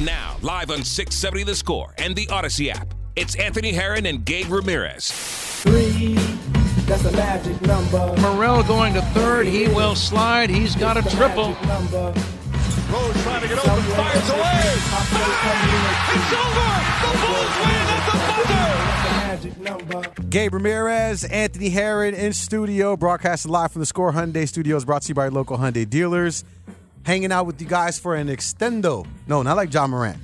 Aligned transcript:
And 0.00 0.06
now, 0.06 0.38
live 0.40 0.70
on 0.70 0.82
670 0.82 1.42
The 1.42 1.54
Score 1.54 1.92
and 1.98 2.16
the 2.16 2.24
Audacy 2.28 2.72
app, 2.72 2.94
it's 3.16 3.34
Anthony 3.34 3.70
Herron 3.70 4.06
and 4.06 4.24
Gabe 4.24 4.50
Ramirez. 4.50 5.10
Three, 5.12 6.14
that's 6.86 7.04
a 7.04 7.12
magic 7.12 7.60
number. 7.60 8.14
Morrell 8.22 8.62
going 8.62 8.94
to 8.94 9.02
third. 9.12 9.46
He 9.46 9.68
will 9.68 9.94
slide. 9.94 10.48
He's 10.48 10.74
got 10.74 10.96
a 10.96 11.02
triple. 11.02 11.54
Number. 11.66 12.14
Rose 12.90 13.22
trying 13.22 13.42
to 13.42 13.48
get 13.48 13.58
open, 13.58 13.82
fires 13.92 14.30
away. 14.30 14.40
Ah, 14.92 15.60
it's 16.16 16.32
over. 16.32 16.70
The 17.04 17.12
Bulls 17.20 17.54
win 17.60 17.84
at 17.92 18.02
the 18.06 18.16
buzzer. 18.32 18.90
Magic 19.26 19.54
number. 19.60 20.00
Gabe 20.30 20.54
Ramirez, 20.54 21.24
Anthony 21.24 21.68
Herron 21.68 22.14
in 22.14 22.32
studio, 22.32 22.96
broadcasting 22.96 23.52
live 23.52 23.70
from 23.72 23.80
the 23.80 23.86
Score 23.86 24.12
Hyundai 24.12 24.48
Studios, 24.48 24.86
brought 24.86 25.02
to 25.02 25.08
you 25.08 25.14
by 25.14 25.28
local 25.28 25.58
Hyundai 25.58 25.88
dealers. 25.88 26.42
Hanging 27.04 27.32
out 27.32 27.46
with 27.46 27.60
you 27.60 27.66
guys 27.66 27.98
for 27.98 28.14
an 28.14 28.28
extendo. 28.28 29.06
No, 29.26 29.42
not 29.42 29.56
like 29.56 29.72
Ja 29.72 29.86
Morant. 29.86 30.18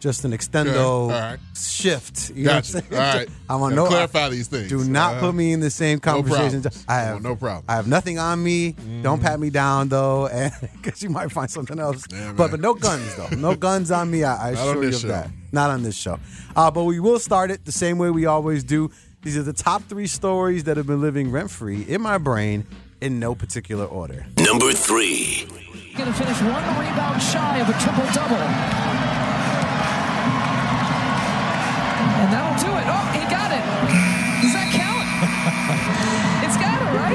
Just 0.00 0.24
an 0.26 0.32
extendo 0.32 0.68
Okay, 0.68 0.78
all 0.80 1.08
right. 1.08 1.38
shift. 1.56 2.30
You 2.34 2.44
know 2.44 2.50
what 2.50 2.56
I'm 2.58 2.62
saying? 2.64 2.84
All 2.92 2.98
right. 2.98 3.28
I 3.48 3.56
want 3.56 3.74
Gotta 3.74 3.84
no 3.84 3.90
clarify 3.90 4.28
these 4.28 4.48
things. 4.48 4.68
Do 4.68 4.84
not 4.84 5.14
Uh, 5.16 5.20
put 5.20 5.34
me 5.34 5.52
in 5.52 5.60
the 5.60 5.70
same 5.70 5.98
conversation. 5.98 6.60
problems. 6.62 6.84
I 6.86 6.94
I 6.94 7.00
have 7.00 7.12
want 7.14 7.24
no 7.24 7.36
problem. 7.36 7.64
I 7.68 7.76
have 7.76 7.88
nothing 7.88 8.18
on 8.18 8.42
me. 8.42 8.76
Don't 9.02 9.20
pat 9.22 9.40
me 9.40 9.48
down 9.50 9.88
though, 9.88 10.26
and 10.32 10.52
because 10.82 11.02
you 11.02 11.08
might 11.08 11.32
find 11.32 11.50
something 11.50 11.78
else. 11.78 12.04
Yeah, 12.12 12.34
but 12.36 12.50
but 12.50 12.60
no 12.60 12.74
guns 12.74 13.14
though. 13.16 13.28
No 13.36 13.54
guns 13.68 13.90
on 13.90 14.10
me. 14.10 14.24
I, 14.24 14.48
I 14.48 14.50
assure 14.50 14.82
you 14.82 14.88
of 14.90 14.94
show. 14.96 15.08
that. 15.08 15.30
Not 15.52 15.70
on 15.70 15.82
this 15.82 15.96
show. 15.96 16.18
Uh, 16.54 16.70
but 16.70 16.84
we 16.84 17.00
will 17.00 17.18
start 17.18 17.50
it 17.50 17.64
the 17.64 17.72
same 17.72 17.96
way 17.98 18.10
we 18.10 18.26
always 18.26 18.62
do. 18.62 18.90
These 19.22 19.38
are 19.38 19.42
the 19.42 19.54
top 19.54 19.82
three 19.84 20.06
stories 20.06 20.64
that 20.64 20.76
have 20.76 20.86
been 20.86 21.00
living 21.00 21.30
rent 21.30 21.50
free 21.50 21.82
in 21.82 22.02
my 22.02 22.18
brain 22.18 22.66
in 23.00 23.18
no 23.18 23.34
particular 23.34 23.86
order. 23.86 24.26
Number 24.38 24.72
three. 24.72 25.48
Going 25.96 26.12
to 26.12 26.18
finish 26.18 26.40
one 26.42 26.64
rebound 26.80 27.22
shy 27.22 27.58
of 27.58 27.68
a 27.68 27.72
triple 27.78 28.04
double. 28.12 28.34
And 32.18 32.32
that'll 32.34 32.58
do 32.58 32.70
it. 32.74 32.86
Oh, 32.90 33.06
he 33.14 33.22
got 33.30 33.54
it. 33.54 33.62
Does 34.42 34.54
that 34.58 34.74
count? 34.74 35.06
it's 36.42 36.58
got 36.58 36.82
it, 36.82 36.90
right? 36.98 37.14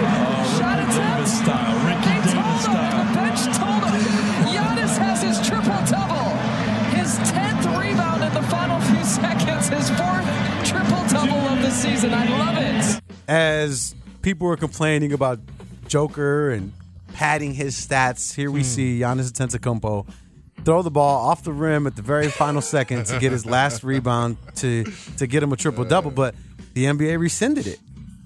Shot 0.55 0.79
attempt. 0.79 1.27
They 2.07 2.23
told 2.31 2.63
him. 2.71 2.79
The 2.95 3.07
bench 3.19 3.43
told 3.59 3.83
him. 3.83 4.47
Giannis 4.47 4.95
has 4.95 5.23
his 5.23 5.45
triple 5.45 5.75
double. 5.83 6.31
His 6.95 7.19
10th 7.35 7.67
rebound 7.77 8.23
in 8.23 8.33
the 8.33 8.43
final 8.43 8.79
few 8.79 9.03
seconds. 9.19 9.67
His 9.67 9.89
fourth 9.89 10.23
triple 10.63 11.03
double 11.09 11.49
of 11.51 11.61
the 11.61 11.71
season. 11.71 12.13
I 12.13 12.25
love 12.29 12.55
it. 12.57 13.01
As 13.27 13.93
people 14.21 14.47
were 14.47 14.55
complaining 14.55 15.11
about 15.11 15.39
Joker 15.89 16.51
and 16.51 16.71
padding 17.13 17.53
his 17.53 17.75
stats, 17.75 18.33
here 18.35 18.51
we 18.51 18.63
see 18.63 18.99
Giannis 18.99 19.31
Antetokounmpo 19.31 20.07
throw 20.65 20.81
the 20.81 20.91
ball 20.91 21.27
off 21.29 21.43
the 21.43 21.53
rim 21.53 21.87
at 21.87 21.95
the 21.95 22.01
very 22.01 22.27
final 22.29 22.61
second 22.61 23.05
to 23.05 23.17
get 23.19 23.31
his 23.31 23.45
last 23.45 23.83
rebound 23.83 24.37
to 24.55 24.83
to 25.17 25.25
get 25.27 25.41
him 25.43 25.51
a 25.53 25.55
triple 25.55 25.85
double. 25.85 26.11
But 26.11 26.35
the 26.73 26.85
NBA 26.85 27.17
rescinded 27.19 27.65
it. 27.67 27.79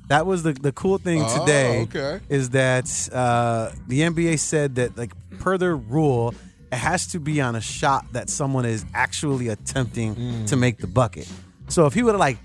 That 0.10 0.26
was 0.26 0.44
the 0.44 0.54
the 0.54 0.72
cool 0.72 0.98
thing 0.98 1.22
Oh, 1.26 1.40
today. 1.40 1.82
okay. 1.84 2.20
Is 2.30 2.50
that 2.52 2.86
uh, 3.14 3.72
the 3.88 4.02
NBA 4.02 4.40
said 4.40 4.76
that 4.76 4.98
like 4.98 5.12
per 5.40 5.58
their 5.58 5.76
rule, 5.78 6.34
it 6.72 6.78
has 6.78 7.08
to 7.08 7.20
be 7.20 7.40
on 7.40 7.56
a 7.56 7.62
shot 7.62 8.06
that 8.14 8.30
someone 8.30 8.66
is 8.66 8.84
actually 8.94 9.48
attempting 9.50 10.46
to 10.48 10.56
make 10.56 10.78
the 10.80 10.88
bucket. 10.88 11.32
So 11.70 11.86
if 11.86 11.94
he 11.94 12.04
would 12.04 12.12
have 12.14 12.20
like 12.20 12.38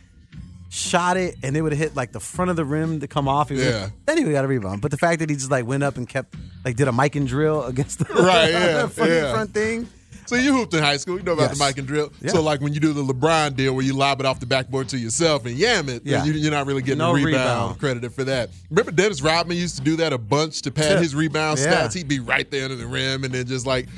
shot 0.70 1.16
it 1.16 1.36
and 1.42 1.56
it 1.56 1.62
would 1.62 1.72
have 1.72 1.78
hit 1.78 1.96
like 1.96 2.12
the 2.12 2.20
front 2.20 2.50
of 2.50 2.56
the 2.56 2.64
rim 2.64 3.00
to 3.00 3.08
come 3.08 3.26
off, 3.28 3.48
he 3.48 3.56
Yeah. 3.62 3.88
then 4.06 4.18
he 4.18 4.24
got 4.30 4.44
a 4.44 4.48
rebound. 4.48 4.82
But 4.82 4.90
the 4.90 4.96
fact 4.98 5.20
that 5.20 5.30
he 5.30 5.36
just 5.36 5.50
like 5.50 5.66
went 5.66 5.82
up 5.82 5.96
and 5.96 6.08
kept 6.08 6.34
like 6.64 6.76
did 6.76 6.88
a 6.88 6.92
Mikan 6.92 7.26
drill 7.26 7.64
against 7.72 7.98
the 8.00 8.04
Right, 8.14 8.50
yeah, 8.52 8.86
front, 8.88 9.10
yeah. 9.10 9.32
front 9.32 9.54
thing. 9.54 9.88
So 10.28 10.36
you 10.36 10.52
hooped 10.56 10.74
in 10.74 10.82
high 10.82 10.96
school. 10.98 11.16
You 11.18 11.22
know 11.24 11.32
about 11.32 11.50
Yes. 11.50 11.58
the 11.58 11.64
Mikan 11.82 11.86
drill. 11.86 12.12
Yeah. 12.20 12.32
So 12.32 12.42
like 12.42 12.60
when 12.60 12.72
you 12.74 12.80
do 12.80 12.92
the 12.92 13.02
LeBron 13.02 13.56
deal 13.56 13.74
where 13.74 13.84
you 13.84 13.94
lob 13.94 14.20
it 14.20 14.26
off 14.26 14.40
the 14.40 14.46
backboard 14.46 14.88
to 14.90 14.98
yourself 14.98 15.46
and 15.46 15.56
yam 15.56 15.88
it, 15.88 16.02
Yeah. 16.04 16.24
you, 16.24 16.32
you're 16.34 16.50
not 16.50 16.66
really 16.66 16.82
getting 16.82 16.98
No 16.98 17.10
a 17.10 17.14
rebound, 17.14 17.34
rebound. 17.34 17.78
credited 17.78 18.12
for 18.12 18.24
that. 18.24 18.50
Remember 18.70 18.92
Dennis 18.92 19.22
Rodman 19.22 19.56
used 19.56 19.76
to 19.76 19.82
do 19.82 19.96
that 19.96 20.12
a 20.12 20.18
bunch 20.18 20.62
to 20.62 20.70
pad 20.70 20.92
Yeah. 20.92 20.98
his 21.00 21.14
rebound 21.14 21.58
Yeah. 21.58 21.86
stats. 21.86 21.94
He'd 21.94 22.08
be 22.08 22.20
right 22.20 22.48
there 22.50 22.64
under 22.64 22.76
the 22.76 22.86
rim 22.86 23.24
and 23.24 23.32
then 23.34 23.46
just 23.46 23.66
like 23.66 23.88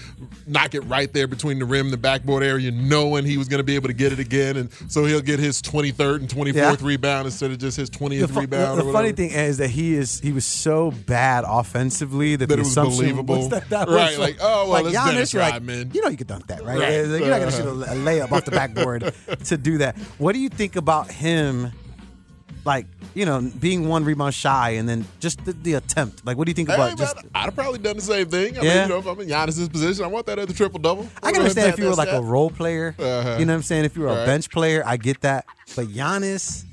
knock 0.47 0.75
it 0.75 0.81
right 0.83 1.13
there 1.13 1.27
between 1.27 1.59
the 1.59 1.65
rim 1.65 1.87
and 1.87 1.93
the 1.93 1.97
backboard 1.99 2.43
area, 2.43 2.71
knowing 2.71 3.25
he 3.25 3.37
was 3.37 3.49
going 3.49 3.59
to 3.59 3.65
be 3.65 3.75
able 3.75 3.89
to 3.89 3.95
get 3.95 4.13
it 4.13 4.19
again. 4.19 4.57
And 4.57 4.69
so 4.89 5.05
he'll 5.05 5.21
get 5.21 5.39
his 5.41 5.61
23rd 5.61 6.21
and 6.21 6.29
24th 6.29 6.55
Yeah. 6.81 6.87
rebound 6.87 7.27
instead 7.27 7.51
of 7.51 7.59
just 7.59 7.77
his 7.77 7.91
20th 7.91 8.33
The, 8.33 8.41
rebound. 8.41 8.79
the 8.81 8.85
or 8.85 8.93
funny 8.93 9.13
thing 9.13 9.31
is 9.31 9.59
that 9.59 9.71
he 9.71 9.95
is 9.95 10.21
he 10.21 10.33
was 10.33 10.45
so 10.45 10.91
bad 11.07 11.45
offensively 11.47 12.37
that, 12.37 12.49
That 12.49 12.55
the 12.57 12.61
it 12.61 12.65
was 12.65 12.69
assumption 12.69 12.99
believable. 13.01 13.49
that, 13.49 13.69
that 13.71 13.89
Right, 13.89 14.11
was 14.11 14.19
like, 14.19 14.37
oh, 14.41 14.65
well, 14.71 14.83
like 14.83 14.87
it's 14.87 14.97
Giannis, 14.97 15.07
Dennis 15.13 15.33
you're 15.33 15.43
like, 15.43 15.53
Rodman. 15.55 15.91
you 15.95 16.03
know 16.03 16.09
you 16.09 16.17
could 16.21 16.27
dunk 16.29 16.47
that, 16.47 16.63
right? 16.65 16.79
Right. 16.79 16.93
You're 16.95 17.21
not 17.21 17.41
gonna 17.41 17.47
Uh-huh. 17.47 17.51
shoot 17.51 17.67
a, 17.67 17.93
a 17.93 17.97
layup 17.97 18.31
off 18.33 18.45
the 18.45 18.51
backboard 18.53 19.13
to 19.47 19.57
do 19.57 19.79
that. 19.79 19.97
What 20.19 20.33
do 20.33 20.39
you 20.39 20.49
think 20.49 20.77
about 20.77 21.11
him? 21.11 21.73
Like 22.65 22.87
you 23.15 23.25
know, 23.25 23.41
being 23.59 23.89
one 23.89 24.05
rebound 24.05 24.35
shy, 24.35 24.71
and 24.73 24.87
then 24.89 25.05
just 25.19 25.43
the, 25.45 25.53
the 25.53 25.75
attempt. 25.75 26.25
Like, 26.27 26.37
what 26.37 26.45
do 26.45 26.51
you 26.51 26.55
think 26.55 26.69
Hey, 26.69 26.75
about 26.77 26.89
man, 26.91 26.97
just? 26.99 27.17
I'd 27.35 27.47
have 27.47 27.55
probably 27.57 27.79
done 27.81 27.97
the 27.97 28.03
same 28.03 28.29
thing. 28.29 28.57
I 28.59 28.63
Yeah. 28.63 28.75
mean, 28.75 28.83
you 28.83 28.89
know, 28.91 28.99
if 28.99 29.07
I'm 29.07 29.19
in 29.21 29.29
Giannis's 29.29 29.69
position, 29.69 30.05
I 30.05 30.09
want 30.09 30.27
that 30.27 30.39
other 30.39 30.53
triple 30.53 30.79
double. 30.79 31.09
I 31.23 31.33
can 31.33 31.41
understand 31.41 31.73
if 31.73 31.79
you 31.81 31.87
were 31.87 31.95
like 31.95 32.13
a 32.13 32.21
role 32.23 32.51
player. 32.51 32.95
Uh-huh. 32.99 33.37
You 33.39 33.47
know 33.47 33.53
what 33.55 33.57
I'm 33.57 33.63
saying? 33.63 33.87
If 33.87 33.97
you 33.97 34.03
were 34.03 34.09
a 34.11 34.15
Right. 34.15 34.27
bench 34.27 34.51
player, 34.51 34.83
I 34.87 34.97
get 34.99 35.23
that. 35.23 35.47
But 35.75 35.87
Giannis, 35.89 36.65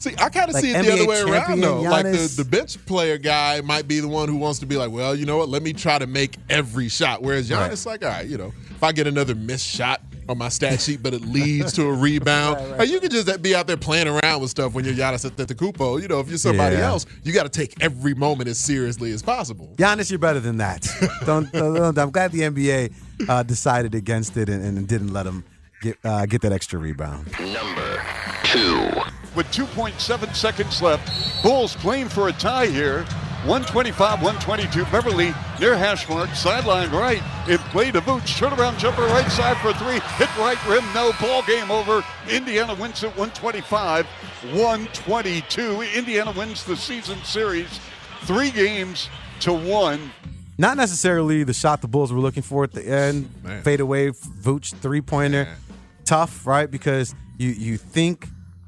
See, 0.00 0.14
I 0.18 0.28
kind 0.28 0.48
of 0.48 0.54
Like 0.54 0.62
see 0.64 0.70
it 0.72 0.82
the 0.84 0.92
other 0.92 1.06
way 1.06 1.20
around 1.20 1.32
champion 1.46 1.60
though. 1.60 1.80
Like 1.82 2.04
the, 2.04 2.32
the 2.36 2.44
bench 2.44 2.84
player 2.86 3.16
guy 3.18 3.60
might 3.62 3.88
be 3.88 3.98
the 4.00 4.06
one 4.08 4.28
who 4.28 4.36
wants 4.36 4.58
to 4.60 4.66
be 4.66 4.76
like, 4.76 4.90
well, 4.92 5.14
you 5.16 5.24
know 5.26 5.38
what? 5.38 5.48
Let 5.48 5.62
me 5.62 5.72
try 5.72 5.98
to 5.98 6.06
make 6.06 6.36
every 6.50 6.88
shot. 6.88 7.22
Whereas 7.22 7.48
Giannis, 7.50 7.84
like, 7.86 8.04
all 8.04 8.10
right, 8.10 8.26
you 8.26 8.38
know, 8.38 8.52
if 8.78 8.84
I 8.84 8.92
get 8.92 9.08
another 9.08 9.34
missed 9.34 9.66
shot 9.66 10.00
on 10.28 10.38
my 10.38 10.48
stat 10.48 10.80
sheet, 10.80 11.02
but 11.02 11.12
it 11.12 11.22
leads 11.22 11.72
to 11.72 11.82
a 11.88 11.92
rebound, 11.92 12.56
Right, 12.60 12.68
right. 12.70 12.78
like, 12.78 12.88
you 12.90 13.00
can 13.00 13.10
just 13.10 13.42
be 13.42 13.56
out 13.56 13.66
there 13.66 13.76
playing 13.76 14.06
around 14.06 14.40
with 14.40 14.50
stuff 14.50 14.72
when 14.72 14.84
you're 14.84 14.94
Giannis 14.94 15.28
Antetokounmpo. 15.28 16.00
You 16.00 16.06
know, 16.06 16.20
if 16.20 16.28
you're 16.28 16.38
somebody 16.38 16.76
Yeah. 16.76 16.86
else, 16.86 17.04
you 17.24 17.32
got 17.32 17.42
to 17.42 17.48
take 17.48 17.74
every 17.82 18.14
moment 18.14 18.48
as 18.48 18.56
seriously 18.60 19.10
as 19.10 19.20
possible. 19.20 19.74
Giannis, 19.78 20.10
you're 20.10 20.20
better 20.20 20.38
than 20.38 20.58
that. 20.58 20.86
don't, 21.26 21.50
don't, 21.50 21.74
don't- 21.74 21.98
I'm 21.98 22.10
glad 22.12 22.30
the 22.30 22.42
NBA 22.42 22.94
uh, 23.28 23.42
decided 23.42 23.96
against 23.96 24.36
it 24.36 24.48
and, 24.48 24.62
and 24.64 24.86
didn't 24.86 25.12
let 25.12 25.26
him 25.26 25.42
get 25.82 25.98
uh, 26.04 26.26
get 26.26 26.42
that 26.42 26.52
extra 26.52 26.78
rebound. 26.78 27.26
Number 27.40 28.00
two. 28.44 28.90
With 29.34 29.46
2.7 29.48 30.34
seconds 30.36 30.80
left, 30.80 31.42
Bulls 31.42 31.74
playing 31.74 32.08
for 32.10 32.28
a 32.28 32.32
tie 32.32 32.66
here. 32.66 33.04
125, 33.44 34.20
122. 34.20 34.84
Beverley 34.90 35.32
near 35.60 35.76
hash 35.76 36.08
mark, 36.08 36.28
sideline 36.30 36.90
right. 36.90 37.22
In 37.48 37.58
play 37.58 37.92
to 37.92 38.00
Vooch. 38.00 38.36
Turnaround 38.36 38.78
jumper 38.78 39.02
right 39.02 39.30
side 39.30 39.56
for 39.58 39.72
three. 39.74 40.00
Hit 40.16 40.36
right 40.36 40.58
rim. 40.66 40.84
No 40.92 41.12
ball 41.20 41.42
game 41.42 41.70
over. 41.70 42.04
Indiana 42.28 42.74
wins 42.74 43.04
at 43.04 43.10
125, 43.16 44.06
122. 44.06 45.82
Indiana 45.82 46.32
wins 46.36 46.64
the 46.64 46.76
season 46.76 47.16
series. 47.22 47.78
Three 48.22 48.50
games 48.50 49.08
to 49.40 49.52
one. 49.52 50.10
Not 50.58 50.76
necessarily 50.76 51.44
the 51.44 51.54
shot 51.54 51.80
the 51.80 51.88
Bulls 51.88 52.12
were 52.12 52.18
looking 52.18 52.42
for 52.42 52.64
at 52.64 52.72
the 52.72 52.84
end. 52.84 53.30
Man. 53.44 53.62
Fade 53.62 53.78
away, 53.78 54.10
Vooch 54.10 54.74
three 54.74 55.00
pointer. 55.00 55.44
Man. 55.44 55.56
Tough, 56.04 56.44
right? 56.44 56.68
Because 56.68 57.14
you 57.38 57.50
you 57.50 57.76
think 57.76 58.26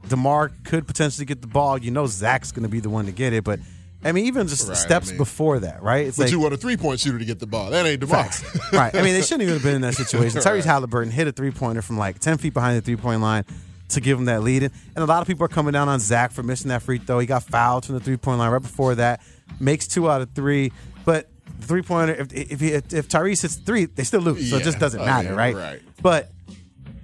DeMar 0.09 0.53
could 0.63 0.87
potentially 0.87 1.25
get 1.25 1.41
the 1.41 1.49
ball. 1.49 1.77
You 1.77 1.91
know 1.91 2.07
Zach's 2.07 2.53
going 2.53 2.63
to 2.63 2.69
be 2.69 2.79
the 2.79 2.91
one 2.91 3.07
to 3.07 3.13
get 3.13 3.33
it, 3.33 3.43
but 3.43 3.59
I 4.05 4.13
mean, 4.13 4.27
even 4.27 4.47
just 4.49 4.67
Right, 4.69 4.77
steps 4.77 5.09
I 5.09 5.11
mean- 5.11 5.19
before 5.19 5.59
that, 5.61 5.83
right? 5.83 6.07
It's 6.07 6.17
But 6.17 6.25
like 6.25 6.33
you 6.33 6.41
want 6.41 6.55
a 6.55 6.57
three 6.57 6.77
point 6.77 7.01
shooter 7.01 7.19
to 7.19 7.25
get 7.25 7.39
the 7.39 7.47
ball. 7.47 7.71
That 7.71 7.85
ain't 7.87 8.01
DeMar. 8.01 8.25
Facts. 8.25 8.73
right. 8.73 8.95
I 8.95 9.03
mean, 9.03 9.15
they 9.15 9.23
shouldn't 9.23 9.43
even 9.43 9.55
have 9.55 9.63
been 9.63 9.75
in 9.75 9.83
that 9.83 9.95
situation. 9.95 10.41
Tyrese 10.43 10.45
Right. 10.55 10.65
Halliburton 10.65 11.13
hit 11.13 11.27
a 11.29 11.33
three 11.33 11.51
pointer 11.51 11.83
from 11.83 11.99
like 11.99 12.19
10 12.19 12.39
feet 12.39 12.55
behind 12.55 12.77
the 12.79 12.81
three 12.83 12.97
point 12.97 13.21
line 13.21 13.45
to 13.91 14.01
give 14.01 14.19
him 14.19 14.25
that 14.27 14.43
lead. 14.43 14.63
And 14.63 14.73
a 14.97 15.05
lot 15.05 15.21
of 15.21 15.27
people 15.27 15.45
are 15.45 15.49
coming 15.49 15.73
down 15.73 15.89
on 15.89 15.99
Zach 16.01 16.33
for 16.33 16.43
missing 16.43 16.69
that 16.69 16.81
free 16.83 16.99
throw. 16.99 17.19
He 17.19 17.27
got 17.27 17.43
fouled 17.43 17.85
from 17.85 17.97
the 17.97 18.01
three 18.01 18.17
point 18.17 18.39
line 18.39 18.51
right 18.51 18.63
before 18.63 18.95
that, 18.95 19.21
makes 19.59 19.87
two 19.87 20.09
out 20.11 20.23
of 20.23 20.31
three. 20.35 20.73
But 21.05 21.29
the 21.59 21.67
three 21.67 21.83
pointer, 21.83 22.15
if, 22.15 22.33
if, 22.33 22.63
if, 22.63 22.95
if 22.95 23.09
Tyrese 23.09 23.43
hits 23.43 23.57
three, 23.57 23.85
they 23.85 24.05
still 24.05 24.21
lose. 24.21 24.49
So 24.49 24.57
it 24.57 24.63
just 24.63 24.79
doesn't 24.79 25.01
I 25.01 25.05
matter, 25.05 25.29
mean, 25.31 25.39
right? 25.39 25.55
right. 25.55 25.83
But 26.01 26.31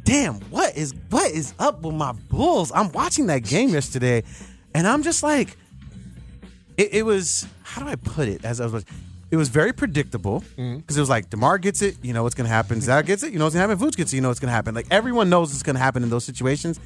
damn, 0.05 0.35
what 0.51 0.77
is 0.77 0.95
what 1.11 1.31
is 1.31 1.53
up 1.59 1.83
with 1.83 1.95
my 1.95 2.13
Bulls? 2.13 2.73
I'm 2.75 2.91
watching 2.93 3.27
that 3.27 3.41
game 3.43 3.71
yesterday, 3.71 4.23
and 4.75 4.87
I'm 4.87 5.03
just 5.03 5.23
like, 5.23 5.57
it, 6.77 6.95
it 6.95 7.03
was 7.05 7.47
how 7.63 7.83
do 7.83 7.89
I 7.89 7.97
put 7.97 8.29
it? 8.29 8.45
As 8.45 8.61
I 8.61 8.67
was, 8.67 8.85
it 9.31 9.37
was 9.37 9.49
very 9.49 9.73
predictable 9.73 10.41
because 10.41 10.55
Mm-hmm. 10.57 10.97
it 10.97 11.01
was 11.01 11.09
like 11.11 11.31
Demar 11.31 11.59
gets 11.59 11.83
it, 11.83 11.97
you 12.03 12.13
know 12.13 12.23
what's 12.23 12.35
gonna 12.35 12.49
happen. 12.49 12.81
Zach 12.81 13.07
gets 13.07 13.23
it, 13.23 13.33
you 13.33 13.39
know 13.39 13.45
what's 13.47 13.55
gonna 13.57 13.69
happen. 13.69 13.85
Vooch 13.87 13.97
gets 13.97 14.13
it, 14.13 14.17
you 14.17 14.23
know 14.23 14.29
what's 14.29 14.41
gonna 14.41 14.53
happen. 14.53 14.75
Like 14.75 14.87
everyone 14.91 15.29
knows 15.31 15.51
what's 15.51 15.63
gonna 15.63 15.79
happen 15.79 16.03
in 16.03 16.11
those 16.11 16.25
situations. 16.25 16.79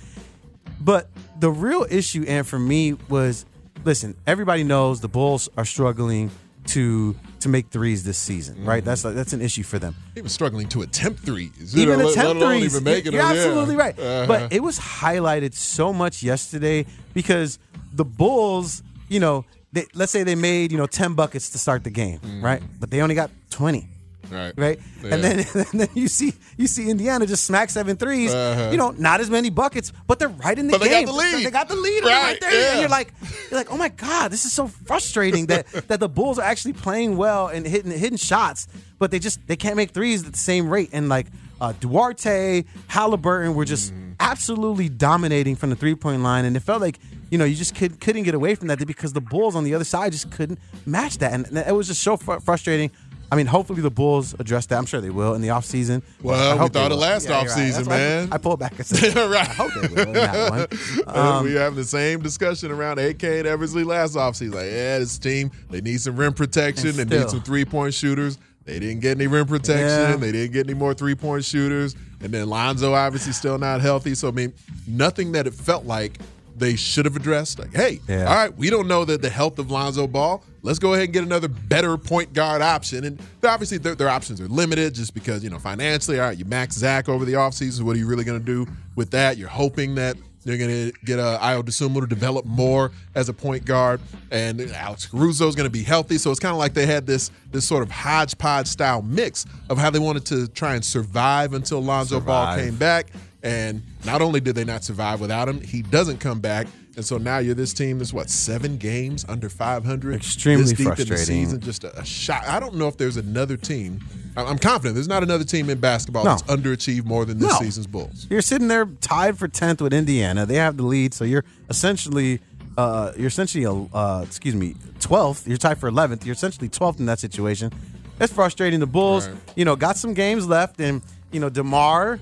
But 0.80 1.08
the 1.38 1.50
real 1.50 1.86
issue, 1.90 2.24
and 2.26 2.46
for 2.46 2.58
me, 2.58 2.94
was 3.08 3.44
listen. 3.84 4.16
Everybody 4.26 4.64
knows 4.64 5.00
the 5.00 5.08
Bulls 5.08 5.48
are 5.56 5.64
struggling 5.64 6.30
to 6.68 7.14
to 7.40 7.48
make 7.48 7.68
threes 7.70 8.04
this 8.04 8.18
season, 8.18 8.56
Mm-hmm. 8.56 8.68
right? 8.68 8.84
That's 8.84 9.02
that's 9.02 9.32
an 9.32 9.42
issue 9.42 9.62
for 9.62 9.78
them. 9.78 9.94
He 10.14 10.22
was 10.22 10.32
struggling 10.32 10.68
to 10.68 10.82
attempt 10.82 11.20
threes. 11.20 11.76
Even 11.76 11.98
know, 11.98 11.98
the 11.98 12.04
let- 12.06 12.14
temp 12.14 12.26
let 12.28 12.36
alone 12.36 12.58
threes, 12.60 12.72
even 12.74 12.84
making 12.84 13.12
you're 13.12 13.22
them, 13.22 13.34
yeah. 13.36 13.42
absolutely 13.42 13.76
right. 13.76 13.98
Uh-huh. 13.98 14.26
But 14.26 14.52
it 14.52 14.62
was 14.62 14.78
highlighted 14.78 15.54
so 15.54 15.92
much 15.92 16.22
yesterday 16.22 16.86
because 17.14 17.58
the 17.92 18.04
Bulls, 18.04 18.82
you 19.08 19.20
know, 19.20 19.44
they, 19.72 19.86
let's 19.94 20.12
say 20.12 20.22
they 20.24 20.34
made 20.34 20.72
you 20.72 20.78
know 20.78 20.86
ten 20.86 21.14
buckets 21.14 21.50
to 21.50 21.58
start 21.58 21.84
the 21.84 21.90
game, 21.90 22.20
right? 22.42 22.62
But 22.80 22.90
they 22.90 23.00
only 23.02 23.14
got 23.14 23.30
twenty. 23.50 23.88
Right. 24.30 24.54
Right, 24.56 24.78
Yeah. 25.02 25.14
and 25.14 25.24
then 25.24 25.38
and 25.72 25.80
then 25.80 25.88
you 25.94 26.06
see 26.06 26.32
you 26.56 26.68
see 26.68 26.88
Indiana 26.88 27.26
just 27.26 27.44
smack 27.44 27.68
seven 27.68 27.96
threes. 27.96 28.32
Uh-huh. 28.32 28.68
You 28.70 28.76
know, 28.76 28.90
not 28.90 29.20
as 29.20 29.28
many 29.28 29.50
buckets, 29.50 29.92
but 30.06 30.20
they're 30.20 30.28
right 30.28 30.56
in 30.56 30.68
the 30.68 30.72
But 30.72 30.82
they 30.82 30.88
got 30.90 30.98
game. 30.98 31.06
the 31.06 31.12
lead. 31.14 31.46
They 31.46 31.50
got 31.50 31.68
the 31.68 31.74
lead 31.74 32.04
Right, 32.04 32.22
right, 32.22 32.40
there, 32.40 32.52
yeah. 32.52 32.70
and 32.72 32.80
you're 32.80 32.88
like, 32.90 33.12
you're 33.50 33.58
like, 33.58 33.72
oh 33.72 33.76
my 33.76 33.88
god, 33.88 34.30
this 34.30 34.44
is 34.44 34.52
so 34.52 34.68
frustrating 34.68 35.46
that 35.46 35.66
that 35.88 35.98
the 35.98 36.08
Bulls 36.08 36.38
are 36.38 36.44
actually 36.44 36.74
playing 36.74 37.16
well 37.16 37.48
and 37.48 37.66
hitting 37.66 37.90
hitting 37.90 38.18
shots, 38.18 38.68
but 39.00 39.10
they 39.10 39.18
just 39.18 39.44
they 39.48 39.56
can't 39.56 39.76
make 39.76 39.90
threes 39.90 40.24
at 40.24 40.30
the 40.32 40.38
same 40.38 40.68
rate. 40.70 40.90
And 40.92 41.08
like 41.08 41.26
uh, 41.60 41.72
Duarte, 41.80 42.64
Halliburton 42.88 43.54
were 43.54 43.64
just 43.64 43.92
Mm-hmm. 43.92 44.12
absolutely 44.20 44.88
dominating 44.90 45.56
from 45.56 45.70
the 45.70 45.76
three 45.76 45.94
point 45.96 46.22
line, 46.22 46.44
and 46.44 46.56
it 46.56 46.60
felt 46.60 46.80
like 46.82 46.98
you 47.30 47.38
know 47.38 47.44
you 47.44 47.54
just 47.54 47.74
could, 47.74 48.00
couldn't 48.00 48.24
get 48.24 48.34
away 48.34 48.54
from 48.54 48.68
that 48.68 48.84
because 48.86 49.12
the 49.12 49.20
Bulls 49.20 49.54
on 49.54 49.64
the 49.64 49.74
other 49.74 49.84
side 49.84 50.12
just 50.12 50.30
couldn't 50.30 50.58
match 50.86 51.18
that, 51.18 51.32
and 51.32 51.58
it 51.58 51.74
was 51.74 51.88
just 51.88 52.02
so 52.02 52.16
fr- 52.16 52.38
frustrating. 52.38 52.90
I 53.32 53.36
mean, 53.36 53.46
hopefully 53.46 53.80
the 53.80 53.92
Bulls 53.92 54.34
address 54.40 54.66
that. 54.66 54.76
I'm 54.78 54.86
sure 54.86 55.00
they 55.00 55.10
will 55.10 55.34
in 55.34 55.40
the 55.40 55.48
offseason. 55.48 56.02
Well, 56.20 56.58
I 56.58 56.64
we 56.64 56.68
thought 56.68 56.90
it 56.90 56.96
last 56.96 57.28
right. 57.28 57.46
offseason, 57.46 57.86
I- 57.86 57.88
man. 57.88 58.28
I, 58.32 58.38
pulled 58.38 58.58
back 58.58 58.76
and 58.76 58.84
said, 58.84 59.14
right. 59.14 59.48
I 59.48 59.52
hope 59.52 59.70
they 59.74 59.86
will 59.86 60.08
in 60.08 60.12
that 60.14 60.50
one. 60.50 60.66
Um, 61.06 61.44
we 61.44 61.54
have 61.54 61.76
the 61.76 61.84
same 61.84 62.22
discussion 62.22 62.72
around 62.72 62.98
AK 62.98 63.22
and 63.22 63.46
Eversley 63.46 63.84
last 63.84 64.16
offseason. 64.16 64.54
Like, 64.54 64.66
yeah, 64.66 64.98
this 64.98 65.16
team, 65.18 65.52
they 65.70 65.80
need 65.80 66.00
some 66.00 66.16
rim 66.16 66.32
protection. 66.32 66.96
They 66.96 67.04
still. 67.04 67.20
need 67.20 67.30
some 67.30 67.42
three 67.42 67.64
point 67.64 67.94
shooters. 67.94 68.38
They 68.64 68.78
didn't 68.78 69.00
get 69.00 69.16
any 69.16 69.26
rim 69.26 69.46
protection. 69.46 69.86
Yeah. 69.86 70.16
They 70.16 70.32
didn't 70.32 70.52
get 70.52 70.66
any 70.66 70.74
more 70.74 70.94
three 70.94 71.14
point 71.14 71.44
shooters. 71.44 71.94
And 72.20 72.32
then 72.32 72.48
Lonzo 72.48 72.94
obviously 72.94 73.32
still 73.32 73.58
not 73.58 73.80
healthy. 73.80 74.14
So, 74.14 74.28
I 74.28 74.32
mean, 74.32 74.52
nothing 74.86 75.32
that 75.32 75.46
it 75.46 75.54
felt 75.54 75.86
like 75.86 76.18
they 76.56 76.76
should 76.76 77.04
have 77.04 77.16
addressed. 77.16 77.58
Like, 77.58 77.74
hey, 77.74 78.00
Yeah. 78.08 78.26
all 78.26 78.34
right, 78.34 78.56
we 78.56 78.70
don't 78.70 78.88
know 78.88 79.04
that 79.04 79.22
the 79.22 79.30
health 79.30 79.58
of 79.58 79.70
Lonzo 79.70 80.06
Ball. 80.06 80.42
Let's 80.62 80.78
go 80.78 80.92
ahead 80.92 81.04
and 81.04 81.12
get 81.12 81.24
another 81.24 81.48
better 81.48 81.96
point 81.96 82.32
guard 82.34 82.60
option. 82.60 83.04
And 83.04 83.20
obviously, 83.42 83.78
their, 83.78 83.94
their 83.94 84.08
options 84.10 84.40
are 84.40 84.48
limited 84.48 84.94
just 84.94 85.14
because, 85.14 85.42
you 85.42 85.48
know, 85.50 85.58
financially, 85.58 86.20
all 86.20 86.26
right, 86.28 86.36
you 86.38 86.44
max 86.44 86.76
Zach 86.76 87.08
over 87.08 87.24
the 87.24 87.32
offseason. 87.32 87.82
What 87.82 87.96
are 87.96 87.98
you 87.98 88.06
really 88.06 88.24
going 88.24 88.38
to 88.38 88.44
do 88.44 88.70
with 88.94 89.10
that? 89.12 89.38
You're 89.38 89.48
hoping 89.48 89.94
that 89.94 90.16
they're 90.44 90.58
going 90.58 90.90
to 90.90 90.92
get 91.04 91.18
uh, 91.18 91.38
Ayo 91.40 91.62
Dosunmu 91.62 92.00
to 92.00 92.06
develop 92.06 92.44
more 92.46 92.92
as 93.14 93.28
a 93.28 93.32
point 93.32 93.64
guard, 93.66 94.00
and 94.30 94.60
Alex 94.72 95.06
Caruso 95.06 95.46
is 95.48 95.54
going 95.54 95.66
to 95.66 95.70
be 95.70 95.82
healthy. 95.82 96.16
So 96.18 96.30
it's 96.30 96.40
kind 96.40 96.52
of 96.52 96.58
like 96.58 96.72
they 96.74 96.86
had 96.86 97.06
this 97.06 97.30
this 97.52 97.66
sort 97.66 97.82
of 97.82 97.90
hodgepodge 97.90 98.66
style 98.66 99.02
mix 99.02 99.44
of 99.68 99.76
how 99.78 99.90
they 99.90 99.98
wanted 99.98 100.24
to 100.26 100.46
try 100.48 100.74
and 100.74 100.84
survive 100.84 101.52
until 101.54 101.82
Lonzo 101.82 102.20
Ball 102.20 102.56
came 102.56 102.76
back. 102.76 103.08
And 103.42 103.82
not 104.04 104.20
only 104.22 104.40
did 104.40 104.54
they 104.54 104.64
not 104.64 104.84
survive 104.84 105.20
without 105.20 105.48
him, 105.48 105.60
he 105.60 105.82
doesn't 105.82 106.18
come 106.18 106.40
back. 106.40 106.66
And 106.96 107.04
so 107.04 107.16
now 107.18 107.38
you're 107.38 107.54
this 107.54 107.72
team 107.72 107.98
that's 107.98 108.12
what 108.12 108.28
seven 108.28 108.76
games 108.76 109.24
under 109.28 109.48
500, 109.48 110.14
Extremely 110.14 110.64
this 110.64 110.72
deep 110.72 110.98
in 110.98 111.08
the 111.08 111.16
season. 111.16 111.60
Just 111.60 111.84
a, 111.84 111.98
a 111.98 112.04
shot. 112.04 112.46
I 112.46 112.60
don't 112.60 112.74
know 112.74 112.88
if 112.88 112.96
there's 112.98 113.16
another 113.16 113.56
team. 113.56 114.00
I'm 114.36 114.58
confident 114.58 114.94
there's 114.96 115.08
not 115.08 115.22
another 115.22 115.44
team 115.44 115.70
in 115.70 115.78
basketball 115.78 116.24
No. 116.24 116.30
that's 116.32 116.42
underachieved 116.42 117.04
more 117.04 117.24
than 117.24 117.38
this 117.38 117.50
No. 117.52 117.58
season's 117.58 117.86
Bulls. 117.86 118.26
You're 118.28 118.42
sitting 118.42 118.68
there 118.68 118.86
tied 119.00 119.38
for 119.38 119.48
tenth 119.48 119.80
with 119.80 119.94
Indiana. 119.94 120.44
They 120.44 120.56
have 120.56 120.76
the 120.76 120.82
lead, 120.82 121.14
so 121.14 121.24
you're 121.24 121.44
essentially 121.70 122.40
uh, 122.76 123.12
you're 123.16 123.26
essentially 123.28 123.64
a 123.64 123.72
uh, 123.96 124.22
excuse 124.26 124.54
me 124.54 124.74
twelfth. 125.00 125.46
You're 125.46 125.58
tied 125.58 125.78
for 125.78 125.88
eleventh. 125.88 126.24
You're 126.26 126.34
essentially 126.34 126.68
twelfth 126.68 127.00
in 127.00 127.06
that 127.06 127.18
situation. 127.18 127.72
It's 128.20 128.32
frustrating. 128.32 128.80
The 128.80 128.86
Bulls, 128.86 129.28
Right. 129.28 129.36
you 129.56 129.64
know, 129.64 129.76
got 129.76 129.96
some 129.96 130.12
games 130.14 130.46
left, 130.46 130.80
and 130.80 131.02
you 131.32 131.40
know 131.40 131.48
Demar. 131.48 132.20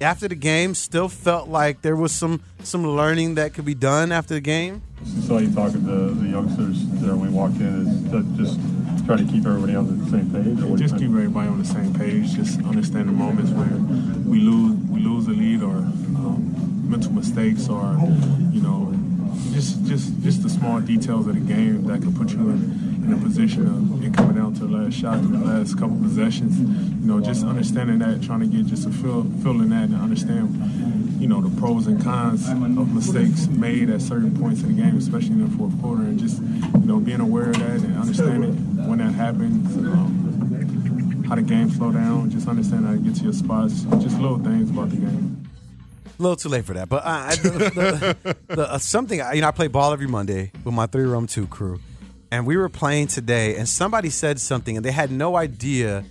After 0.00 0.28
the 0.28 0.36
game, 0.36 0.74
still 0.74 1.08
felt 1.08 1.48
like 1.48 1.82
there 1.82 1.96
was 1.96 2.12
some 2.12 2.40
some 2.62 2.86
learning 2.86 3.34
that 3.34 3.54
could 3.54 3.64
be 3.64 3.74
done 3.74 4.12
after 4.12 4.34
the 4.34 4.40
game. 4.40 4.82
So 5.26 5.38
you 5.38 5.52
talking 5.52 5.84
to 5.86 6.10
the 6.14 6.28
youngsters 6.28 6.86
there 7.00 7.16
when 7.16 7.20
we 7.20 7.28
walked 7.28 7.56
in 7.56 7.86
is 7.86 8.36
just 8.36 8.60
try 9.08 9.16
to 9.16 9.24
keep 9.24 9.46
everybody 9.46 9.74
on 9.74 10.04
the 10.04 10.10
same 10.10 10.30
page? 10.30 10.60
Or 10.60 10.66
what 10.66 10.76
do 10.76 10.82
you 10.82 10.88
just 10.88 10.98
keep 11.00 11.08
everybody 11.08 11.48
on 11.48 11.58
the 11.58 11.64
same 11.64 11.94
page. 11.94 12.34
Just 12.34 12.60
understand 12.60 13.08
the 13.08 13.12
moments 13.12 13.50
where 13.52 13.72
we 14.28 14.38
lose, 14.38 14.76
we 14.90 15.00
lose 15.00 15.24
the 15.24 15.32
lead, 15.32 15.62
or 15.62 15.76
um, 16.20 16.84
mental 16.84 17.12
mistakes, 17.12 17.70
or 17.70 17.96
you 18.52 18.60
know, 18.60 18.92
just 19.54 19.82
just 19.86 20.12
just 20.20 20.42
the 20.42 20.50
small 20.50 20.80
details 20.80 21.26
of 21.26 21.34
the 21.34 21.40
game 21.40 21.84
that 21.86 22.02
can 22.02 22.14
put 22.14 22.32
you 22.32 22.50
in, 22.50 23.00
in 23.02 23.14
a 23.14 23.16
position 23.16 23.66
of 23.66 24.04
it 24.04 24.12
coming 24.12 24.36
down 24.36 24.52
to 24.52 24.66
the 24.66 24.76
last 24.76 24.92
shot, 24.92 25.22
the 25.22 25.38
last 25.38 25.78
couple 25.78 25.96
possessions. 25.96 26.60
You 26.60 27.06
know, 27.08 27.18
just 27.18 27.46
understanding 27.46 28.00
that, 28.00 28.22
trying 28.22 28.40
to 28.40 28.46
get 28.46 28.66
just 28.66 28.86
a 28.86 28.90
feel 28.90 29.24
feeling 29.42 29.70
that, 29.70 29.88
and 29.88 29.96
understand, 29.96 30.52
you 31.18 31.28
know, 31.28 31.40
the 31.40 31.58
pros 31.58 31.86
and 31.86 31.96
cons 32.04 32.46
of 32.46 32.92
mistakes 32.92 33.46
made 33.46 33.88
at 33.88 34.02
certain 34.02 34.38
points 34.38 34.60
in 34.60 34.76
the 34.76 34.82
game, 34.82 34.98
especially 34.98 35.32
in 35.32 35.50
the 35.50 35.56
fourth 35.56 35.80
quarter, 35.80 36.02
and 36.02 36.20
just 36.20 36.42
you 36.42 36.84
know 36.84 37.00
being 37.00 37.20
aware 37.20 37.48
of 37.48 37.58
that 37.58 37.80
and 37.80 37.96
understanding 37.96 38.67
when 38.88 38.98
that 38.98 39.12
happens. 39.12 39.76
Um, 39.76 41.24
how 41.28 41.34
the 41.34 41.42
game 41.42 41.70
slow 41.70 41.92
down, 41.92 42.30
just 42.30 42.48
understand 42.48 42.86
how 42.86 42.92
to 42.92 42.98
get 42.98 43.14
to 43.16 43.24
your 43.24 43.34
spots, 43.34 43.82
just 44.02 44.18
little 44.18 44.38
things 44.38 44.70
about 44.70 44.88
the 44.88 44.96
game. 44.96 45.46
A 46.18 46.22
little 46.22 46.36
too 46.36 46.48
late 46.48 46.64
for 46.64 46.72
that, 46.72 46.88
but 46.88 47.04
uh, 47.04 47.08
I, 47.08 47.34
the, 47.36 47.50
the, 47.50 48.36
the, 48.56 48.72
uh, 48.72 48.78
something 48.78 49.18
you 49.34 49.40
know, 49.42 49.48
I 49.48 49.50
play 49.50 49.68
ball 49.68 49.92
every 49.92 50.08
Monday 50.08 50.50
with 50.64 50.74
my 50.74 50.86
three 50.86 51.04
room 51.04 51.26
two 51.26 51.46
crew, 51.46 51.80
and 52.32 52.46
we 52.46 52.56
were 52.56 52.70
playing 52.70 53.08
today, 53.08 53.56
and 53.56 53.68
somebody 53.68 54.08
said 54.08 54.40
something, 54.40 54.76
and 54.76 54.84
they 54.84 54.90
had 54.90 55.12
no 55.12 55.36
idea 55.36 56.02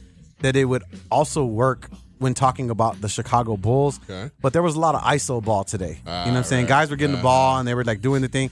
that 0.41 0.55
it 0.55 0.65
would 0.65 0.83
also 1.11 1.43
work 1.45 1.89
when 2.19 2.35
talking 2.35 2.69
about 2.69 3.01
the 3.01 3.09
Chicago 3.09 3.57
Bulls. 3.57 3.99
Okay. 4.07 4.31
But 4.41 4.53
there 4.53 4.61
was 4.61 4.75
a 4.75 4.79
lot 4.79 4.93
of 4.95 5.01
ISO 5.01 5.43
ball 5.43 5.63
today. 5.63 5.97
you 5.97 6.05
know 6.05 6.23
what 6.25 6.27
I'm 6.27 6.43
saying? 6.43 6.65
right. 6.65 6.69
Guys 6.69 6.89
were 6.91 6.95
getting 6.95 7.15
the 7.15 7.21
ball, 7.23 7.57
and 7.57 7.67
they 7.67 7.73
were 7.73 7.83
like 7.83 8.01
doing 8.01 8.21
the 8.21 8.27
thing, 8.27 8.51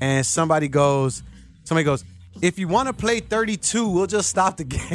and 0.00 0.26
somebody 0.26 0.66
goes, 0.66 1.22
somebody 1.62 1.84
goes. 1.84 2.04
If 2.42 2.58
you 2.58 2.68
want 2.68 2.88
to 2.88 2.92
play 2.94 3.20
32, 3.20 3.88
we'll 3.88 4.06
just 4.06 4.28
stop 4.30 4.56
the 4.56 4.64
game. 4.64 4.80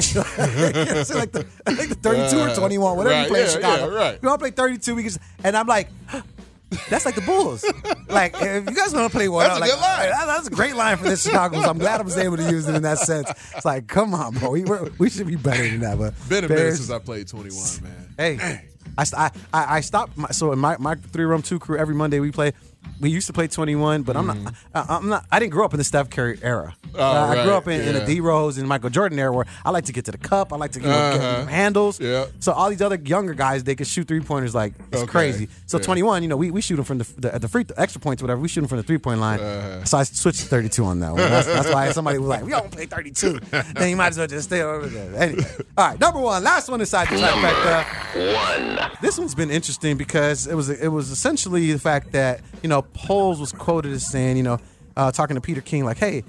Like, 1.15 1.31
the, 1.31 1.45
like 1.67 1.89
the 1.89 1.95
32 2.01 2.39
or 2.39 2.55
21, 2.55 2.97
whatever 2.97 3.13
Right, 3.15 3.21
you 3.23 3.27
play 3.29 3.43
in 3.43 3.49
Chicago. 3.49 3.91
yeah, 3.91 3.97
right. 3.99 4.15
If 4.15 4.23
you 4.23 4.29
want 4.29 4.39
to 4.39 4.43
play 4.43 4.51
32, 4.51 4.95
we 4.95 5.03
can. 5.03 5.09
Just, 5.11 5.19
and 5.43 5.55
I'm 5.55 5.67
like, 5.67 5.89
that's 6.89 7.05
like 7.05 7.15
the 7.15 7.21
Bulls. 7.21 7.63
like, 8.09 8.33
if 8.41 8.69
you 8.69 8.75
guys 8.75 8.93
want 8.93 9.11
to 9.11 9.15
play 9.15 9.29
one, 9.29 9.45
That's 9.45 9.57
a 9.57 9.61
like, 9.61 9.69
good 9.71 9.79
line. 9.79 10.09
that- 10.09 10.25
that's 10.27 10.47
a 10.47 10.51
great 10.51 10.75
line 10.75 10.97
for 10.97 11.03
this 11.05 11.23
Chicago. 11.23 11.61
So 11.61 11.69
I'm 11.69 11.77
glad 11.77 11.99
I 12.01 12.03
was 12.03 12.17
able 12.17 12.37
to 12.37 12.49
use 12.49 12.67
it 12.67 12.75
in 12.75 12.81
that 12.83 12.97
sense. 12.99 13.29
It's 13.55 13.65
like, 13.65 13.87
come 13.87 14.13
on, 14.13 14.33
bro. 14.33 14.51
We, 14.51 14.63
we 14.97 15.09
should 15.09 15.27
be 15.27 15.35
better 15.35 15.63
than 15.67 15.81
that. 15.81 15.97
But 15.97 16.13
Been 16.27 16.45
a 16.45 16.49
minute 16.49 16.75
since 16.75 16.89
I 16.89 16.99
played 16.99 17.27
21, 17.27 17.83
man. 17.83 18.13
Hey, 18.17 18.61
I, 18.97 19.05
I, 19.15 19.31
I 19.53 19.75
I 19.77 19.81
stopped. 19.81 20.17
My, 20.17 20.29
so 20.29 20.51
in 20.53 20.59
my, 20.59 20.77
my 20.79 20.95
three 20.95 21.25
room 21.25 21.41
two 21.41 21.59
crew, 21.59 21.77
every 21.77 21.95
Monday 21.95 22.19
we 22.19 22.31
play. 22.31 22.53
We 23.01 23.09
used 23.09 23.27
to 23.27 23.33
play 23.33 23.47
21, 23.47 24.03
but 24.03 24.15
I'm 24.15 24.27
not. 24.27 24.37
I, 24.73 24.85
I'm 24.95 25.09
not. 25.09 25.25
I 25.31 25.39
didn't 25.39 25.51
grow 25.51 25.65
up 25.65 25.73
in 25.73 25.77
the 25.77 25.83
Steph 25.83 26.09
Curry 26.09 26.39
era. 26.41 26.75
Oh, 26.95 27.03
I 27.03 27.43
grew 27.43 27.53
up 27.53 27.67
in, 27.67 27.81
in 27.81 27.95
yeah. 27.95 28.01
a 28.01 28.05
D 28.05 28.21
Rose 28.21 28.57
and 28.57 28.67
Michael 28.69 28.89
Jordan 28.89 29.19
era 29.19 29.33
where 29.33 29.45
I 29.65 29.71
like 29.71 29.85
to 29.85 29.93
get 29.93 30.05
to 30.05 30.11
the 30.11 30.17
cup. 30.17 30.53
I 30.53 30.55
like 30.55 30.71
to 30.73 30.79
you 30.79 30.85
know, 30.87 30.91
Uh-huh. 30.95 31.41
get 31.43 31.49
handles. 31.49 31.99
Yeah. 31.99 32.25
So 32.39 32.53
all 32.53 32.69
these 32.69 32.81
other 32.81 32.95
younger 32.95 33.33
guys, 33.33 33.63
they 33.65 33.75
could 33.75 33.87
shoot 33.87 34.07
three 34.07 34.21
pointers 34.21 34.55
like 34.55 34.73
it's 34.93 35.01
Okay. 35.01 35.11
crazy. 35.11 35.49
So 35.65 35.77
Yeah. 35.77 35.83
21, 35.83 36.23
you 36.23 36.29
know, 36.29 36.37
we, 36.37 36.51
we 36.51 36.61
shoot 36.61 36.77
them 36.77 36.85
from 36.85 36.99
the 36.99 37.07
the, 37.17 37.39
the 37.39 37.47
free 37.49 37.63
the 37.63 37.79
extra 37.79 37.99
points, 37.99 38.21
or 38.21 38.25
whatever. 38.25 38.39
We 38.39 38.47
shoot 38.47 38.61
them 38.61 38.69
from 38.69 38.77
the 38.77 38.83
three 38.83 38.97
point 38.97 39.19
line. 39.19 39.39
Uh-huh. 39.41 39.83
So 39.83 39.97
I 39.97 40.03
switched 40.03 40.39
to 40.39 40.45
32 40.45 40.85
on 40.85 40.99
that 41.01 41.09
one. 41.11 41.17
That's, 41.17 41.47
that's 41.47 41.73
why 41.73 41.91
somebody 41.97 42.17
was 42.17 42.29
like, 42.29 42.45
"We 42.45 42.51
don't 42.51 42.71
play 42.71 42.85
32." 42.85 43.39
then 43.73 43.89
you 43.89 43.97
might 43.97 44.07
as 44.13 44.17
well 44.17 44.27
just 44.27 44.47
stay 44.47 44.61
over 44.61 44.87
there. 44.87 45.15
Anyway, 45.21 45.43
all 45.77 45.87
right, 45.89 45.99
number 45.99 46.19
one, 46.21 46.43
last 46.43 46.69
one 46.69 46.79
inside 46.79 47.09
the 47.09 47.15
trifecta. 47.17 48.79
One. 48.79 48.91
This 49.01 49.17
one's 49.17 49.35
been 49.35 49.51
interesting 49.51 49.97
because 49.97 50.47
it 50.47 50.55
was 50.55 50.69
it 50.69 50.87
was 50.87 51.11
essentially 51.11 51.71
the 51.73 51.79
fact 51.79 52.13
that 52.13 52.39
you 52.63 52.69
know 52.69 52.74
Poles 52.81 53.39
was 53.39 53.51
quoted 53.51 53.91
as 53.91 54.05
saying, 54.05 54.37
you 54.37 54.43
know, 54.43 54.59
uh, 54.97 55.11
talking 55.11 55.35
to 55.35 55.41
Peter 55.41 55.61
King, 55.61 55.83
like, 55.85 55.97
"Hey, 55.97 56.23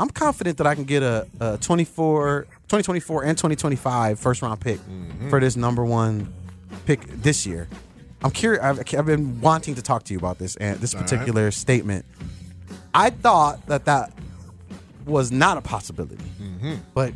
I'm 0.00 0.10
confident 0.10 0.58
that 0.58 0.66
I 0.66 0.74
can 0.74 0.84
get 0.84 1.02
a, 1.02 1.26
a 1.40 1.58
24, 1.58 2.42
2024 2.68 3.24
and 3.24 3.36
2025 3.38 4.18
first 4.18 4.42
round 4.42 4.60
pick 4.60 4.78
Mm-hmm. 4.80 5.30
for 5.30 5.40
this 5.40 5.56
number 5.56 5.84
one 5.84 6.32
pick 6.86 7.06
this 7.06 7.46
year. 7.46 7.68
I'm 8.22 8.30
curious. 8.30 8.62
I've, 8.62 8.78
I've 8.98 9.06
been 9.06 9.40
wanting 9.40 9.74
to 9.76 9.82
talk 9.82 10.04
to 10.04 10.12
you 10.12 10.18
about 10.18 10.38
this 10.38 10.56
and 10.56 10.78
this 10.80 10.94
All 10.94 11.00
right. 11.00 11.08
particular 11.08 11.50
statement. 11.50 12.04
I 12.94 13.10
thought 13.10 13.66
that 13.66 13.84
that 13.86 14.12
was 15.04 15.30
not 15.30 15.56
a 15.58 15.60
possibility, 15.60 16.16
Mm-hmm. 16.42 16.74
but 16.94 17.12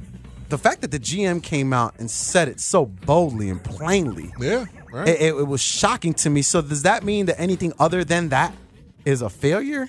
the 0.49 0.59
fact 0.59 0.81
that 0.83 0.91
the 0.91 0.99
GM 0.99 1.43
came 1.43 1.73
out 1.73 1.95
and 1.99 2.11
said 2.11 2.49
it 2.49 2.61
so 2.61 2.85
boldly 2.87 3.49
and 3.51 3.63
plainly, 3.63 4.33
Yeah, 4.41 4.67
right. 4.93 5.09
it, 5.09 5.21
it- 5.21 5.35
it 5.37 5.47
was 5.47 5.61
shocking 5.61 6.13
to 6.15 6.31
me. 6.31 6.43
So 6.43 6.61
does 6.63 6.83
that 6.83 7.05
mean 7.05 7.27
that 7.27 7.41
anything 7.41 7.73
other 7.79 8.05
than 8.05 8.29
that 8.31 8.53
is 9.05 9.23
a 9.23 9.31
failure? 9.31 9.89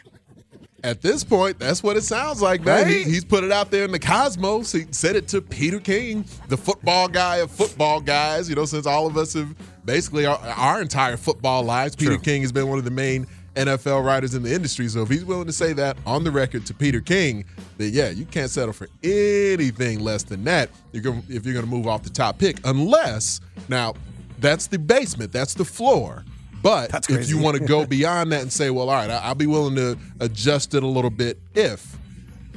At 0.83 1.01
this 1.01 1.23
point, 1.23 1.59
that's 1.59 1.83
what 1.83 1.95
it 1.95 2.01
sounds 2.01 2.41
like, 2.41 2.63
man. 2.63 2.85
Right? 2.85 3.05
he's 3.05 3.23
put 3.23 3.43
it 3.43 3.51
out 3.51 3.69
there 3.69 3.85
in 3.85 3.91
the 3.91 3.99
cosmos. 3.99 4.71
He 4.71 4.85
said 4.89 5.15
it 5.15 5.27
to 5.27 5.41
Peter 5.41 5.79
King, 5.79 6.25
the 6.47 6.57
football 6.57 7.07
guy 7.07 7.37
of 7.37 7.51
football 7.51 8.01
guys. 8.01 8.49
You 8.49 8.55
know, 8.55 8.65
since 8.65 8.87
all 8.87 9.05
of 9.05 9.15
us 9.15 9.33
have 9.33 9.55
basically 9.85 10.25
our, 10.25 10.39
our 10.39 10.81
entire 10.81 11.17
football 11.17 11.61
lives, 11.61 11.95
Peter 11.95 12.17
King 12.17 12.41
has 12.41 12.51
been 12.51 12.67
one 12.67 12.79
of 12.79 12.85
the 12.85 12.91
main 12.91 13.27
NFL 13.55 14.03
writers 14.03 14.33
in 14.33 14.43
the 14.43 14.53
industry. 14.53 14.87
So 14.87 15.01
if 15.01 15.09
he's 15.09 15.25
willing 15.25 15.45
to 15.45 15.53
say 15.53 15.73
that 15.73 15.97
on 16.05 16.23
the 16.23 16.31
record 16.31 16.65
to 16.67 16.73
Peter 16.73 17.01
King, 17.01 17.45
then 17.77 17.91
yeah, 17.93 18.09
you 18.09 18.25
can't 18.25 18.49
settle 18.49 18.73
for 18.73 18.87
anything 19.03 19.99
less 19.99 20.23
than 20.23 20.43
that. 20.45 20.69
You're 20.93 21.03
going 21.03 21.23
if 21.29 21.45
you're 21.45 21.53
going 21.53 21.65
to 21.65 21.71
move 21.71 21.87
off 21.87 22.03
the 22.03 22.09
top 22.09 22.37
pick, 22.39 22.59
unless 22.65 23.41
now 23.67 23.93
that's 24.39 24.67
the 24.67 24.79
basement, 24.79 25.31
that's 25.31 25.53
the 25.53 25.65
floor. 25.65 26.23
But 26.61 27.09
if 27.09 27.29
you 27.29 27.37
want 27.39 27.57
to 27.57 27.63
go 27.65 27.85
beyond 27.97 28.31
that 28.31 28.41
and 28.41 28.51
say, 28.51 28.69
well, 28.69 28.89
all 28.89 28.95
right, 28.95 29.09
I- 29.09 29.17
I'll 29.19 29.35
be 29.35 29.47
willing 29.47 29.75
to 29.75 29.97
adjust 30.19 30.73
it 30.73 30.83
a 30.83 30.87
little 30.87 31.09
bit 31.09 31.39
if 31.55 31.97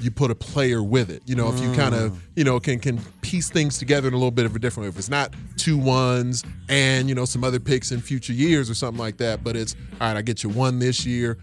you 0.00 0.11
put 0.11 0.30
a 0.30 0.34
player 0.34 0.82
with 0.82 1.08
it. 1.11 1.23
You 1.25 1.34
know, 1.37 1.49
if 1.49 1.61
you 1.62 1.73
kind 1.73 1.94
Mm. 1.94 2.04
of, 2.06 2.23
you 2.37 2.44
know, 2.44 2.58
can 2.61 2.78
can 2.80 2.99
piece 3.23 3.49
things 3.49 3.78
together 3.78 4.08
in 4.08 4.14
a 4.14 4.16
little 4.16 4.30
bit 4.30 4.44
of 4.44 4.54
a 4.54 4.58
different 4.58 4.84
way. 4.84 4.88
If 4.88 4.99
it's 4.99 5.08
not 5.08 5.32
two 5.56 5.78
ones 5.78 6.42
and, 6.68 7.08
you 7.08 7.14
know, 7.14 7.25
some 7.25 7.44
other 7.44 7.61
picks 7.61 7.92
in 7.92 8.00
future 8.00 8.32
years 8.32 8.68
or 8.68 8.75
something 8.75 8.99
like 8.99 9.16
that, 9.18 9.42
but 9.44 9.56
it's, 9.56 9.75
all 10.00 10.08
right, 10.08 10.16
I 10.16 10.23
get 10.23 10.42
you 10.42 10.50
one 10.50 10.78
this 10.80 11.06
year, 11.06 11.38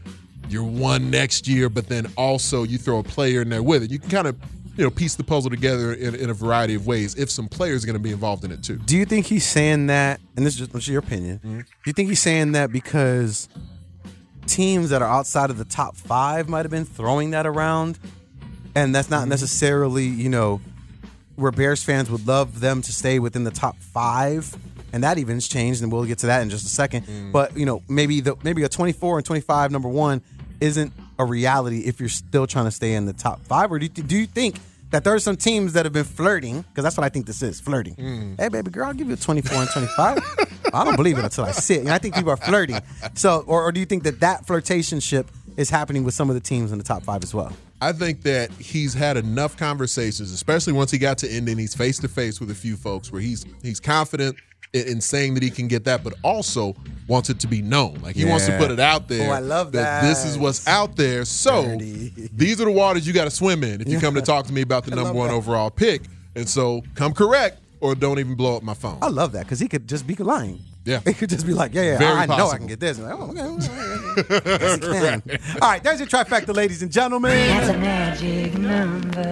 you're 0.50 0.63
one 0.65 1.10
next 1.10 1.48
year, 1.48 1.70
but 1.70 1.88
then 1.88 2.12
also 2.18 2.63
you 2.63 2.77
throw 2.77 3.00
a 3.00 3.03
player 3.03 3.41
in 3.41 3.50
there 3.50 3.63
with 3.63 3.84
it. 3.84 3.89
You 3.91 4.00
can 4.00 4.10
kind 4.10 4.27
of, 4.27 4.36
you 4.82 4.88
know, 4.88 4.90
piece 4.90 5.14
the 5.14 5.24
puzzle 5.24 5.52
together 5.52 5.94
in, 5.94 6.16
in 6.16 6.32
a 6.32 6.34
variety 6.34 6.74
of 6.74 6.88
ways 6.88 7.14
if 7.14 7.30
some 7.30 7.48
players 7.48 7.84
are 7.84 7.86
going 7.86 7.94
to 7.94 8.02
be 8.02 8.10
involved 8.12 8.44
in 8.44 8.52
it 8.52 8.64
too. 8.64 8.78
Do 8.78 8.98
you 8.98 9.06
think 9.06 9.28
he's 9.28 9.46
saying 9.46 9.86
that? 9.88 10.20
And 10.36 10.44
this 10.44 10.60
is 10.60 10.68
just 10.68 10.88
your 10.88 10.98
opinion. 10.98 11.38
Mm-hmm. 11.38 11.60
Do 11.60 11.66
you 11.86 11.94
think 11.94 12.10
he's 12.10 12.20
saying 12.20 12.54
that 12.54 12.72
because 12.72 13.48
teams 14.48 14.90
that 14.90 15.04
are 15.04 15.08
outside 15.08 15.52
of 15.52 15.60
the 15.60 15.66
top 15.66 15.96
five 15.96 16.50
might 16.50 16.66
have 16.66 16.72
been 16.72 16.86
throwing 16.86 17.30
that 17.30 17.46
around, 17.46 18.00
and 18.74 18.96
that's 18.96 19.08
Mm-hmm. 19.08 19.20
not 19.20 19.28
necessarily 19.28 20.06
you 20.06 20.30
know 20.30 20.62
where 21.36 21.52
Bears 21.52 21.84
fans 21.84 22.10
would 22.10 22.26
love 22.26 22.60
them 22.60 22.82
to 22.82 22.92
stay 22.92 23.20
within 23.20 23.44
the 23.44 23.52
top 23.52 23.78
five, 23.78 24.56
and 24.94 25.04
that 25.04 25.20
even's 25.20 25.48
changed, 25.48 25.84
and 25.84 25.92
we'll 25.92 26.06
get 26.06 26.18
to 26.20 26.26
that 26.26 26.42
in 26.42 26.50
just 26.50 26.66
a 26.66 26.70
second. 26.70 27.06
Mm. 27.06 27.32
But 27.32 27.56
you 27.56 27.68
know 27.68 27.84
maybe 27.88 28.20
the 28.20 28.36
maybe 28.44 28.64
a 28.64 28.70
twenty 28.70 28.94
four 28.94 29.18
and 29.18 29.26
twenty 29.26 29.42
five 29.42 29.70
number 29.70 29.90
one 29.90 30.24
isn't 30.60 30.92
a 31.20 31.26
reality 31.26 31.82
if 31.82 32.00
you're 32.00 32.10
still 32.10 32.48
trying 32.48 32.66
to 32.66 32.72
stay 32.72 32.94
in 32.96 33.06
the 33.06 33.14
top 33.14 33.46
five, 33.46 33.72
or 33.72 33.78
do 33.78 33.86
you, 33.86 33.90
do 33.90 34.18
you 34.18 34.26
think? 34.26 34.56
That 34.91 35.03
there 35.03 35.13
are 35.13 35.19
some 35.19 35.38
teams 35.38 35.74
that 35.74 35.86
have 35.86 35.93
been 35.93 36.03
flirting, 36.03 36.62
because 36.62 36.83
that's 36.83 36.98
what 36.98 37.05
I 37.05 37.10
think 37.10 37.25
this 37.25 37.41
is 37.41 37.60
flirting. 37.60 37.95
Mm. 37.95 38.39
Hey, 38.39 38.50
baby 38.50 38.71
girl, 38.71 38.88
I'll 38.88 38.93
give 38.93 39.07
you 39.07 39.13
a 39.13 39.17
24 39.17 39.57
and 39.57 39.69
25. 39.69 40.19
I 40.74 40.83
don't 40.83 40.95
believe 40.95 41.17
it 41.17 41.24
until 41.24 41.45
I 41.45 41.51
see 41.51 41.75
it. 41.75 41.81
And 41.81 41.89
I 41.89 41.98
think 41.98 42.15
people 42.15 42.31
are 42.31 42.38
flirting. 42.38 42.79
So, 43.15 43.43
or, 43.48 43.63
or 43.63 43.71
do 43.71 43.79
you 43.79 43.86
think 43.86 44.03
that 44.03 44.19
that 44.19 44.45
flirtationship 44.45 45.27
is 45.57 45.69
happening 45.69 46.03
with 46.03 46.13
some 46.13 46.29
of 46.29 46.36
the 46.36 46.41
teams 46.41 46.71
in 46.71 46.77
the 46.77 46.83
top 46.83 47.03
five 47.03 47.24
as 47.24 47.33
well? 47.33 47.53
I 47.81 47.93
think 47.93 48.21
that 48.24 48.51
he's 48.51 48.93
had 48.93 49.17
enough 49.17 49.57
conversations, 49.57 50.31
especially 50.31 50.74
once 50.74 50.91
he 50.91 51.00
got 51.00 51.17
to 51.19 51.31
Indy 51.33 51.53
and 51.53 51.60
he's 51.60 51.74
face 51.74 51.98
to 52.00 52.07
face 52.07 52.39
with 52.39 52.51
a 52.51 52.55
few 52.55 52.75
folks 52.75 53.12
where 53.12 53.21
he's 53.21 53.45
he's 53.63 53.79
confident 53.79 54.36
in, 54.74 54.88
in 54.88 55.01
saying 55.01 55.34
that 55.36 55.44
he 55.44 55.50
can 55.50 55.68
get 55.68 55.84
that, 55.86 56.04
but 56.04 56.13
also 56.24 56.75
wants 57.08 57.30
it 57.30 57.40
to 57.40 57.48
be 57.48 57.62
known. 57.62 57.96
Like 58.01 58.16
he 58.16 58.25
wants 58.25 58.46
to 58.46 58.58
put 58.58 58.72
it 58.72 58.80
out 58.80 59.08
there. 59.08 59.30
Oh, 59.30 59.34
I 59.34 59.40
love 59.40 59.74
that 59.74 60.04
This 60.04 60.25
is 60.25 60.38
what's 60.38 60.66
out 60.68 60.96
there. 60.96 61.25
So 61.25 61.63
Dirty. 61.63 62.30
these 62.34 62.62
are 62.62 62.66
the 62.66 62.72
waters 62.72 63.06
you 63.06 63.13
got 63.13 63.25
to 63.25 63.32
swim 63.32 63.63
in 63.63 63.82
if 63.82 63.88
you 63.88 64.00
come 64.00 64.16
to 64.16 64.22
talk 64.22 64.46
to 64.48 64.54
me 64.54 64.62
about 64.62 64.86
the 64.86 64.92
number 64.96 65.13
one 65.13 65.30
that. 65.30 65.36
overall 65.36 65.70
pick. 65.70 66.04
And 66.36 66.48
so 66.48 66.82
come 66.96 67.13
correct 67.13 67.60
or 67.82 67.96
don't 67.96 68.20
even 68.20 68.36
blow 68.36 68.56
up 68.56 68.63
my 68.63 68.74
phone. 68.74 69.00
I 69.01 69.08
love 69.08 69.34
that 69.34 69.44
because 69.46 69.60
he 69.60 69.68
could 69.68 69.88
just 69.88 70.08
be 70.08 70.16
lying. 70.16 70.60
Yeah. 70.86 71.00
He 71.06 71.13
could 71.13 71.30
just 71.30 71.46
be 71.46 71.54
like, 71.54 71.74
yeah, 71.75 71.84
yeah, 71.84 71.98
Very 72.00 72.12
I 72.12 72.25
know 72.25 72.50
I 72.50 72.58
can 72.58 72.66
get 72.66 72.80
this. 72.80 72.98
And 72.98 73.08
like, 73.08 73.20
oh, 73.20 73.30
okay, 73.30 73.44
okay, 73.44 74.40
okay. 74.40 74.58
Yes, 74.62 74.75
he 74.75 75.38
can. 75.38 75.58
All 75.62 75.70
right, 75.70 75.84
there's 75.84 76.00
your 76.00 76.08
trifecta, 76.08 76.56
ladies 76.56 76.82
and 76.82 76.92
gentlemen. 76.92 77.32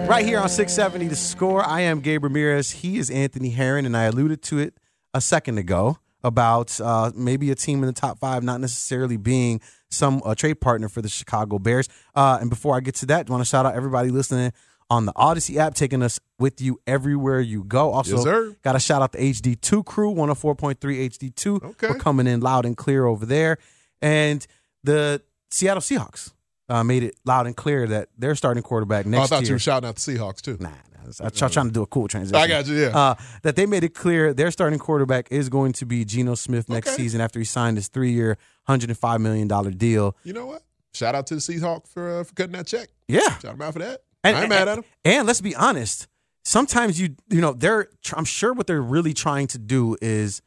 Right 0.06 0.24
here 0.24 0.38
on 0.38 0.48
670 0.48 1.08
The 1.08 1.16
Score, 1.16 1.64
I 1.64 1.80
am 1.80 2.00
Gabe 2.00 2.22
Ramirez. 2.22 2.70
He 2.70 2.98
is 2.98 3.10
Anthony 3.10 3.50
Herron, 3.50 3.84
and 3.84 3.96
I 3.96 4.04
alluded 4.04 4.42
to 4.42 4.58
it 4.60 4.74
a 5.14 5.20
second 5.20 5.58
ago 5.58 5.98
about 6.22 6.78
uh, 6.80 7.10
maybe 7.14 7.50
a 7.50 7.54
team 7.54 7.80
in 7.82 7.86
the 7.86 7.92
top 7.92 8.18
five 8.18 8.42
not 8.42 8.60
necessarily 8.60 9.16
being 9.16 9.60
some 9.88 10.20
uh, 10.24 10.34
trade 10.34 10.60
partner 10.60 10.88
for 10.88 11.00
the 11.02 11.08
Chicago 11.08 11.58
Bears. 11.58 11.88
Uh, 12.14 12.38
and 12.40 12.50
before 12.50 12.76
I 12.76 12.80
get 12.80 12.94
to 12.96 13.06
that, 13.06 13.28
I 13.28 13.32
want 13.32 13.40
to 13.42 13.48
shout 13.48 13.66
out 13.66 13.74
everybody 13.74 14.10
listening 14.10 14.52
on 14.90 15.06
the 15.06 15.12
Audacy 15.14 15.56
app, 15.56 15.74
taking 15.74 16.02
us 16.02 16.18
with 16.38 16.60
you 16.60 16.80
everywhere 16.86 17.40
you 17.40 17.64
go. 17.64 17.92
Also, 17.92 18.16
Yes, 18.24 18.56
got 18.62 18.72
to 18.72 18.80
shout 18.80 19.02
out 19.02 19.12
the 19.12 19.18
HD2 19.18 19.84
crew, 19.86 20.12
104.3 20.12 20.76
HD2. 20.78 21.62
Okay. 21.62 21.88
We're 21.88 21.98
coming 21.98 22.26
in 22.26 22.40
loud 22.40 22.66
and 22.66 22.76
clear 22.76 23.06
over 23.06 23.24
there. 23.24 23.56
And 24.02 24.44
the 24.82 25.22
Seattle 25.50 25.80
Seahawks 25.80 26.32
uh, 26.68 26.82
made 26.84 27.02
it 27.02 27.14
loud 27.24 27.46
and 27.46 27.56
clear 27.56 27.86
that 27.86 28.08
their 28.18 28.34
starting 28.34 28.62
quarterback 28.62 29.06
next 29.06 29.12
year. 29.14 29.20
Oh, 29.20 29.24
I 29.24 29.26
thought 29.40 29.48
you 29.48 29.54
were 29.54 29.58
shouting 29.58 29.88
out 29.88 29.96
the 29.96 30.00
Seahawks 30.00 30.40
too. 30.40 30.56
Nah. 30.60 30.70
I'm 31.18 31.30
trying 31.50 31.66
to 31.66 31.72
do 31.72 31.82
a 31.82 31.86
cool 31.86 32.06
transition. 32.08 32.36
I 32.36 32.46
got 32.46 32.66
you, 32.66 32.74
yeah. 32.76 32.96
Uh, 32.96 33.14
that 33.42 33.56
they 33.56 33.66
made 33.66 33.82
it 33.84 33.94
clear 33.94 34.32
their 34.34 34.50
starting 34.50 34.78
quarterback 34.78 35.28
is 35.30 35.48
going 35.48 35.72
to 35.74 35.86
be 35.86 36.04
Geno 36.04 36.34
Smith 36.34 36.68
next 36.68 36.88
Okay. 36.88 36.96
season 37.02 37.20
after 37.20 37.38
he 37.38 37.44
signed 37.44 37.76
his 37.76 37.88
three-year, 37.88 38.36
hundred 38.66 38.90
and 38.90 38.98
five 38.98 39.20
million 39.20 39.48
dollar 39.48 39.70
deal. 39.70 40.16
You 40.24 40.32
know 40.34 40.46
what? 40.46 40.62
Shout 40.92 41.14
out 41.14 41.26
to 41.28 41.34
the 41.34 41.40
Seahawks 41.40 41.88
for 41.88 42.20
uh, 42.20 42.24
for 42.24 42.34
cutting 42.34 42.52
that 42.52 42.66
check. 42.66 42.88
Yeah, 43.08 43.38
Shout 43.38 43.54
him 43.54 43.62
out 43.62 43.72
for 43.72 43.78
that. 43.80 44.02
And- 44.22 44.36
I 44.36 44.40
ain't 44.42 44.48
mad 44.50 44.68
at 44.68 44.78
him. 44.78 44.84
And 45.04 45.26
let's 45.26 45.40
be 45.40 45.54
honest. 45.56 46.06
Sometimes 46.44 47.00
you 47.00 47.16
you 47.28 47.40
know 47.40 47.52
they're 47.52 47.88
I'm 48.14 48.24
sure 48.24 48.52
what 48.52 48.66
they're 48.66 48.82
really 48.82 49.14
trying 49.14 49.46
to 49.48 49.58
do 49.58 49.96
is 50.02 50.42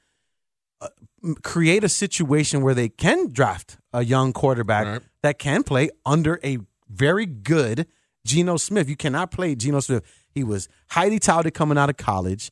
uh, 0.81 0.87
create 1.43 1.83
a 1.83 1.89
situation 1.89 2.61
where 2.61 2.73
they 2.73 2.89
can 2.89 3.31
draft 3.31 3.77
a 3.93 4.03
young 4.03 4.33
quarterback 4.33 4.85
Right. 4.85 5.01
that 5.21 5.39
can 5.39 5.63
play 5.63 5.89
under 6.05 6.39
a 6.43 6.57
very 6.89 7.25
good 7.25 7.87
Geno 8.25 8.57
Smith. 8.57 8.89
You 8.89 8.95
cannot 8.95 9.31
play 9.31 9.55
Geno 9.55 9.79
Smith. 9.81 10.03
He 10.33 10.43
was 10.43 10.67
highly 10.89 11.19
touted 11.19 11.53
coming 11.53 11.77
out 11.77 11.89
of 11.89 11.97
college. 11.97 12.51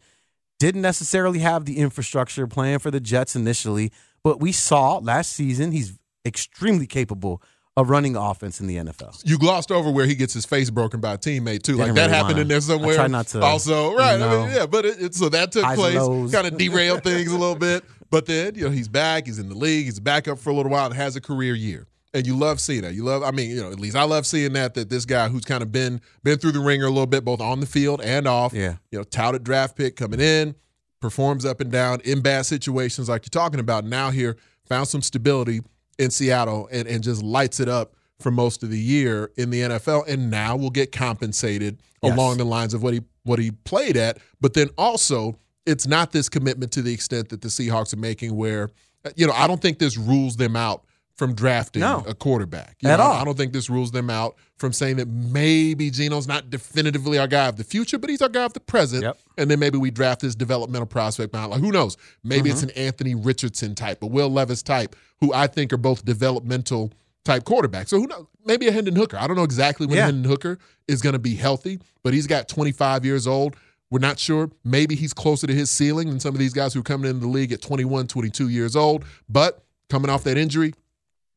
Didn't 0.59 0.81
necessarily 0.81 1.39
have 1.39 1.65
the 1.65 1.77
infrastructure 1.79 2.45
playing 2.47 2.79
for 2.79 2.91
the 2.91 2.99
Jets 2.99 3.35
initially, 3.35 3.91
but 4.23 4.39
we 4.39 4.51
saw 4.51 4.97
last 4.97 5.31
season 5.33 5.71
he's 5.71 5.97
extremely 6.25 6.85
capable 6.85 7.41
of 7.77 7.89
running 7.89 8.15
offense 8.15 8.59
in 8.59 8.67
the 8.67 8.75
NFL. 8.75 9.21
You 9.25 9.39
glossed 9.39 9.71
over 9.71 9.89
where 9.89 10.05
he 10.05 10.13
gets 10.13 10.33
his 10.33 10.45
face 10.45 10.69
broken 10.69 10.99
by 10.99 11.13
a 11.13 11.17
teammate 11.17 11.63
too. 11.63 11.77
like 11.77 11.87
Didn't 11.87 11.95
that 11.95 12.01
really 12.03 12.13
happened 12.13 12.27
wanna- 12.33 12.41
in 12.41 12.47
there 12.49 12.61
somewhere. 12.61 12.91
I 12.93 12.95
try 12.95 13.07
not 13.07 13.27
to, 13.27 13.41
Also, 13.41 13.95
right? 13.95 14.21
I 14.21 14.29
mean, 14.45 14.55
yeah, 14.55 14.65
but 14.65 14.85
it, 14.85 15.01
it, 15.01 15.15
so 15.15 15.29
that 15.29 15.51
took 15.53 15.63
place. 15.63 15.95
Kind 16.31 16.47
of 16.47 16.57
derailed 16.57 17.03
things 17.03 17.31
a 17.31 17.37
little 17.37 17.55
bit. 17.55 17.83
But 18.11 18.25
then 18.25 18.55
you 18.55 18.65
know 18.65 18.69
he's 18.71 18.89
back. 18.89 19.25
He's 19.25 19.39
in 19.39 19.47
the 19.47 19.55
league. 19.55 19.85
He's 19.85 20.01
back 20.01 20.27
up 20.27 20.37
for 20.37 20.49
a 20.49 20.53
little 20.53 20.71
while 20.71 20.85
and 20.87 20.93
has 20.95 21.15
a 21.15 21.21
career 21.21 21.55
year. 21.55 21.87
And 22.13 22.27
you 22.27 22.35
love 22.35 22.59
seeing 22.59 22.81
that. 22.81 22.93
You 22.93 23.03
love. 23.05 23.23
I 23.23 23.31
mean, 23.31 23.49
you 23.51 23.61
know, 23.61 23.71
at 23.71 23.79
least 23.79 23.95
I 23.95 24.03
love 24.03 24.25
seeing 24.25 24.53
that. 24.53 24.73
That 24.73 24.89
this 24.89 25.05
guy 25.05 25.29
who's 25.29 25.45
kind 25.45 25.63
of 25.63 25.71
been 25.71 26.01
been 26.23 26.37
through 26.37 26.51
the 26.51 26.59
ringer 26.59 26.85
a 26.85 26.89
little 26.89 27.05
bit, 27.07 27.23
both 27.23 27.39
on 27.39 27.59
the 27.61 27.65
field 27.65 28.01
and 28.01 28.27
off. 28.27 28.53
Yeah. 28.53 28.75
You 28.91 28.97
know, 28.99 29.03
touted 29.05 29.43
draft 29.45 29.77
pick 29.77 29.95
coming 29.95 30.19
in, 30.19 30.55
performs 30.99 31.45
up 31.45 31.61
and 31.61 31.71
down 31.71 32.01
in 32.03 32.21
bad 32.21 32.45
situations 32.45 33.07
like 33.07 33.23
you're 33.23 33.29
talking 33.41 33.59
about. 33.61 33.85
Now 33.85 34.09
here 34.11 34.35
found 34.67 34.87
some 34.89 35.01
stability 35.01 35.61
in 35.99 36.11
Seattle 36.11 36.67
and, 36.71 36.87
and 36.87 37.01
just 37.01 37.23
lights 37.23 37.59
it 37.61 37.69
up 37.69 37.93
for 38.19 38.29
most 38.31 38.61
of 38.61 38.69
the 38.69 38.79
year 38.79 39.31
in 39.37 39.49
the 39.49 39.61
NFL. 39.61 40.05
And 40.07 40.29
now 40.29 40.55
will 40.57 40.69
get 40.69 40.91
compensated 40.91 41.81
Yes. 42.03 42.13
along 42.13 42.37
the 42.39 42.45
lines 42.45 42.73
of 42.73 42.81
what 42.81 42.93
he 42.95 43.01
what 43.23 43.37
he 43.39 43.51
played 43.51 43.95
at. 43.95 44.17
But 44.41 44.53
then 44.55 44.69
also, 44.75 45.37
it's 45.67 45.85
not 45.85 46.11
this 46.11 46.27
commitment 46.29 46.71
to 46.71 46.81
the 46.81 46.91
extent 46.91 47.29
that 47.29 47.41
the 47.41 47.47
Seahawks 47.47 47.93
are 47.93 47.97
making, 47.97 48.35
where 48.35 48.69
you 49.15 49.27
know 49.27 49.33
I 49.33 49.45
don't 49.47 49.61
think 49.61 49.77
this 49.77 49.97
rules 49.97 50.35
them 50.35 50.55
out 50.55 50.83
from 51.21 51.35
drafting 51.35 51.81
No. 51.81 52.03
a 52.07 52.15
quarterback 52.15 52.77
You 52.79 52.89
At 52.89 52.97
know, 52.97 53.03
all. 53.03 53.11
I 53.13 53.23
don't 53.23 53.37
think 53.37 53.53
this 53.53 53.69
rules 53.69 53.91
them 53.91 54.09
out 54.09 54.37
from 54.57 54.73
saying 54.73 54.95
that 54.95 55.07
maybe 55.07 55.91
Geno's 55.91 56.27
not 56.27 56.49
definitively 56.49 57.19
our 57.19 57.27
guy 57.27 57.45
of 57.47 57.57
the 57.57 57.63
future, 57.63 57.99
but 57.99 58.09
he's 58.09 58.23
our 58.23 58.29
guy 58.29 58.43
of 58.45 58.53
the 58.53 58.59
present. 58.59 59.03
Yep. 59.03 59.19
And 59.37 59.51
then 59.51 59.59
maybe 59.59 59.77
we 59.77 59.91
draft 59.91 60.21
this 60.21 60.33
developmental 60.33 60.87
prospect 60.87 61.31
behind. 61.31 61.51
Like 61.51 61.59
who 61.61 61.71
knows? 61.71 61.95
Maybe 62.23 62.49
it's 62.49 62.61
Mm-hmm. 62.61 62.69
an 62.79 62.85
Anthony 62.87 63.13
Richardson 63.13 63.75
type, 63.75 64.01
a 64.01 64.07
Will 64.07 64.29
Levis 64.29 64.63
type, 64.63 64.95
who 65.19 65.31
I 65.31 65.45
think 65.45 65.71
are 65.71 65.77
both 65.77 66.03
developmental 66.05 66.91
type 67.23 67.43
quarterbacks. 67.43 67.89
So 67.89 67.99
who 67.99 68.07
knows? 68.07 68.25
Maybe 68.47 68.67
a 68.67 68.71
Hendon 68.71 68.95
Hooker. 68.95 69.17
I 69.17 69.27
don't 69.27 69.35
know 69.35 69.43
exactly 69.43 69.85
when 69.85 69.97
Yeah. 69.97 70.05
Hendon 70.07 70.23
Hooker 70.23 70.57
is 70.87 71.03
going 71.03 71.13
to 71.13 71.19
be 71.19 71.35
healthy, 71.35 71.77
but 72.01 72.15
he's 72.15 72.25
got 72.25 72.47
25 72.47 73.05
years 73.05 73.27
old. 73.27 73.55
We're 73.91 73.99
not 73.99 74.17
sure. 74.17 74.49
Maybe 74.63 74.95
he's 74.95 75.13
closer 75.13 75.45
to 75.45 75.53
his 75.53 75.69
ceiling 75.69 76.09
than 76.09 76.19
some 76.19 76.33
of 76.33 76.39
these 76.39 76.53
guys 76.53 76.73
who 76.73 76.79
are 76.79 76.83
coming 76.83 77.07
into 77.11 77.19
the 77.21 77.27
league 77.27 77.51
at 77.51 77.61
21, 77.61 78.07
22 78.07 78.49
years 78.49 78.75
old. 78.75 79.05
But 79.29 79.63
coming 79.89 80.09
off 80.09 80.23
that 80.23 80.37
injury, 80.37 80.73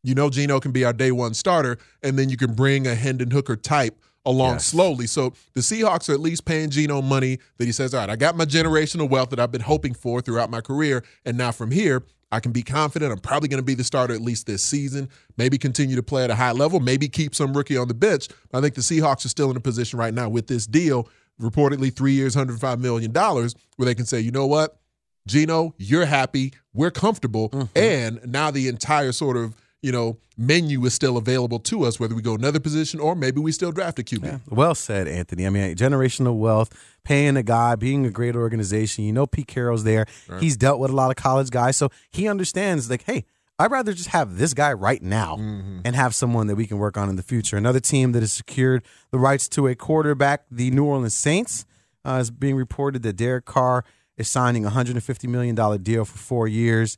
you 0.05 0.15
know 0.15 0.31
Geno 0.31 0.61
can 0.61 0.71
be 0.71 0.85
our 0.85 0.93
day 0.93 1.11
one 1.11 1.35
starter, 1.35 1.79
and 2.03 2.17
then 2.17 2.29
you 2.29 2.37
can 2.37 2.55
bring 2.55 2.87
a 2.87 2.95
Hendon 2.95 3.33
Hooker 3.33 3.57
type 3.57 3.99
along 4.25 4.55
Yes. 4.55 4.67
slowly. 4.67 5.07
So 5.07 5.33
the 5.55 5.61
Seahawks 5.61 6.09
are 6.09 6.13
at 6.13 6.21
least 6.21 6.45
paying 6.45 6.71
Geno 6.71 7.03
money 7.03 7.39
that 7.59 7.65
he 7.65 7.73
says, 7.73 7.93
all 7.95 8.01
right, 8.01 8.11
I 8.11 8.17
got 8.17 8.37
my 8.37 8.45
generational 8.45 9.09
wealth 9.09 9.31
that 9.31 9.41
I've 9.41 9.53
been 9.53 9.61
hoping 9.63 9.95
for 9.95 10.21
throughout 10.21 10.51
my 10.51 10.61
career. 10.61 11.05
And 11.25 11.37
now 11.37 11.53
from 11.53 11.71
here, 11.71 12.05
I 12.33 12.41
can 12.41 12.53
be 12.53 12.63
confident. 12.63 13.13
I'm 13.13 13.19
probably 13.19 13.49
going 13.49 13.61
to 13.61 13.65
be 13.65 13.75
the 13.75 13.85
starter 13.85 14.15
at 14.15 14.21
least 14.21 14.47
this 14.47 14.63
season. 14.63 15.09
Maybe 15.37 15.59
continue 15.59 15.95
to 15.97 16.03
play 16.03 16.25
at 16.25 16.31
a 16.31 16.35
high 16.35 16.53
level. 16.53 16.81
Maybe 16.81 17.09
keep 17.09 17.35
some 17.35 17.57
rookie 17.57 17.77
on 17.77 17.89
the 17.89 17.95
bench. 17.95 18.29
I 18.53 18.61
think 18.61 18.75
the 18.75 18.81
Seahawks 18.81 19.25
are 19.25 19.29
still 19.29 19.51
in 19.51 19.57
a 19.57 19.61
position 19.61 19.99
right 19.99 20.13
now 20.13 20.29
with 20.29 20.47
this 20.47 20.67
deal, 20.67 21.09
reportedly 21.41 21.95
three 21.95 22.13
years, 22.13 22.35
$105 22.35 22.79
million, 22.81 23.13
where 23.13 23.87
they 23.87 23.95
can 23.95 24.07
say, 24.07 24.21
you 24.21 24.31
know 24.31 24.47
what? 24.47 24.79
Geno, 25.27 25.75
you're 25.79 26.05
happy, 26.05 26.53
we're 26.75 26.91
comfortable, 26.91 27.49
mm-hmm. 27.49 27.79
and 27.79 28.21
now 28.31 28.51
the 28.51 28.69
entire 28.69 29.11
sort 29.13 29.39
of 29.39 29.55
you 29.85 29.93
know 29.93 30.17
menu 30.39 30.83
is 30.87 30.95
still 30.95 31.19
available 31.19 31.59
to 31.59 31.85
us, 31.85 32.01
whether 32.01 32.15
we 32.15 32.23
go 32.23 32.35
another 32.35 32.59
position 32.59 32.99
or 32.99 33.15
maybe 33.15 33.39
we 33.39 33.53
still 33.53 33.71
draft 33.71 33.99
a 33.99 34.03
QB. 34.03 34.41
Well 34.49 34.75
said, 34.75 35.07
Anthony. 35.07 35.47
I 35.47 35.51
mean, 35.51 35.77
generational 35.77 36.39
wealth, 36.39 36.73
paying 37.05 37.37
a 37.37 37.43
guy, 37.43 37.77
being 37.77 38.07
a 38.07 38.11
great 38.11 38.35
organization. 38.35 39.05
You 39.05 39.13
know, 39.13 39.27
Pete 39.27 39.47
Carroll's 39.47 39.85
there. 39.85 40.07
Right. 40.27 40.43
He's 40.43 40.57
dealt 40.57 40.81
with 40.81 40.91
a 40.91 40.97
lot 40.97 41.11
of 41.11 41.17
college 41.17 41.51
guys, 41.51 41.77
so 41.77 41.91
he 42.11 42.27
understands. 42.27 42.89
Like, 42.89 43.05
hey, 43.05 43.27
I'd 43.59 43.71
rather 43.71 43.93
just 43.93 44.09
have 44.09 44.39
this 44.39 44.55
guy 44.55 44.73
right 44.73 45.03
now 45.03 45.37
and 45.37 45.95
have 45.95 46.15
someone 46.15 46.47
that 46.47 46.57
we 46.57 46.67
can 46.67 46.79
work 46.79 46.97
on 46.97 47.11
in 47.11 47.17
the 47.17 47.23
future. 47.23 47.59
Another 47.59 47.79
team 47.79 48.13
that 48.13 48.21
has 48.21 48.33
secured 48.33 48.83
the 49.11 49.19
rights 49.19 49.49
to 49.51 49.69
a 49.69 49.75
quarterback, 49.75 50.47
the 50.51 50.71
New 50.71 50.85
Orleans 50.87 51.15
Saints, 51.15 51.67
uh, 52.07 52.19
is 52.23 52.31
being 52.31 52.57
reported 52.57 53.03
that 53.03 53.17
Derek 53.17 53.45
Carr 53.45 53.85
is 54.17 54.29
signing 54.31 54.65
a 54.65 54.71
hundred 54.71 54.97
and 54.97 55.05
fifty 55.05 55.27
million 55.29 55.55
dollar 55.55 55.77
deal 55.77 56.07
for 56.07 56.17
four 56.17 56.49
years. 56.49 56.97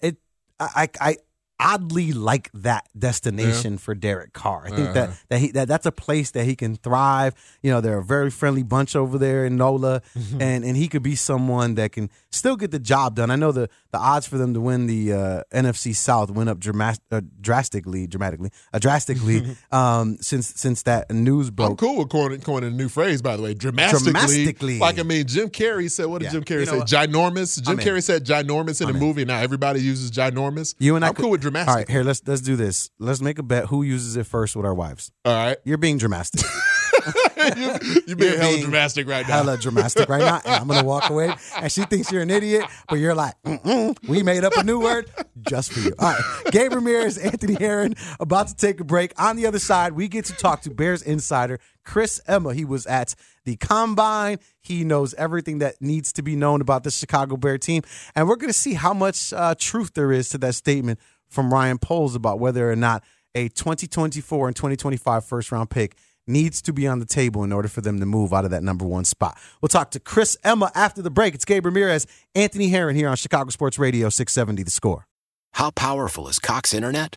It, 0.00 0.18
I, 0.60 0.88
I 1.00 1.16
oddly 1.64 2.12
like 2.12 2.50
that 2.52 2.86
destination 2.96 3.78
for 3.78 3.94
Derek 3.94 4.32
Carr. 4.34 4.64
I 4.66 4.70
think 4.70 4.92
that 4.94 5.08
Uh-huh. 5.08 5.16
that 5.30 5.38
he 5.40 5.50
that 5.52 5.66
that's 5.68 5.86
a 5.86 5.92
place 5.92 6.30
that 6.32 6.44
he 6.44 6.54
can 6.54 6.76
thrive. 6.76 7.34
You 7.62 7.70
know, 7.72 7.80
they're 7.80 7.98
a 7.98 8.04
very 8.04 8.30
friendly 8.30 8.62
bunch 8.62 8.94
over 8.94 9.16
there 9.18 9.46
in 9.46 9.56
NOLA, 9.56 10.02
and 10.38 10.64
and 10.64 10.76
he 10.76 10.88
could 10.88 11.02
be 11.02 11.14
someone 11.16 11.74
that 11.76 11.92
can 11.92 12.10
still 12.30 12.56
get 12.56 12.70
the 12.70 12.78
job 12.78 13.14
done. 13.16 13.30
I 13.30 13.36
know 13.36 13.50
the 13.52 13.68
the 13.92 13.98
odds 13.98 14.26
for 14.26 14.36
them 14.38 14.52
to 14.54 14.60
win 14.60 14.86
the 14.86 15.12
uh, 15.12 15.42
NFC 15.54 15.94
South 15.94 16.30
went 16.30 16.48
up 16.50 16.58
dramas- 16.58 17.00
uh, 17.10 17.20
drastically, 17.40 18.06
dramatically, 18.06 18.50
uh, 18.72 18.78
drastically 18.78 19.56
um, 19.72 20.18
since 20.20 20.52
since 20.56 20.82
that 20.82 21.10
news 21.10 21.50
broke. 21.50 21.70
I'm 21.70 21.76
cool 21.76 21.98
with 21.98 22.10
coining, 22.10 22.40
coining 22.40 22.72
a 22.72 22.76
new 22.76 22.88
phrase, 22.88 23.22
by 23.22 23.36
the 23.36 23.42
way. 23.42 23.54
Dramatically. 23.54 24.12
Dramatically. 24.12 24.78
Like, 24.80 24.98
I 24.98 25.02
mean, 25.04 25.26
Jim 25.26 25.48
Carrey 25.48 25.90
said, 25.90 26.06
what 26.06 26.18
did 26.20 26.26
Yeah. 26.26 26.32
Jim 26.32 26.44
Carrey 26.44 26.66
You 26.66 26.78
know 26.80 26.84
say? 26.84 26.96
Ginormous. 27.06 27.62
Jim 27.62 27.72
I'm 27.74 27.80
in. 27.80 27.86
Carrey 27.86 28.02
said 28.02 28.24
ginormous 28.26 28.80
in 28.82 28.88
I'm 28.88 28.94
a 28.96 28.98
in. 28.98 29.04
movie. 29.04 29.24
Now 29.24 29.38
everybody 29.38 29.80
uses 29.80 30.10
ginormous. 30.10 30.74
You 30.78 30.96
and 30.96 31.04
I 31.04 31.08
I'm 31.08 31.14
could- 31.14 31.22
cool 31.22 31.30
with 31.30 31.40
dramatic. 31.40 31.53
All 31.56 31.74
right, 31.74 31.88
here 31.88 32.02
let's 32.02 32.22
let's 32.26 32.40
do 32.40 32.56
this. 32.56 32.90
Let's 32.98 33.20
make 33.20 33.38
a 33.38 33.42
bet. 33.42 33.66
Who 33.66 33.82
uses 33.82 34.16
it 34.16 34.26
first 34.26 34.56
with 34.56 34.66
our 34.66 34.74
wives? 34.74 35.10
All 35.24 35.32
right. 35.32 35.56
You're 35.64 35.78
being 35.78 35.98
dramatic. 35.98 36.40
you, 37.56 37.78
you 38.06 38.16
being 38.16 38.32
You're 38.32 38.40
hella 38.40 38.52
being 38.52 38.62
dramatic 38.64 39.08
right 39.08 39.26
now. 39.28 39.34
hella 39.42 39.58
dramatic 39.58 40.08
right 40.08 40.20
now, 40.20 40.40
and 40.44 40.54
I'm 40.54 40.68
gonna 40.68 40.84
walk 40.86 41.10
away. 41.10 41.32
And 41.56 41.70
she 41.70 41.82
thinks 41.84 42.10
you're 42.10 42.22
an 42.22 42.30
idiot, 42.30 42.64
but 42.88 42.96
you're 42.96 43.14
like, 43.14 43.34
Mm-mm, 43.44 43.96
we 44.08 44.22
made 44.22 44.44
up 44.44 44.56
a 44.56 44.64
new 44.64 44.80
word 44.80 45.10
just 45.48 45.72
for 45.72 45.80
you. 45.80 45.92
All 45.98 46.12
right, 46.12 46.22
Gabe 46.52 46.72
Ramirez, 46.72 47.18
Anthony 47.18 47.54
Herron, 47.54 47.94
about 48.20 48.48
to 48.48 48.56
take 48.56 48.80
a 48.80 48.84
break. 48.84 49.12
On 49.20 49.36
the 49.36 49.46
other 49.46 49.58
side, 49.58 49.92
we 49.92 50.08
get 50.08 50.24
to 50.26 50.32
talk 50.34 50.62
to 50.62 50.70
Bears 50.70 51.02
insider 51.02 51.58
Chris 51.84 52.20
Emma. 52.26 52.54
He 52.54 52.64
was 52.64 52.86
at 52.86 53.14
the 53.44 53.56
combine. 53.56 54.38
He 54.60 54.84
knows 54.84 55.12
everything 55.14 55.58
that 55.58 55.80
needs 55.82 56.12
to 56.14 56.22
be 56.22 56.34
known 56.36 56.60
about 56.62 56.84
the 56.84 56.90
Chicago 56.90 57.36
Bear 57.36 57.58
team, 57.58 57.82
and 58.14 58.28
we're 58.28 58.36
gonna 58.36 58.52
see 58.52 58.74
how 58.74 58.94
much 58.94 59.32
uh, 59.32 59.54
truth 59.58 59.92
there 59.94 60.12
is 60.12 60.28
to 60.30 60.38
that 60.38 60.54
statement 60.54 60.98
from 61.34 61.52
Ryan 61.52 61.78
Poles 61.78 62.14
about 62.14 62.38
whether 62.38 62.70
or 62.70 62.76
not 62.76 63.02
a 63.34 63.48
2024 63.48 64.46
and 64.46 64.56
2025 64.56 65.24
first 65.24 65.52
round 65.52 65.68
pick 65.70 65.96
needs 66.26 66.62
to 66.62 66.72
be 66.72 66.86
on 66.86 67.00
the 67.00 67.06
table 67.06 67.44
in 67.44 67.52
order 67.52 67.68
for 67.68 67.80
them 67.80 68.00
to 68.00 68.06
move 68.06 68.32
out 68.32 68.44
of 68.44 68.50
that 68.50 68.62
number 68.62 68.86
one 68.86 69.04
spot. 69.04 69.36
We'll 69.60 69.68
talk 69.68 69.90
to 69.90 70.00
Chris 70.00 70.36
Emma 70.42 70.70
after 70.74 71.02
the 71.02 71.10
break. 71.10 71.34
It's 71.34 71.44
Gabe 71.44 71.66
Ramirez, 71.66 72.06
Anthony 72.34 72.68
Herron 72.68 72.96
here 72.96 73.08
on 73.08 73.16
Chicago 73.16 73.50
Sports 73.50 73.78
Radio 73.78 74.08
670 74.08 74.62
The 74.62 74.70
Score. 74.70 75.06
How 75.54 75.70
powerful 75.70 76.28
is 76.28 76.38
Cox 76.38 76.72
Internet? 76.72 77.16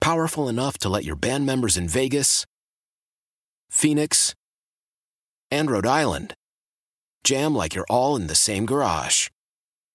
Powerful 0.00 0.48
enough 0.48 0.78
to 0.78 0.88
let 0.88 1.04
your 1.04 1.16
band 1.16 1.46
members 1.46 1.76
in 1.76 1.88
Vegas, 1.88 2.46
Phoenix, 3.70 4.34
and 5.50 5.70
Rhode 5.70 5.86
Island 5.86 6.34
jam 7.24 7.54
like 7.54 7.74
you're 7.74 7.86
all 7.88 8.16
in 8.16 8.26
the 8.26 8.34
same 8.34 8.66
garage. 8.66 9.28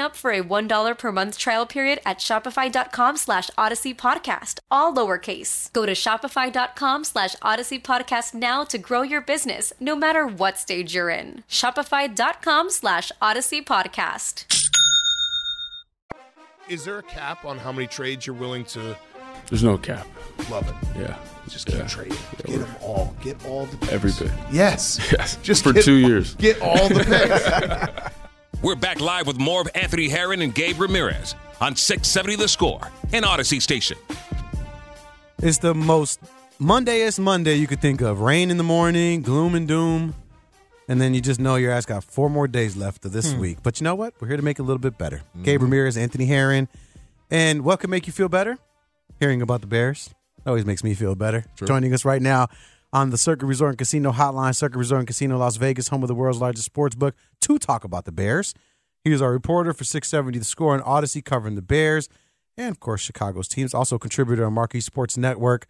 up 0.00 0.16
for 0.16 0.30
a 0.32 0.42
$1 0.42 0.98
per 0.98 1.12
month 1.12 1.38
trial 1.38 1.66
period 1.66 2.00
at 2.04 2.18
shopify.com 2.18 3.16
slash 3.16 3.50
audacy 3.58 3.94
podcast, 3.96 4.58
all 4.70 4.94
lowercase. 4.94 5.72
Go 5.72 5.86
to 5.86 5.92
shopify.com 5.92 7.04
slash 7.04 7.36
audacy 7.36 7.80
podcast 7.82 8.34
now 8.34 8.64
to 8.64 8.78
grow 8.78 9.02
your 9.02 9.20
business, 9.20 9.72
no 9.80 9.94
matter 9.96 10.26
what 10.26 10.58
stage 10.58 10.94
you're 10.94 11.10
in. 11.10 11.44
Shopify.com 11.48 12.70
slash 12.70 13.10
audacy 13.20 13.64
podcast. 13.64 14.44
Is 16.68 16.84
there 16.84 16.98
a 16.98 17.02
cap 17.02 17.44
on 17.44 17.58
how 17.58 17.72
many 17.72 17.86
trades 17.86 18.26
you're 18.26 18.36
willing 18.36 18.64
to? 18.66 18.96
There's 19.48 19.64
no 19.64 19.76
cap. 19.76 20.06
Love 20.50 20.68
it. 20.68 21.00
Yeah. 21.00 21.16
Just 21.48 21.66
keep 21.66 21.76
Yeah. 21.78 21.86
trading. 21.88 22.16
Yeah, 22.46 22.56
Get 22.56 22.60
them 22.60 22.76
all. 22.80 23.14
Get 23.22 23.44
all 23.44 23.66
the 23.66 23.76
picks. 23.78 23.92
Every 23.92 24.12
bit. 24.12 24.30
Yes. 24.52 24.98
Yes. 25.18 25.36
Just 25.42 25.64
for 25.64 25.72
get- 25.72 25.84
two 25.84 25.96
years. 25.96 26.34
Get 26.36 26.60
all 26.62 26.88
the 26.88 27.04
picks. 27.04 28.16
We're 28.62 28.76
back 28.76 29.00
live 29.00 29.26
with 29.26 29.38
more 29.38 29.60
of 29.60 29.68
Anthony 29.74 30.08
Herron 30.08 30.40
and 30.42 30.54
Gabe 30.54 30.80
Ramirez 30.80 31.34
on 31.60 31.74
670 31.74 32.36
The 32.36 32.48
Score 32.48 32.80
and 33.12 33.24
Audacy 33.24 33.60
Station. 33.60 33.98
It's 35.38 35.58
the 35.58 35.74
most 35.74 36.20
Mondayest 36.60 37.18
Monday 37.18 37.56
you 37.56 37.66
could 37.66 37.80
think 37.80 38.00
of. 38.00 38.20
Rain 38.20 38.50
in 38.50 38.56
the 38.58 38.62
morning, 38.64 39.22
gloom 39.22 39.54
and 39.54 39.66
doom. 39.66 40.14
and 40.88 41.00
then 41.00 41.14
you 41.14 41.20
just 41.20 41.40
know 41.40 41.54
your 41.56 41.70
ass 41.72 41.86
got 41.86 42.02
four 42.04 42.28
more 42.28 42.46
days 42.48 42.76
left 42.76 43.04
of 43.06 43.12
this 43.12 43.32
Hmm. 43.32 43.38
week. 43.38 43.58
But 43.62 43.80
you 43.80 43.84
know 43.84 43.94
what? 43.94 44.14
We're 44.20 44.28
here 44.28 44.36
to 44.36 44.42
make 44.42 44.58
it 44.58 44.62
a 44.62 44.64
little 44.64 44.80
bit 44.80 44.98
better. 44.98 45.22
Gabe 45.42 45.62
Ramirez, 45.62 45.96
Anthony 45.96 46.26
Herron, 46.26 46.68
and 47.30 47.62
what 47.64 47.80
can 47.80 47.88
make 47.88 48.06
you 48.08 48.12
feel 48.12 48.28
better? 48.28 48.58
Hearing 49.20 49.40
about 49.40 49.60
the 49.60 49.68
Bears 49.68 50.10
always 50.44 50.66
makes 50.66 50.82
me 50.84 50.92
feel 50.94 51.14
better. 51.14 51.44
True. 51.56 51.68
Joining 51.68 51.94
us 51.94 52.04
right 52.04 52.20
now 52.20 52.48
on 52.92 53.10
the 53.10 53.18
Circa 53.18 53.46
Resort 53.46 53.70
and 53.70 53.78
Casino 53.78 54.12
Hotline, 54.12 54.54
Circa 54.54 54.78
Resort 54.78 55.00
and 55.00 55.06
Casino 55.06 55.38
Las 55.38 55.56
Vegas, 55.56 55.88
home 55.88 56.02
of 56.02 56.08
the 56.08 56.14
world's 56.14 56.40
largest 56.40 56.66
sports 56.66 56.94
book, 56.94 57.14
to 57.40 57.58
talk 57.58 57.84
about 57.84 58.04
the 58.04 58.12
Bears. 58.12 58.54
He 59.04 59.12
is 59.12 59.22
our 59.22 59.32
reporter 59.32 59.72
for 59.72 59.84
670 59.84 60.38
The 60.38 60.44
Score 60.44 60.74
and 60.74 60.84
Audacy 60.84 61.24
covering 61.24 61.54
the 61.54 61.62
Bears 61.62 62.08
and, 62.56 62.70
of 62.70 62.80
course, 62.80 63.00
Chicago's 63.00 63.48
teams. 63.48 63.74
Also 63.74 63.98
contributor 63.98 64.44
on 64.44 64.52
Marquee 64.52 64.80
Sports 64.80 65.16
Network. 65.16 65.66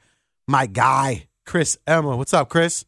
My 0.46 0.66
guy, 0.66 1.28
Chris 1.46 1.78
Emma. 1.86 2.16
What's 2.16 2.34
up, 2.34 2.48
Chris? 2.48 2.84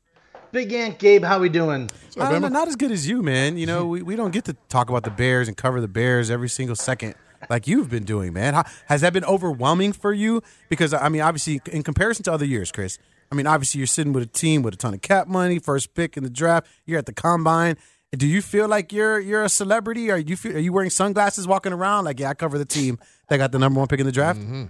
Big 0.53 0.73
Ant 0.73 0.99
Gabe, 0.99 1.25
how 1.25 1.41
we 1.41 1.49
doing? 1.49 1.91
I 2.19 2.31
don't 2.31 2.45
uh, 2.45 2.49
not 2.49 2.69
as 2.69 2.77
good 2.77 2.93
as 2.93 3.09
you, 3.09 3.23
man. 3.23 3.57
You 3.57 3.67
know, 3.67 3.87
we, 3.87 4.03
we 4.03 4.15
don't 4.15 4.31
get 4.31 4.45
to 4.45 4.57
talk 4.69 4.89
about 4.89 5.03
the 5.03 5.11
Bears 5.11 5.49
and 5.49 5.57
cover 5.57 5.81
the 5.81 5.89
Bears 5.89 6.31
every 6.31 6.49
single 6.49 6.77
second 6.77 7.15
like 7.51 7.67
you've 7.67 7.91
been 7.91 8.05
doing, 8.05 8.33
man. 8.33 8.55
How, 8.55 8.65
has 8.87 9.01
that 9.01 9.13
been 9.13 9.25
overwhelming 9.25 9.93
for 9.93 10.13
you? 10.13 10.43
Because, 10.69 10.95
I 10.95 11.09
mean, 11.09 11.23
obviously, 11.23 11.61
in 11.73 11.83
comparison 11.83 12.23
to 12.25 12.33
other 12.33 12.45
years, 12.45 12.71
Chris, 12.71 12.99
I 13.35 13.37
mean, 13.37 13.49
obviously, 13.49 13.79
you're 13.81 13.89
sitting 13.89 14.13
with 14.13 14.23
a 14.23 14.27
team 14.27 14.63
with 14.63 14.75
a 14.75 14.77
ton 14.77 14.95
of 14.95 15.01
cap 15.03 15.27
money, 15.27 15.59
first 15.59 15.93
pick 15.95 16.17
in 16.17 16.23
the 16.23 16.31
draft, 16.31 16.69
you're 16.87 16.99
at 17.01 17.07
the 17.07 17.13
combine. 17.13 17.77
Do 18.17 18.29
you 18.29 18.41
feel 18.43 18.69
like 18.69 18.93
you're 18.93 19.19
you're 19.19 19.43
a 19.43 19.49
celebrity? 19.49 20.09
Are 20.13 20.19
you 20.19 20.37
feel, 20.37 20.55
are 20.55 20.61
you 20.61 20.73
wearing 20.73 20.89
sunglasses 20.91 21.49
walking 21.49 21.73
around 21.73 22.05
like 22.05 22.21
yeah 22.21 22.29
I 22.31 22.35
cover 22.35 22.59
the 22.59 22.65
team 22.65 23.01
that 23.29 23.39
got 23.39 23.51
the 23.51 23.59
number 23.59 23.81
one 23.81 23.89
pick 23.89 23.99
in 23.99 24.07
the 24.07 24.13
draft? 24.13 24.39
Mm-hmm. 24.39 24.65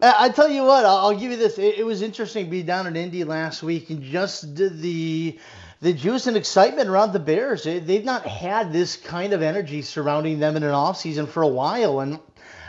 I 0.00 0.14
I 0.18 0.28
tell 0.30 0.48
you 0.48 0.62
what, 0.62 0.86
I'll, 0.86 0.96
I'll 0.96 1.14
give 1.18 1.30
you 1.30 1.36
this. 1.36 1.58
It, 1.58 1.78
it 1.80 1.84
was 1.84 2.00
interesting 2.00 2.48
being 2.48 2.64
down 2.64 2.86
in 2.86 2.96
Indy 2.96 3.22
last 3.24 3.62
week 3.62 3.90
and 3.90 4.02
just 4.02 4.56
the 4.56 4.70
the, 4.70 5.38
the 5.82 5.92
juice 5.92 6.26
and 6.26 6.38
excitement 6.38 6.88
around 6.88 7.12
the 7.12 7.18
Bears. 7.18 7.64
They- 7.64 7.80
They've 7.80 8.02
not 8.04 8.24
had 8.26 8.72
this 8.72 8.96
kind 8.96 9.34
of 9.34 9.42
energy 9.42 9.82
surrounding 9.82 10.38
them 10.38 10.56
in 10.56 10.62
an 10.62 10.70
offseason 10.72 11.28
for 11.28 11.42
a 11.42 11.48
while. 11.48 12.00
And 12.00 12.18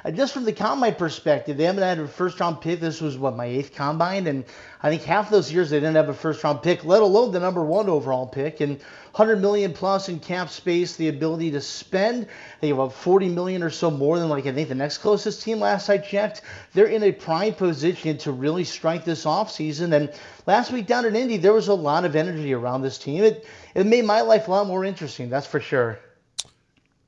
Uh, 0.07 0.11
just 0.11 0.33
from 0.33 0.45
the 0.45 0.53
combine 0.53 0.95
perspective, 0.95 1.57
they 1.57 1.65
haven't 1.65 1.83
had 1.83 1.99
a 1.99 2.07
first 2.07 2.39
round 2.39 2.61
pick. 2.61 2.79
This 2.79 3.01
was 3.01 3.17
what 3.17 3.35
my 3.35 3.45
eighth 3.45 3.75
combine, 3.75 4.27
and 4.27 4.45
I 4.81 4.89
think 4.89 5.03
half 5.03 5.29
those 5.29 5.51
years 5.51 5.69
they 5.69 5.81
didn't 5.81 5.97
have 5.97 6.07
a 6.07 6.13
first 6.13 6.41
round 6.45 6.63
pick, 6.63 6.85
let 6.85 7.01
alone 7.01 7.33
the 7.33 7.41
number 7.41 7.61
one 7.61 7.89
overall 7.89 8.25
pick. 8.25 8.61
And 8.61 8.79
100 9.11 9.41
million 9.41 9.73
plus 9.73 10.07
in 10.07 10.21
cap 10.21 10.49
space, 10.49 10.95
the 10.95 11.09
ability 11.09 11.51
to 11.51 11.59
spend. 11.59 12.27
They 12.61 12.69
have 12.69 12.77
about 12.77 12.93
40 12.93 13.27
million 13.27 13.61
or 13.61 13.69
so 13.69 13.91
more 13.91 14.17
than 14.17 14.29
like 14.29 14.45
I 14.45 14.53
think 14.53 14.69
the 14.69 14.75
next 14.75 14.99
closest 14.99 15.41
team 15.41 15.59
last 15.59 15.89
I 15.89 15.97
checked. 15.97 16.41
They're 16.73 16.85
in 16.85 17.03
a 17.03 17.11
prime 17.11 17.55
position 17.55 18.17
to 18.19 18.31
really 18.31 18.63
strike 18.63 19.03
this 19.03 19.25
offseason. 19.25 19.93
And 19.93 20.09
last 20.45 20.71
week 20.71 20.87
down 20.87 21.05
in 21.05 21.17
Indy, 21.17 21.35
there 21.35 21.53
was 21.53 21.67
a 21.67 21.73
lot 21.73 22.05
of 22.05 22.15
energy 22.15 22.53
around 22.53 22.81
this 22.81 22.97
team. 22.97 23.25
It 23.25 23.45
it 23.75 23.85
made 23.85 24.05
my 24.05 24.21
life 24.21 24.47
a 24.47 24.51
lot 24.51 24.67
more 24.67 24.85
interesting, 24.85 25.29
that's 25.29 25.47
for 25.47 25.59
sure. 25.59 25.99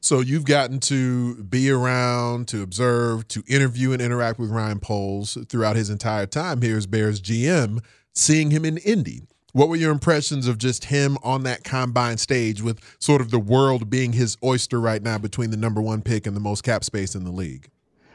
So 0.09 0.21
you've 0.21 0.45
gotten 0.45 0.79
to 0.79 1.35
be 1.35 1.69
around, 1.69 2.47
to 2.47 2.63
observe, 2.63 3.27
to 3.27 3.43
interview 3.47 3.91
and 3.91 4.01
interact 4.01 4.39
with 4.39 4.49
Ryan 4.49 4.79
Poles 4.79 5.37
throughout 5.49 5.75
his 5.75 5.91
entire 5.91 6.25
time 6.25 6.63
here 6.63 6.77
as 6.77 6.87
Bears 6.87 7.21
GM, 7.21 7.83
seeing 8.15 8.49
him 8.49 8.65
in 8.65 8.79
Indy. 8.79 9.21
What 9.53 9.69
were 9.69 9.75
your 9.75 9.91
impressions 9.91 10.47
of 10.47 10.57
just 10.57 10.85
him 10.85 11.19
on 11.21 11.43
that 11.43 11.63
combine 11.63 12.17
stage 12.17 12.59
with 12.59 12.79
sort 12.97 13.21
of 13.21 13.29
the 13.29 13.37
world 13.37 13.91
being 13.91 14.13
his 14.13 14.35
oyster 14.43 14.81
right 14.81 15.03
now 15.03 15.19
between 15.19 15.51
the 15.51 15.57
number 15.57 15.79
one 15.79 16.01
pick 16.01 16.25
and 16.25 16.35
the 16.35 16.41
most 16.41 16.63
cap 16.63 16.83
space 16.83 17.13
in 17.13 17.23
the 17.23 17.31
league? 17.31 17.69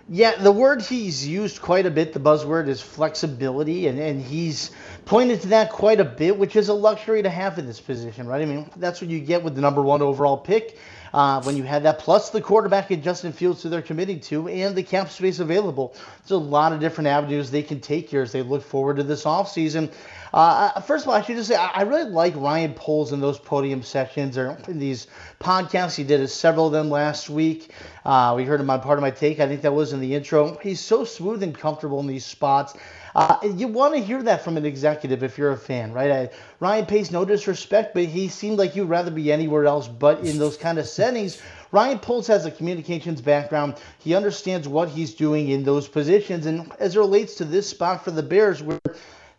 Yeah, 0.08 0.34
the 0.34 0.52
word 0.52 0.82
he's 0.82 1.24
used 1.24 1.62
quite 1.62 1.86
a 1.86 1.92
bit, 1.92 2.12
the 2.12 2.18
buzzword 2.18 2.66
is 2.66 2.82
flexibility, 2.82 3.86
and, 3.86 4.00
and 4.00 4.20
he's 4.20 4.72
pointed 5.04 5.42
to 5.42 5.48
that 5.48 5.70
quite 5.70 6.00
a 6.00 6.04
bit, 6.04 6.36
which 6.36 6.56
is 6.56 6.68
a 6.68 6.74
luxury 6.74 7.22
to 7.22 7.30
have 7.30 7.56
in 7.60 7.66
this 7.66 7.80
position, 7.80 8.26
right? 8.26 8.42
I 8.42 8.46
mean, 8.46 8.68
that's 8.76 9.00
what 9.00 9.08
you 9.08 9.20
get 9.20 9.44
with 9.44 9.54
the 9.54 9.60
number 9.60 9.80
one 9.80 10.02
overall 10.02 10.36
pick 10.36 10.76
uh, 11.14 11.40
when 11.42 11.56
you 11.56 11.62
had 11.62 11.84
that, 11.84 12.00
plus 12.00 12.30
the 12.30 12.40
quarterback 12.40 12.90
in 12.90 13.00
Justin 13.00 13.32
Fields 13.32 13.62
who 13.62 13.68
they're 13.68 13.80
committing 13.80 14.18
to, 14.18 14.48
and 14.48 14.74
the 14.74 14.82
cap 14.82 15.08
space 15.08 15.38
available. 15.38 15.94
There's 16.18 16.32
a 16.32 16.36
lot 16.36 16.72
of 16.72 16.80
different 16.80 17.06
avenues 17.06 17.52
they 17.52 17.62
can 17.62 17.80
take 17.80 18.10
here 18.10 18.22
as 18.22 18.32
they 18.32 18.42
look 18.42 18.64
forward 18.64 18.96
to 18.96 19.04
this 19.04 19.22
offseason. 19.22 19.92
Uh, 20.32 20.80
first 20.80 21.04
of 21.04 21.10
all, 21.10 21.14
I 21.14 21.22
should 21.22 21.36
just 21.36 21.48
say 21.48 21.54
I 21.54 21.82
really 21.82 22.10
like 22.10 22.34
Ryan 22.34 22.74
Poles 22.74 23.12
in 23.12 23.20
those 23.20 23.38
podium 23.38 23.84
sections 23.84 24.36
or 24.36 24.58
in 24.66 24.80
these 24.80 25.06
podcasts. 25.40 25.94
He 25.94 26.02
did 26.02 26.28
several 26.28 26.66
of 26.66 26.72
them 26.72 26.90
last 26.90 27.30
week. 27.30 27.70
Uh, 28.04 28.34
we 28.36 28.44
heard 28.44 28.60
him 28.60 28.68
on 28.68 28.80
part 28.80 28.98
of 28.98 29.02
my 29.02 29.12
take. 29.12 29.38
I 29.38 29.46
think 29.46 29.62
that 29.62 29.72
was 29.72 29.92
in 29.92 30.00
the 30.00 30.16
intro. 30.16 30.58
He's 30.58 30.80
so 30.80 31.04
smooth 31.04 31.44
and 31.44 31.56
comfortable 31.56 32.00
in 32.00 32.08
these 32.08 32.26
spots. 32.26 32.74
Uh, 33.14 33.38
you 33.56 33.68
want 33.68 33.94
to 33.94 34.00
hear 34.00 34.22
that 34.22 34.42
from 34.42 34.56
an 34.56 34.66
executive 34.66 35.22
if 35.22 35.38
you're 35.38 35.52
a 35.52 35.56
fan, 35.56 35.92
right? 35.92 36.10
I, 36.10 36.30
Ryan 36.58 36.86
pays 36.86 37.12
no 37.12 37.24
disrespect, 37.24 37.94
but 37.94 38.04
he 38.04 38.28
seemed 38.28 38.58
like 38.58 38.74
you'd 38.74 38.88
rather 38.88 39.10
be 39.10 39.30
anywhere 39.30 39.66
else 39.66 39.86
but 39.86 40.20
in 40.20 40.38
those 40.38 40.56
kind 40.56 40.78
of 40.78 40.86
settings. 40.86 41.40
Ryan 41.70 41.98
Poles 41.98 42.26
has 42.26 42.44
a 42.44 42.50
communications 42.50 43.20
background. 43.20 43.76
He 43.98 44.14
understands 44.14 44.66
what 44.66 44.88
he's 44.88 45.14
doing 45.14 45.50
in 45.50 45.62
those 45.64 45.86
positions. 45.86 46.46
And 46.46 46.72
as 46.80 46.96
it 46.96 46.98
relates 46.98 47.34
to 47.36 47.44
this 47.44 47.68
spot 47.68 48.04
for 48.04 48.10
the 48.10 48.22
Bears, 48.22 48.62
where 48.62 48.80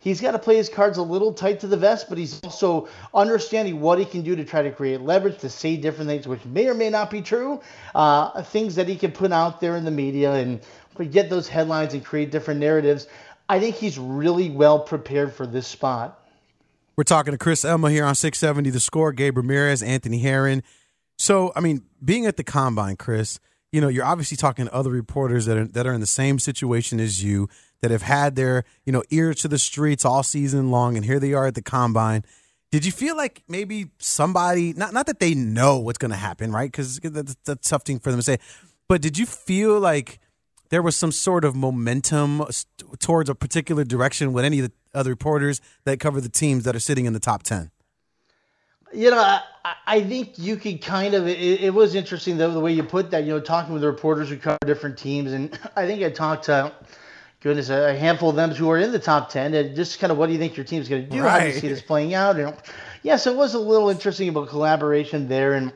he's 0.00 0.20
got 0.20 0.32
to 0.32 0.38
play 0.38 0.56
his 0.56 0.68
cards 0.68 0.96
a 0.96 1.02
little 1.02 1.32
tight 1.32 1.60
to 1.60 1.66
the 1.66 1.76
vest, 1.76 2.08
but 2.08 2.16
he's 2.16 2.40
also 2.44 2.88
understanding 3.12 3.80
what 3.80 3.98
he 3.98 4.04
can 4.04 4.22
do 4.22 4.36
to 4.36 4.44
try 4.44 4.62
to 4.62 4.70
create 4.70 5.02
leverage, 5.02 5.38
to 5.38 5.50
say 5.50 5.76
different 5.76 6.08
things, 6.08 6.26
which 6.26 6.44
may 6.46 6.68
or 6.68 6.74
may 6.74 6.88
not 6.88 7.10
be 7.10 7.20
true, 7.20 7.60
uh, 7.94 8.42
things 8.42 8.74
that 8.74 8.88
he 8.88 8.96
can 8.96 9.12
put 9.12 9.32
out 9.32 9.60
there 9.60 9.76
in 9.76 9.84
the 9.84 9.90
media 9.90 10.32
and 10.32 10.60
get 11.10 11.28
those 11.28 11.46
headlines 11.46 11.92
and 11.92 12.02
create 12.04 12.30
different 12.30 12.58
narratives. 12.58 13.06
I 13.48 13.60
think 13.60 13.76
he's 13.76 13.98
really 13.98 14.50
well 14.50 14.80
prepared 14.80 15.32
for 15.32 15.46
this 15.46 15.66
spot. 15.66 16.22
We're 16.96 17.04
talking 17.04 17.32
to 17.32 17.38
Chris 17.38 17.64
Emma 17.64 17.90
here 17.90 18.04
on 18.04 18.14
670 18.14 18.70
The 18.70 18.80
Score, 18.80 19.12
Gabe 19.12 19.36
Ramirez, 19.36 19.82
Anthony 19.82 20.18
Herron. 20.18 20.62
So, 21.18 21.52
I 21.54 21.60
mean, 21.60 21.82
being 22.02 22.26
at 22.26 22.36
the 22.36 22.44
combine, 22.44 22.96
Chris, 22.96 23.38
you 23.70 23.80
know, 23.80 23.88
you're 23.88 24.04
obviously 24.04 24.36
talking 24.36 24.66
to 24.66 24.74
other 24.74 24.90
reporters 24.90 25.46
that 25.46 25.56
are 25.56 25.66
that 25.66 25.86
are 25.86 25.92
in 25.92 26.00
the 26.00 26.06
same 26.06 26.38
situation 26.38 26.98
as 26.98 27.22
you, 27.22 27.48
that 27.82 27.90
have 27.90 28.02
had 28.02 28.36
their, 28.36 28.64
you 28.84 28.92
know, 28.92 29.02
ear 29.10 29.34
to 29.34 29.48
the 29.48 29.58
streets 29.58 30.04
all 30.04 30.22
season 30.22 30.70
long, 30.70 30.96
and 30.96 31.04
here 31.04 31.20
they 31.20 31.34
are 31.34 31.46
at 31.46 31.54
the 31.54 31.62
combine. 31.62 32.24
Did 32.72 32.84
you 32.84 32.92
feel 32.92 33.16
like 33.16 33.42
maybe 33.48 33.90
somebody, 33.98 34.72
not 34.72 34.92
not 34.92 35.06
that 35.06 35.20
they 35.20 35.34
know 35.34 35.78
what's 35.78 35.98
going 35.98 36.10
to 36.10 36.16
happen, 36.16 36.52
right? 36.52 36.70
Because 36.70 36.98
that's, 36.98 37.36
that's 37.44 37.68
tough 37.68 37.82
thing 37.82 37.98
for 37.98 38.10
them 38.10 38.18
to 38.18 38.24
say, 38.24 38.38
but 38.88 39.02
did 39.02 39.18
you 39.18 39.26
feel 39.26 39.78
like 39.78 40.18
there 40.68 40.82
was 40.82 40.96
some 40.96 41.12
sort 41.12 41.44
of 41.44 41.54
momentum 41.54 42.44
towards 42.98 43.30
a 43.30 43.34
particular 43.34 43.84
direction 43.84 44.32
with 44.32 44.44
any 44.44 44.60
of 44.60 44.66
the 44.66 44.72
other 44.98 45.10
reporters 45.10 45.60
that 45.84 46.00
cover 46.00 46.20
the 46.20 46.28
teams 46.28 46.64
that 46.64 46.74
are 46.74 46.80
sitting 46.80 47.04
in 47.06 47.12
the 47.12 47.20
top 47.20 47.42
10? 47.42 47.70
You 48.92 49.10
know, 49.10 49.18
I, 49.18 49.42
I 49.86 50.02
think 50.02 50.38
you 50.38 50.56
could 50.56 50.80
kind 50.80 51.14
of. 51.14 51.26
It, 51.26 51.60
it 51.60 51.74
was 51.74 51.94
interesting 51.94 52.38
though 52.38 52.52
the 52.52 52.60
way 52.60 52.72
you 52.72 52.82
put 52.82 53.10
that. 53.10 53.24
You 53.24 53.34
know, 53.34 53.40
talking 53.40 53.72
with 53.72 53.82
the 53.82 53.88
reporters 53.88 54.28
who 54.28 54.36
cover 54.36 54.58
different 54.64 54.96
teams, 54.96 55.32
and 55.32 55.58
I 55.76 55.86
think 55.86 56.02
I 56.02 56.10
talked 56.10 56.44
to, 56.44 56.72
goodness, 57.40 57.68
a 57.68 57.96
handful 57.96 58.30
of 58.30 58.36
them 58.36 58.50
who 58.52 58.70
are 58.70 58.78
in 58.78 58.92
the 58.92 58.98
top 58.98 59.28
ten. 59.28 59.54
And 59.54 59.74
just 59.74 59.98
kind 59.98 60.12
of, 60.12 60.18
what 60.18 60.28
do 60.28 60.32
you 60.32 60.38
think 60.38 60.56
your 60.56 60.64
team's 60.64 60.88
going 60.88 61.04
to 61.04 61.10
do? 61.10 61.20
How 61.20 61.40
do 61.40 61.46
you 61.46 61.52
see 61.52 61.68
this 61.68 61.82
playing 61.82 62.14
out? 62.14 62.38
And 62.38 62.56
yes, 63.02 63.26
it 63.26 63.34
was 63.34 63.54
a 63.54 63.58
little 63.58 63.90
interesting 63.90 64.28
about 64.28 64.48
collaboration 64.48 65.28
there, 65.28 65.54
and 65.54 65.72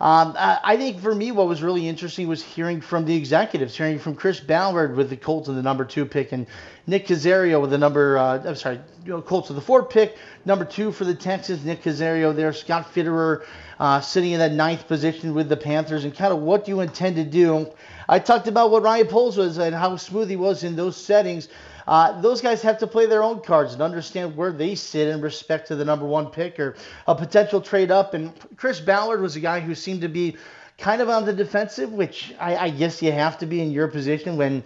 um, 0.00 0.34
I, 0.38 0.76
think 0.76 1.00
for 1.00 1.12
me, 1.12 1.32
what 1.32 1.48
was 1.48 1.60
really 1.60 1.88
interesting 1.88 2.28
was 2.28 2.40
hearing 2.42 2.80
from 2.80 3.04
the 3.04 3.16
executives, 3.16 3.76
hearing 3.76 3.98
from 3.98 4.14
Chris 4.14 4.38
Ballard 4.38 4.94
with 4.94 5.10
the 5.10 5.16
Colts 5.16 5.48
and 5.48 5.58
the 5.58 5.62
number 5.62 5.84
two 5.84 6.06
pick, 6.06 6.30
and 6.30 6.46
Nick 6.86 7.08
Caserio 7.08 7.60
with 7.60 7.70
the 7.70 7.78
number. 7.78 8.16
Uh, 8.16 8.40
I'm 8.44 8.54
sorry, 8.54 8.80
Colts 9.26 9.48
with 9.48 9.56
the 9.56 9.62
fourth 9.62 9.90
pick, 9.90 10.16
number 10.44 10.64
two 10.64 10.92
for 10.92 11.04
the 11.04 11.16
Texans. 11.16 11.64
Nick 11.64 11.82
Caserio 11.82 12.34
there, 12.34 12.52
Scott 12.52 12.94
Fitterer 12.94 13.44
uh, 13.80 14.00
sitting 14.00 14.32
in 14.32 14.38
that 14.38 14.52
ninth 14.52 14.86
position 14.86 15.34
with 15.34 15.48
the 15.48 15.56
Panthers, 15.56 16.04
and 16.04 16.14
kind 16.14 16.32
of 16.32 16.38
what 16.38 16.64
do 16.64 16.70
you 16.70 16.80
intend 16.80 17.16
to 17.16 17.24
do? 17.24 17.68
I 18.08 18.20
talked 18.20 18.46
about 18.46 18.70
what 18.70 18.84
Ryan 18.84 19.08
Poles 19.08 19.36
was 19.36 19.58
and 19.58 19.74
how 19.74 19.96
smooth 19.96 20.30
he 20.30 20.36
was 20.36 20.62
in 20.62 20.76
those 20.76 20.96
settings. 20.96 21.48
Uh, 21.88 22.20
those 22.20 22.42
guys 22.42 22.60
have 22.60 22.76
to 22.76 22.86
play 22.86 23.06
their 23.06 23.22
own 23.22 23.40
cards 23.40 23.72
and 23.72 23.80
understand 23.80 24.36
where 24.36 24.52
they 24.52 24.74
sit 24.74 25.08
in 25.08 25.22
respect 25.22 25.66
to 25.66 25.74
the 25.74 25.86
number 25.86 26.04
one 26.04 26.26
pick 26.26 26.60
or 26.60 26.76
a 27.06 27.14
potential 27.14 27.62
trade 27.62 27.90
up. 27.90 28.12
And 28.12 28.30
Chris 28.58 28.78
Ballard 28.78 29.22
was 29.22 29.36
a 29.36 29.40
guy 29.40 29.60
who 29.60 29.74
seemed 29.74 30.02
to 30.02 30.08
be 30.08 30.36
kind 30.76 31.00
of 31.00 31.08
on 31.08 31.24
the 31.24 31.32
defensive, 31.32 31.90
which 31.90 32.34
I, 32.38 32.56
I 32.56 32.68
guess 32.68 33.00
you 33.00 33.10
have 33.12 33.38
to 33.38 33.46
be 33.46 33.62
in 33.62 33.70
your 33.70 33.88
position 33.88 34.36
when 34.36 34.62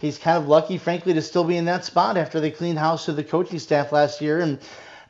he's 0.00 0.18
kind 0.18 0.36
of 0.36 0.48
lucky, 0.48 0.76
frankly, 0.76 1.14
to 1.14 1.22
still 1.22 1.44
be 1.44 1.56
in 1.56 1.64
that 1.64 1.86
spot 1.86 2.18
after 2.18 2.40
they 2.40 2.50
cleaned 2.50 2.78
house 2.78 3.06
to 3.06 3.12
the 3.12 3.24
coaching 3.24 3.58
staff 3.58 3.90
last 3.90 4.20
year. 4.20 4.40
And 4.40 4.58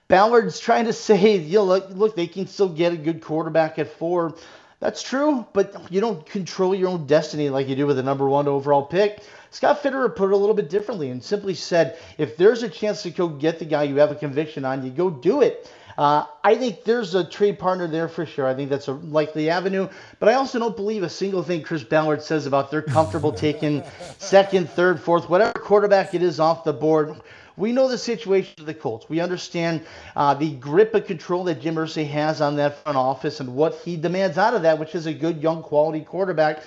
Ballard's 0.06 0.60
trying 0.60 0.84
to 0.84 0.92
say, 1.08 1.36
you 1.36 1.58
know, 1.58 1.64
look, 1.64 1.90
look, 1.90 2.14
they 2.14 2.28
can 2.28 2.46
still 2.46 2.68
get 2.68 2.92
a 2.92 2.96
good 2.96 3.20
quarterback 3.20 3.80
at 3.80 3.88
four. 3.88 4.36
That's 4.78 5.02
true, 5.02 5.44
but 5.52 5.90
you 5.90 6.00
don't 6.00 6.24
control 6.26 6.76
your 6.76 6.90
own 6.90 7.06
destiny 7.06 7.50
like 7.50 7.66
you 7.66 7.74
do 7.74 7.88
with 7.88 7.96
the 7.96 8.04
number 8.04 8.28
one 8.28 8.46
overall 8.46 8.84
pick. 8.84 9.20
Scott 9.56 9.82
Fitterer 9.82 10.14
put 10.14 10.26
it 10.26 10.34
a 10.34 10.36
little 10.36 10.54
bit 10.54 10.68
differently 10.68 11.08
and 11.08 11.24
simply 11.24 11.54
said, 11.54 11.96
if 12.18 12.36
there's 12.36 12.62
a 12.62 12.68
chance 12.68 13.02
to 13.04 13.10
go 13.10 13.26
get 13.26 13.58
the 13.58 13.64
guy 13.64 13.84
you 13.84 13.96
have 13.96 14.10
a 14.10 14.14
conviction 14.14 14.66
on, 14.66 14.84
you 14.84 14.90
go 14.90 15.08
do 15.08 15.40
it. 15.40 15.72
Uh, 15.96 16.24
I 16.44 16.56
think 16.56 16.84
there's 16.84 17.14
a 17.14 17.24
trade 17.24 17.58
partner 17.58 17.86
there 17.86 18.06
for 18.06 18.26
sure. 18.26 18.46
I 18.46 18.52
think 18.52 18.68
that's 18.68 18.88
a 18.88 18.92
likely 18.92 19.48
avenue. 19.48 19.88
But 20.18 20.28
I 20.28 20.34
also 20.34 20.58
don't 20.58 20.76
believe 20.76 21.04
a 21.04 21.08
single 21.08 21.42
thing 21.42 21.62
Chris 21.62 21.82
Ballard 21.82 22.22
says 22.22 22.44
about 22.44 22.70
they're 22.70 22.82
comfortable 22.82 23.32
taking 23.48 23.82
second, 24.18 24.68
third, 24.68 25.00
fourth, 25.00 25.30
whatever 25.30 25.58
quarterback 25.58 26.12
it 26.12 26.22
is 26.22 26.38
off 26.38 26.62
the 26.62 26.74
board. 26.74 27.18
We 27.56 27.72
know 27.72 27.88
the 27.88 27.96
situation 27.96 28.56
of 28.58 28.66
the 28.66 28.74
Colts. 28.74 29.08
We 29.08 29.20
understand 29.20 29.86
uh, 30.14 30.34
the 30.34 30.50
grip 30.56 30.94
of 30.94 31.06
control 31.06 31.44
that 31.44 31.62
Jim 31.62 31.76
Irsay 31.76 32.06
has 32.10 32.42
on 32.42 32.56
that 32.56 32.82
front 32.82 32.98
office 32.98 33.40
and 33.40 33.54
what 33.54 33.76
he 33.76 33.96
demands 33.96 34.36
out 34.36 34.52
of 34.52 34.60
that, 34.60 34.78
which 34.78 34.94
is 34.94 35.06
a 35.06 35.14
good, 35.14 35.42
young, 35.42 35.62
quality 35.62 36.02
quarterback. 36.02 36.62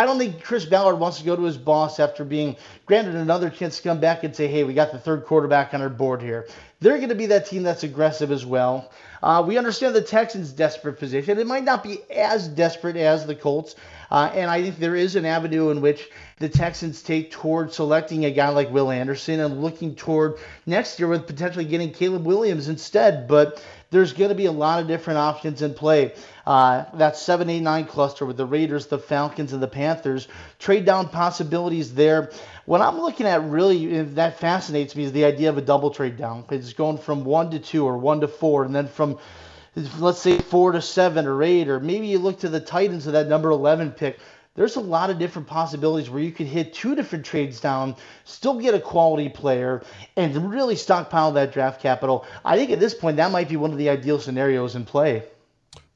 I 0.00 0.06
don't 0.06 0.18
think 0.18 0.42
Chris 0.42 0.64
Ballard 0.64 0.98
wants 0.98 1.18
to 1.18 1.24
go 1.24 1.36
to 1.36 1.42
his 1.42 1.58
boss 1.58 2.00
after 2.00 2.24
being 2.24 2.56
granted 2.86 3.16
another 3.16 3.50
chance 3.50 3.76
to 3.76 3.82
come 3.82 4.00
back 4.00 4.24
and 4.24 4.34
say, 4.34 4.46
hey, 4.46 4.64
we 4.64 4.72
got 4.72 4.92
the 4.92 4.98
third 4.98 5.26
quarterback 5.26 5.74
on 5.74 5.82
our 5.82 5.90
board 5.90 6.22
here. 6.22 6.48
They're 6.80 6.96
going 6.96 7.10
to 7.10 7.14
be 7.14 7.26
that 7.26 7.44
team 7.44 7.64
that's 7.64 7.82
aggressive 7.82 8.32
as 8.32 8.46
well. 8.46 8.90
Uh, 9.22 9.44
we 9.46 9.58
understand 9.58 9.94
the 9.94 10.00
Texans' 10.00 10.52
desperate 10.52 10.98
position. 10.98 11.38
It 11.38 11.46
might 11.46 11.64
not 11.64 11.82
be 11.82 11.98
as 12.10 12.48
desperate 12.48 12.96
as 12.96 13.26
the 13.26 13.34
Colts. 13.34 13.76
Uh, 14.10 14.30
and 14.32 14.50
I 14.50 14.62
think 14.62 14.78
there 14.78 14.96
is 14.96 15.16
an 15.16 15.26
avenue 15.26 15.68
in 15.68 15.82
which 15.82 16.08
the 16.38 16.48
Texans 16.48 17.02
take 17.02 17.30
toward 17.30 17.70
selecting 17.70 18.24
a 18.24 18.30
guy 18.30 18.48
like 18.48 18.70
Will 18.70 18.90
Anderson 18.90 19.40
and 19.40 19.60
looking 19.60 19.94
toward 19.94 20.38
next 20.64 20.98
year 20.98 21.08
with 21.08 21.26
potentially 21.26 21.66
getting 21.66 21.92
Caleb 21.92 22.24
Williams 22.24 22.68
instead. 22.68 23.28
But 23.28 23.62
there's 23.90 24.12
going 24.12 24.28
to 24.28 24.34
be 24.34 24.46
a 24.46 24.52
lot 24.52 24.80
of 24.80 24.86
different 24.86 25.18
options 25.18 25.62
in 25.62 25.74
play. 25.74 26.14
Uh, 26.46 26.84
that 26.94 27.16
789 27.16 27.86
cluster 27.86 28.24
with 28.24 28.36
the 28.36 28.46
Raiders, 28.46 28.86
the 28.86 28.98
Falcons, 28.98 29.52
and 29.52 29.62
the 29.62 29.68
Panthers, 29.68 30.28
trade 30.58 30.84
down 30.84 31.08
possibilities 31.08 31.94
there. 31.94 32.30
What 32.66 32.80
I'm 32.80 33.00
looking 33.00 33.26
at 33.26 33.42
really 33.44 34.02
that 34.02 34.38
fascinates 34.38 34.94
me 34.94 35.04
is 35.04 35.12
the 35.12 35.24
idea 35.24 35.48
of 35.48 35.58
a 35.58 35.62
double 35.62 35.90
trade 35.90 36.16
down. 36.16 36.44
It's 36.50 36.72
going 36.72 36.98
from 36.98 37.24
one 37.24 37.50
to 37.50 37.58
two 37.58 37.84
or 37.84 37.98
one 37.98 38.20
to 38.20 38.28
four, 38.28 38.64
and 38.64 38.74
then 38.74 38.88
from 38.88 39.18
let's 39.98 40.20
say 40.20 40.38
four 40.38 40.72
to 40.72 40.82
seven 40.82 41.26
or 41.26 41.42
eight, 41.42 41.68
or 41.68 41.80
maybe 41.80 42.06
you 42.06 42.18
look 42.18 42.40
to 42.40 42.48
the 42.48 42.60
Titans 42.60 43.06
of 43.06 43.12
that 43.14 43.28
number 43.28 43.50
11 43.50 43.92
pick. 43.92 44.18
There's 44.56 44.76
a 44.76 44.80
lot 44.80 45.10
of 45.10 45.18
different 45.18 45.46
possibilities 45.46 46.10
where 46.10 46.22
you 46.22 46.32
could 46.32 46.46
hit 46.46 46.74
two 46.74 46.94
different 46.94 47.24
trades 47.24 47.60
down, 47.60 47.94
still 48.24 48.58
get 48.58 48.74
a 48.74 48.80
quality 48.80 49.28
player, 49.28 49.82
and 50.16 50.50
really 50.50 50.76
stockpile 50.76 51.32
that 51.32 51.52
draft 51.52 51.80
capital. 51.80 52.26
I 52.44 52.56
think 52.56 52.70
at 52.70 52.80
this 52.80 52.94
point 52.94 53.16
that 53.16 53.30
might 53.30 53.48
be 53.48 53.56
one 53.56 53.70
of 53.70 53.78
the 53.78 53.88
ideal 53.88 54.18
scenarios 54.18 54.74
in 54.74 54.84
play. 54.84 55.22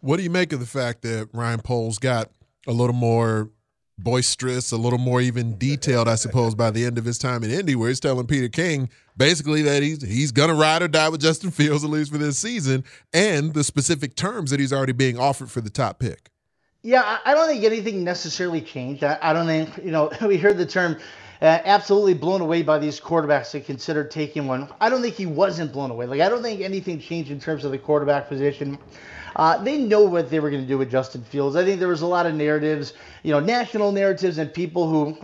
What 0.01 0.19
do 0.19 0.23
you 0.23 0.31
make 0.31 0.53
of 0.53 0.61
the 0.61 0.67
fact 0.67 1.03
that 1.03 1.29
Ryan 1.33 1.61
Poles 1.61 1.99
got 1.99 2.31
a 2.67 2.73
little 2.73 2.95
more 2.95 3.51
boisterous, 3.99 4.73
a 4.73 4.77
little 4.77 4.99
more 4.99 5.21
even 5.21 5.57
detailed, 5.59 6.09
I 6.09 6.17
suppose, 6.17 6.55
by 6.55 6.71
the 6.71 6.85
end 6.85 6.99
of 6.99 7.05
his 7.05 7.19
time 7.19 7.43
in 7.45 7.51
Indy, 7.51 7.75
where 7.75 7.89
he's 7.89 8.01
telling 8.01 8.27
Peter 8.27 8.49
King 8.49 8.89
basically 9.17 9.63
that 9.63 9.83
he's 9.83 10.03
he's 10.03 10.33
gonna 10.33 10.55
ride 10.55 10.83
or 10.83 10.89
die 10.89 11.09
with 11.09 11.21
Justin 11.21 11.51
Fields 11.51 11.85
at 11.85 11.91
least 11.91 12.13
for 12.13 12.19
this 12.19 12.39
season, 12.39 12.85
and 13.13 13.55
the 13.55 13.65
specific 13.65 14.15
terms 14.15 14.51
that 14.51 14.61
he's 14.61 14.73
already 14.73 14.93
being 14.93 15.19
offered 15.19 15.51
for 15.51 15.61
the 15.61 15.71
top 15.71 15.99
pick. 15.99 16.31
Yeah, 16.87 17.19
I 17.25 17.33
don't 17.33 17.49
think 17.49 17.65
anything 17.65 18.05
necessarily 18.05 18.61
changed. 18.61 19.03
I, 19.05 19.33
don't 19.33 19.47
think 19.47 19.83
you 19.83 19.91
know 19.91 20.13
we 20.23 20.37
heard 20.37 20.59
the 20.59 20.67
term. 20.67 20.99
Uh, 21.43 21.59
absolutely 21.65 22.15
blown 22.15 22.41
away 22.41 22.63
by 22.63 22.79
these 22.79 23.01
quarterbacks 23.01 23.53
that 23.53 23.67
considered 23.67 24.11
taking 24.11 24.47
one. 24.47 24.69
I 24.81 24.89
don't 24.89 25.03
think 25.03 25.15
he 25.15 25.27
wasn't 25.27 25.73
blown 25.73 25.91
away. 25.91 26.07
Like 26.07 26.21
I 26.21 26.29
don't 26.29 26.43
think 26.43 26.61
anything 26.61 27.01
changed 27.01 27.31
in 27.31 27.41
terms 27.41 27.65
of 27.65 27.71
the 27.71 27.79
quarterback 27.79 28.29
position. 28.29 28.79
Uh, 29.37 29.63
they 29.63 29.79
know 29.79 30.03
what 30.05 30.31
they 30.31 30.41
were 30.41 30.51
going 30.51 30.63
to 30.63 30.69
do 30.69 30.79
with 30.79 30.91
Justin 30.91 31.25
Fields. 31.25 31.57
I 31.57 31.65
think 31.65 31.81
there 31.81 31.89
was 31.89 32.03
a 32.03 32.07
lot 32.07 32.27
of 32.27 32.35
narratives, 32.35 32.93
you 33.23 33.33
know, 33.33 33.41
national 33.41 33.91
narratives 33.91 34.39
and 34.39 34.53
people 34.53 34.89
who 34.89 35.15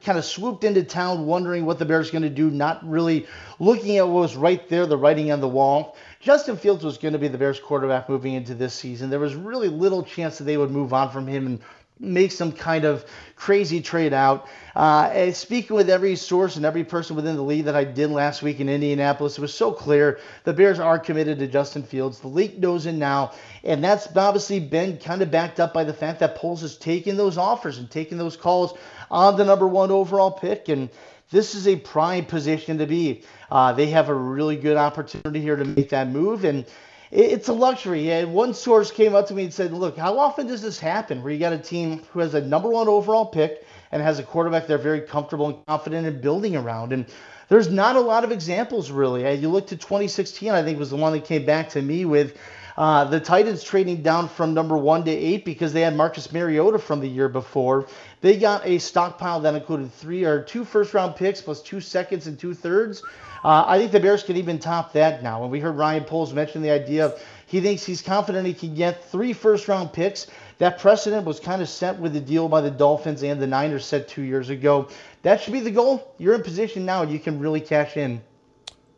kind 0.00 0.18
of 0.18 0.24
swooped 0.24 0.64
into 0.64 0.82
town 0.82 1.26
wondering 1.26 1.66
what 1.66 1.78
the 1.78 1.84
Bears 1.84 2.10
going 2.10 2.22
to 2.22 2.30
do, 2.30 2.50
not 2.50 2.88
really 2.88 3.26
looking 3.58 3.98
at 3.98 4.08
what 4.08 4.22
was 4.22 4.36
right 4.36 4.66
there, 4.68 4.86
the 4.86 4.96
writing 4.96 5.30
on 5.30 5.40
the 5.40 5.48
wall. 5.48 5.96
Justin 6.20 6.58
Fields 6.58 6.84
was 6.84 6.98
going 6.98 7.14
to 7.14 7.18
be 7.18 7.28
the 7.28 7.38
Bears 7.38 7.58
quarterback 7.58 8.10
moving 8.10 8.34
into 8.34 8.54
this 8.54 8.74
season. 8.74 9.08
There 9.08 9.18
was 9.18 9.34
really 9.34 9.68
little 9.68 10.02
chance 10.02 10.36
that 10.36 10.44
they 10.44 10.58
would 10.58 10.70
move 10.70 10.92
on 10.92 11.10
from 11.10 11.26
him 11.26 11.46
and 11.46 11.60
make 11.98 12.30
some 12.30 12.52
kind 12.52 12.84
of 12.84 13.06
crazy 13.36 13.80
trade 13.80 14.12
out. 14.12 14.46
Uh, 14.76 15.32
speaking 15.32 15.76
with 15.76 15.88
every 15.88 16.16
source 16.16 16.56
and 16.56 16.66
every 16.66 16.84
person 16.84 17.16
within 17.16 17.36
the 17.36 17.42
league 17.42 17.64
that 17.64 17.76
I 17.76 17.84
did 17.84 18.10
last 18.10 18.42
week 18.42 18.60
in 18.60 18.68
Indianapolis, 18.68 19.38
it 19.38 19.40
was 19.40 19.54
so 19.54 19.72
clear 19.72 20.18
the 20.44 20.52
Bears 20.52 20.78
are 20.78 20.98
committed 20.98 21.38
to 21.38 21.46
Justin 21.46 21.82
Fields. 21.82 22.20
The 22.20 22.28
league 22.28 22.60
knows 22.60 22.84
it 22.84 22.92
now, 22.92 23.32
and 23.64 23.82
that's 23.82 24.14
obviously 24.14 24.60
been 24.60 24.98
kind 24.98 25.22
of 25.22 25.30
backed 25.30 25.58
up 25.58 25.72
by 25.72 25.84
the 25.84 25.94
fact 25.94 26.20
that 26.20 26.36
Poles 26.36 26.60
has 26.60 26.76
taken 26.76 27.16
those 27.16 27.38
offers 27.38 27.78
and 27.78 27.90
taken 27.90 28.18
those 28.18 28.36
calls 28.36 28.74
on 29.10 29.36
the 29.36 29.44
number 29.44 29.66
one 29.66 29.90
overall 29.90 30.30
pick. 30.30 30.68
And 30.68 30.90
this 31.30 31.54
is 31.54 31.68
a 31.68 31.76
prime 31.76 32.24
position 32.24 32.78
to 32.78 32.86
be. 32.86 33.22
Uh, 33.50 33.72
they 33.72 33.86
have 33.86 34.08
a 34.08 34.14
really 34.14 34.56
good 34.56 34.76
opportunity 34.76 35.40
here 35.40 35.56
to 35.56 35.64
make 35.64 35.90
that 35.90 36.08
move, 36.08 36.44
and 36.44 36.66
it's 37.10 37.48
a 37.48 37.52
luxury. 37.52 38.10
And 38.10 38.34
one 38.34 38.54
source 38.54 38.90
came 38.90 39.14
up 39.14 39.28
to 39.28 39.34
me 39.34 39.44
and 39.44 39.54
said, 39.54 39.72
"Look, 39.72 39.96
how 39.96 40.18
often 40.18 40.46
does 40.46 40.62
this 40.62 40.78
happen? 40.78 41.22
Where 41.22 41.32
you 41.32 41.38
got 41.38 41.52
a 41.52 41.58
team 41.58 42.02
who 42.12 42.20
has 42.20 42.34
a 42.34 42.40
number 42.40 42.68
one 42.68 42.88
overall 42.88 43.26
pick 43.26 43.64
and 43.92 44.02
has 44.02 44.18
a 44.18 44.22
quarterback 44.22 44.66
they're 44.66 44.78
very 44.78 45.00
comfortable 45.00 45.46
and 45.46 45.66
confident 45.66 46.06
in 46.06 46.20
building 46.20 46.56
around?" 46.56 46.92
And 46.92 47.06
there's 47.48 47.70
not 47.70 47.96
a 47.96 48.00
lot 48.00 48.24
of 48.24 48.32
examples 48.32 48.90
really. 48.90 49.32
You 49.36 49.48
look 49.48 49.68
to 49.68 49.76
2016, 49.76 50.50
I 50.50 50.62
think 50.62 50.78
was 50.78 50.90
the 50.90 50.96
one 50.96 51.12
that 51.12 51.24
came 51.24 51.44
back 51.44 51.70
to 51.70 51.82
me 51.82 52.04
with. 52.04 52.36
Uh, 52.76 53.04
the 53.04 53.20
Titans 53.20 53.62
trading 53.62 54.02
down 54.02 54.28
from 54.28 54.54
number 54.54 54.76
one 54.76 55.04
to 55.04 55.10
eight 55.10 55.44
because 55.44 55.72
they 55.72 55.80
had 55.82 55.96
Marcus 55.96 56.32
Mariota 56.32 56.78
from 56.78 57.00
the 57.00 57.08
year 57.08 57.28
before. 57.28 57.86
They 58.20 58.38
got 58.38 58.66
a 58.66 58.78
stockpile 58.78 59.40
that 59.40 59.54
included 59.54 59.92
three 59.92 60.24
or 60.24 60.42
two 60.42 60.64
first 60.64 60.94
round 60.94 61.16
picks 61.16 61.40
plus 61.40 61.62
two 61.62 61.80
seconds 61.80 62.26
and 62.26 62.38
two 62.38 62.54
thirds. 62.54 63.02
Uh, 63.42 63.64
I 63.66 63.78
think 63.78 63.92
the 63.92 64.00
Bears 64.00 64.22
can 64.22 64.36
even 64.36 64.58
top 64.58 64.92
that 64.92 65.22
now. 65.22 65.42
And 65.42 65.50
we 65.50 65.60
heard 65.60 65.76
Ryan 65.76 66.04
Poles 66.04 66.34
mention 66.34 66.60
the 66.60 66.70
idea 66.70 67.06
of 67.06 67.22
he 67.46 67.60
thinks 67.60 67.84
he's 67.84 68.02
confident 68.02 68.46
he 68.46 68.54
can 68.54 68.74
get 68.74 69.04
three 69.06 69.32
first 69.32 69.66
round 69.66 69.92
picks. 69.92 70.26
That 70.58 70.78
precedent 70.78 71.24
was 71.24 71.40
kind 71.40 71.62
of 71.62 71.68
set 71.68 71.98
with 71.98 72.12
the 72.12 72.20
deal 72.20 72.48
by 72.48 72.60
the 72.60 72.70
Dolphins 72.70 73.22
and 73.22 73.40
the 73.40 73.46
Niners 73.46 73.86
set 73.86 74.08
two 74.08 74.22
years 74.22 74.50
ago. 74.50 74.88
That 75.22 75.40
should 75.40 75.54
be 75.54 75.60
the 75.60 75.70
goal. 75.70 76.14
You're 76.18 76.34
in 76.34 76.42
position 76.42 76.84
now 76.84 77.02
you 77.02 77.18
can 77.18 77.40
really 77.40 77.60
cash 77.60 77.96
in. 77.96 78.20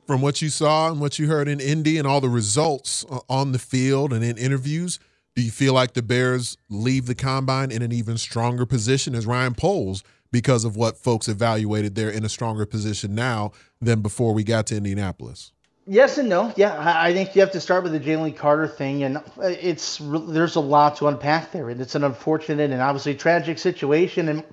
From 0.06 0.20
what 0.20 0.42
you 0.42 0.48
saw 0.48 0.90
and 0.90 1.00
what 1.00 1.18
you 1.18 1.28
heard 1.28 1.46
in 1.46 1.60
Indy 1.60 1.96
and 1.96 2.06
all 2.06 2.20
the 2.20 2.28
results 2.28 3.04
uh, 3.08 3.20
on 3.28 3.52
the 3.52 3.58
field 3.58 4.12
and 4.12 4.24
in 4.24 4.36
interviews, 4.36 4.98
do 5.36 5.42
you 5.42 5.50
feel 5.50 5.74
like 5.74 5.94
the 5.94 6.02
Bears 6.02 6.58
leave 6.68 7.06
the 7.06 7.14
combine 7.14 7.70
in 7.70 7.82
an 7.82 7.92
even 7.92 8.18
stronger 8.18 8.66
position 8.66 9.14
as 9.14 9.26
Ryan 9.26 9.54
Poles 9.54 10.02
because 10.32 10.64
of 10.64 10.76
what 10.76 10.98
folks 10.98 11.28
evaluated 11.28 11.94
they're 11.94 12.10
in 12.10 12.24
a 12.24 12.28
stronger 12.28 12.66
position 12.66 13.14
now 13.14 13.52
than 13.80 14.00
before 14.00 14.34
we 14.34 14.42
got 14.42 14.66
to 14.66 14.76
Indianapolis? 14.76 15.52
Yes 15.86 16.18
and 16.18 16.28
no. 16.28 16.52
Yeah, 16.56 16.76
I 16.78 17.12
think 17.12 17.34
you 17.34 17.40
have 17.40 17.50
to 17.52 17.60
start 17.60 17.82
with 17.82 17.92
the 17.92 18.00
Jalen 18.00 18.36
Carter 18.36 18.68
thing, 18.68 19.02
and 19.02 19.16
uh, 19.16 19.22
it's 19.38 20.00
there's 20.00 20.54
a 20.54 20.60
lot 20.60 20.96
to 20.96 21.08
unpack 21.08 21.50
there, 21.50 21.70
and 21.70 21.80
it's 21.80 21.96
an 21.96 22.04
unfortunate 22.04 22.70
and 22.70 22.80
obviously 22.80 23.14
tragic 23.14 23.58
situation. 23.58 24.28
And 24.28 24.44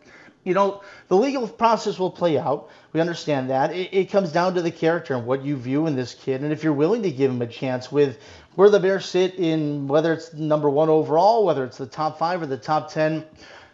you 0.44 0.54
know, 0.54 0.82
the 1.08 1.16
legal 1.16 1.48
process 1.48 2.00
will 2.00 2.12
play 2.12 2.38
out. 2.38 2.70
We 2.94 3.02
understand 3.02 3.50
that. 3.50 3.72
It, 3.76 3.94
it, 3.94 4.10
comes 4.10 4.32
down 4.32 4.56
to 4.56 4.62
the 4.62 4.72
character 4.72 5.14
and 5.14 5.26
what 5.26 5.44
you 5.44 5.58
view 5.58 5.88
in 5.88 5.96
this 5.96 6.14
kid, 6.14 6.42
and 6.42 6.52
if 6.52 6.64
you're 6.64 6.74
willing 6.74 7.04
to 7.04 7.12
give 7.12 7.30
him 7.30 7.42
a 7.42 7.48
chance 7.48 7.92
with 7.92 8.18
where 8.56 8.70
the 8.70 8.80
Bears 8.80 9.06
sit 9.06 9.36
in 9.36 9.88
whether 9.88 10.14
it's 10.14 10.34
number 10.34 10.70
one 10.70 10.90
overall, 10.90 11.46
whether 11.46 11.64
it's 11.64 11.78
the 11.78 11.86
top 11.86 12.18
five 12.18 12.42
or 12.42 12.46
the 12.46 12.58
top 12.58 12.92
ten 12.92 13.26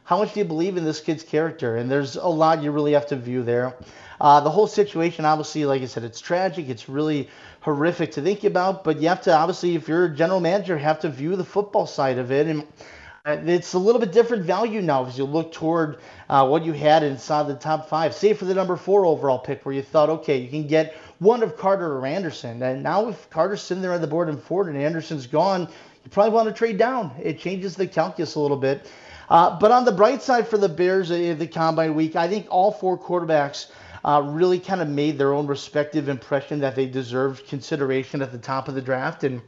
how 0.05 0.19
much 0.19 0.33
do 0.33 0.39
you 0.39 0.45
believe 0.45 0.77
in 0.77 0.85
this 0.85 1.01
kid's 1.01 1.23
character? 1.23 1.77
And 1.77 1.89
there's 1.89 2.15
a 2.15 2.27
lot 2.27 2.61
you 2.61 2.71
really 2.71 2.93
have 2.93 3.07
to 3.07 3.15
view 3.15 3.41
there. 3.41 3.75
Uh, 4.21 4.39
the 4.39 4.51
whole 4.51 4.67
situation, 4.67 5.25
obviously, 5.25 5.65
like 5.65 5.81
I 5.81 5.85
said, 5.85 6.03
it's 6.03 6.21
tragic. 6.21 6.69
It's 6.69 6.87
really 6.87 7.27
horrific 7.61 8.11
to 8.11 8.21
think 8.21 8.43
about. 8.43 8.83
But 8.83 9.01
you 9.01 9.09
have 9.09 9.21
to, 9.21 9.33
obviously, 9.33 9.75
if 9.75 9.87
you're 9.87 10.05
a 10.05 10.15
general 10.15 10.39
manager, 10.39 10.77
have 10.77 10.99
to 10.99 11.09
view 11.09 11.35
the 11.35 11.43
football 11.43 11.87
side 11.87 12.19
of 12.19 12.31
it. 12.31 12.45
And 12.45 12.67
it's 13.25 13.73
a 13.73 13.79
little 13.79 13.99
bit 13.99 14.11
different 14.11 14.43
value 14.43 14.81
now 14.81 15.05
as 15.05 15.17
you 15.17 15.25
look 15.25 15.51
toward 15.51 15.97
uh, 16.29 16.47
what 16.47 16.63
you 16.63 16.73
had 16.73 17.01
inside 17.01 17.47
the 17.47 17.55
top 17.55 17.89
five. 17.89 18.13
Say 18.13 18.33
for 18.33 18.45
the 18.45 18.53
number 18.53 18.75
four 18.75 19.05
overall 19.05 19.39
pick, 19.39 19.65
where 19.65 19.73
you 19.73 19.81
thought, 19.81 20.09
okay, 20.09 20.37
you 20.37 20.47
can 20.47 20.67
get 20.67 20.95
one 21.17 21.41
of 21.41 21.57
Carter 21.57 21.97
or 21.97 22.05
Anderson. 22.05 22.61
And 22.61 22.83
now 22.83 23.09
if 23.09 23.29
Carter's 23.31 23.61
sitting 23.61 23.81
there 23.81 23.93
on 23.93 24.01
the 24.01 24.07
board 24.07 24.29
and 24.29 24.41
Ford 24.41 24.67
and 24.67 24.77
Anderson's 24.77 25.25
gone, 25.25 25.61
you 26.03 26.11
probably 26.11 26.33
want 26.33 26.49
to 26.49 26.53
trade 26.53 26.77
down. 26.77 27.11
It 27.21 27.39
changes 27.39 27.75
the 27.75 27.87
calculus 27.87 28.35
a 28.35 28.39
little 28.39 28.57
bit. 28.57 28.91
Uh, 29.27 29.57
but 29.59 29.71
on 29.71 29.85
the 29.85 29.91
bright 29.91 30.21
side 30.21 30.47
for 30.47 30.59
the 30.59 30.69
Bears 30.69 31.09
uh, 31.09 31.35
the 31.35 31.47
combine 31.47 31.95
week, 31.95 32.15
I 32.15 32.27
think 32.27 32.45
all 32.51 32.71
four 32.71 32.95
quarterbacks 32.95 33.71
uh, 34.05 34.21
really 34.23 34.59
kind 34.59 34.81
of 34.81 34.87
made 34.87 35.17
their 35.17 35.33
own 35.33 35.47
respective 35.47 36.09
impression 36.09 36.59
that 36.59 36.75
they 36.75 36.85
deserved 36.85 37.47
consideration 37.47 38.21
at 38.21 38.31
the 38.31 38.37
top 38.37 38.67
of 38.67 38.75
the 38.75 38.81
draft. 38.81 39.23
And 39.23 39.41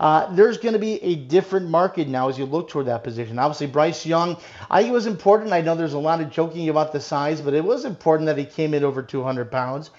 uh, 0.00 0.34
there's 0.34 0.58
going 0.58 0.72
to 0.72 0.80
be 0.80 1.00
a 1.00 1.14
different 1.14 1.68
market 1.68 2.08
now 2.08 2.28
as 2.28 2.36
you 2.36 2.44
look 2.44 2.68
toward 2.68 2.86
that 2.86 3.04
position. 3.04 3.38
Obviously, 3.38 3.68
Bryce 3.68 4.04
Young, 4.04 4.36
I 4.68 4.82
think 4.82 4.92
was 4.92 5.06
important. 5.06 5.52
I 5.52 5.60
know 5.60 5.76
there's 5.76 5.92
a 5.92 5.98
lot 5.98 6.20
of 6.20 6.28
joking 6.28 6.68
about 6.68 6.92
the 6.92 7.00
size, 7.00 7.40
but 7.40 7.54
it 7.54 7.64
was 7.64 7.84
important 7.84 8.26
that 8.26 8.36
he 8.36 8.44
came 8.44 8.74
in 8.74 8.82
over 8.82 9.00
200 9.00 9.48
pounds. 9.48 9.90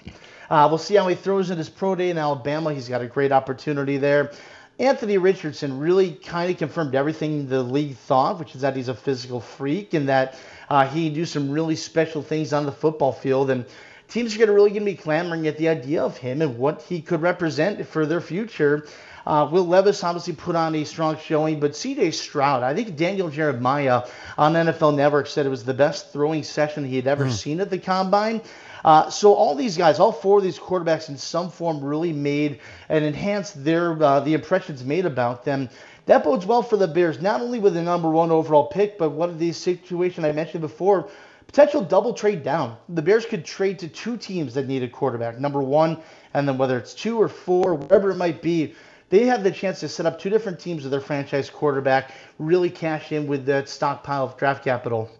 Uh, 0.50 0.66
we'll 0.68 0.76
see 0.76 0.96
how 0.96 1.08
he 1.08 1.14
throws 1.14 1.50
in 1.50 1.56
his 1.56 1.70
pro 1.70 1.94
day 1.94 2.10
in 2.10 2.18
Alabama. 2.18 2.74
He's 2.74 2.90
got 2.90 3.00
a 3.00 3.06
great 3.06 3.32
opportunity 3.32 3.96
there. 3.96 4.32
Anthony 4.78 5.16
Richardson 5.16 5.78
really 5.78 6.12
kind 6.12 6.50
of 6.50 6.58
confirmed 6.58 6.94
everything 6.94 7.48
the 7.48 7.62
league 7.62 7.96
thought, 7.96 8.38
which 8.38 8.54
is 8.54 8.60
that 8.60 8.76
he's 8.76 8.88
a 8.88 8.94
physical 8.94 9.40
freak 9.40 9.94
and 9.94 10.08
that 10.10 10.38
uh, 10.68 10.86
he 10.86 11.06
can 11.06 11.14
do 11.14 11.24
some 11.24 11.50
really 11.50 11.76
special 11.76 12.20
things 12.20 12.52
on 12.52 12.66
the 12.66 12.72
football 12.72 13.12
field. 13.12 13.48
And 13.48 13.64
teams 14.12 14.36
are 14.36 14.38
gonna 14.38 14.52
really 14.52 14.70
going 14.70 14.82
to 14.82 14.90
be 14.90 14.94
clamoring 14.94 15.46
at 15.46 15.56
the 15.56 15.68
idea 15.68 16.02
of 16.02 16.18
him 16.18 16.42
and 16.42 16.58
what 16.58 16.82
he 16.82 17.00
could 17.00 17.22
represent 17.22 17.86
for 17.86 18.04
their 18.04 18.20
future. 18.20 18.86
Uh, 19.26 19.48
Will 19.50 19.66
Levis 19.66 20.04
obviously 20.04 20.34
put 20.34 20.54
on 20.54 20.74
a 20.74 20.84
strong 20.84 21.16
showing, 21.16 21.60
but 21.60 21.72
CJ 21.72 22.12
Stroud, 22.12 22.62
I 22.62 22.74
think 22.74 22.96
Daniel 22.96 23.30
Jeremiah 23.30 24.02
on 24.36 24.52
NFL 24.52 24.96
Network 24.96 25.28
said 25.28 25.46
it 25.46 25.48
was 25.48 25.64
the 25.64 25.72
best 25.72 26.12
throwing 26.12 26.42
session 26.42 26.84
he 26.84 26.96
had 26.96 27.06
ever 27.06 27.30
seen 27.30 27.60
at 27.60 27.70
the 27.70 27.78
combine. 27.78 28.42
Uh, 28.84 29.08
so 29.08 29.32
all 29.32 29.54
these 29.54 29.76
guys, 29.76 30.00
all 30.00 30.12
four 30.12 30.38
of 30.38 30.44
these 30.44 30.58
quarterbacks, 30.58 31.08
in 31.08 31.16
some 31.16 31.48
form, 31.50 31.82
really 31.82 32.12
made 32.12 32.58
and 32.88 33.04
enhanced 33.04 33.64
their 33.64 34.02
uh, 34.02 34.20
the 34.20 34.34
impressions 34.34 34.84
made 34.84 35.06
about 35.06 35.44
them. 35.44 35.68
That 36.06 36.24
bodes 36.24 36.44
well 36.44 36.64
for 36.64 36.76
the 36.76 36.88
Bears, 36.88 37.22
not 37.22 37.40
only 37.40 37.60
with 37.60 37.74
the 37.74 37.82
number 37.82 38.10
one 38.10 38.32
overall 38.32 38.66
pick, 38.66 38.98
but 38.98 39.10
what 39.10 39.30
of 39.30 39.38
these 39.38 39.56
situations 39.56 40.26
I 40.26 40.32
mentioned 40.32 40.62
before, 40.62 41.08
potential 41.52 41.82
double 41.82 42.14
trade 42.14 42.42
down. 42.42 42.78
The 42.88 43.02
Bears 43.02 43.26
could 43.26 43.44
trade 43.44 43.78
to 43.80 43.88
two 43.88 44.16
teams 44.16 44.54
that 44.54 44.66
need 44.66 44.82
a 44.82 44.88
quarterback, 44.88 45.38
number 45.38 45.60
one, 45.62 45.98
and 46.32 46.48
then 46.48 46.56
whether 46.56 46.78
it's 46.78 46.94
two 46.94 47.20
or 47.20 47.28
four, 47.28 47.74
whatever 47.74 48.10
it 48.10 48.16
might 48.16 48.40
be, 48.40 48.74
they 49.10 49.26
have 49.26 49.44
the 49.44 49.50
chance 49.50 49.80
to 49.80 49.88
set 49.88 50.06
up 50.06 50.18
two 50.18 50.30
different 50.30 50.58
teams 50.58 50.82
with 50.82 50.90
their 50.90 51.00
franchise 51.02 51.50
quarterback, 51.50 52.12
really 52.38 52.70
cash 52.70 53.12
in 53.12 53.26
with 53.26 53.44
that 53.44 53.68
stockpile 53.68 54.24
of 54.24 54.38
draft 54.38 54.64
capital. 54.64 55.10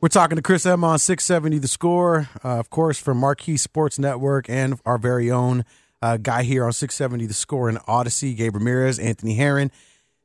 We're 0.00 0.08
talking 0.08 0.36
to 0.36 0.42
Chris 0.42 0.64
Emma 0.64 0.86
on 0.86 0.98
670 1.00 1.58
The 1.58 1.68
Score, 1.68 2.28
uh, 2.44 2.60
of 2.60 2.70
course, 2.70 3.00
from 3.00 3.18
Marquee 3.18 3.56
Sports 3.56 3.98
Network 3.98 4.48
and 4.48 4.78
our 4.86 4.98
very 4.98 5.32
own 5.32 5.64
uh, 6.00 6.16
guy 6.16 6.44
here 6.44 6.64
on 6.64 6.72
670 6.72 7.26
The 7.26 7.34
Score 7.34 7.68
in 7.68 7.76
Audacy, 7.88 8.36
Gabe 8.36 8.54
Ramirez, 8.54 9.00
Anthony 9.00 9.34
Herron. 9.34 9.72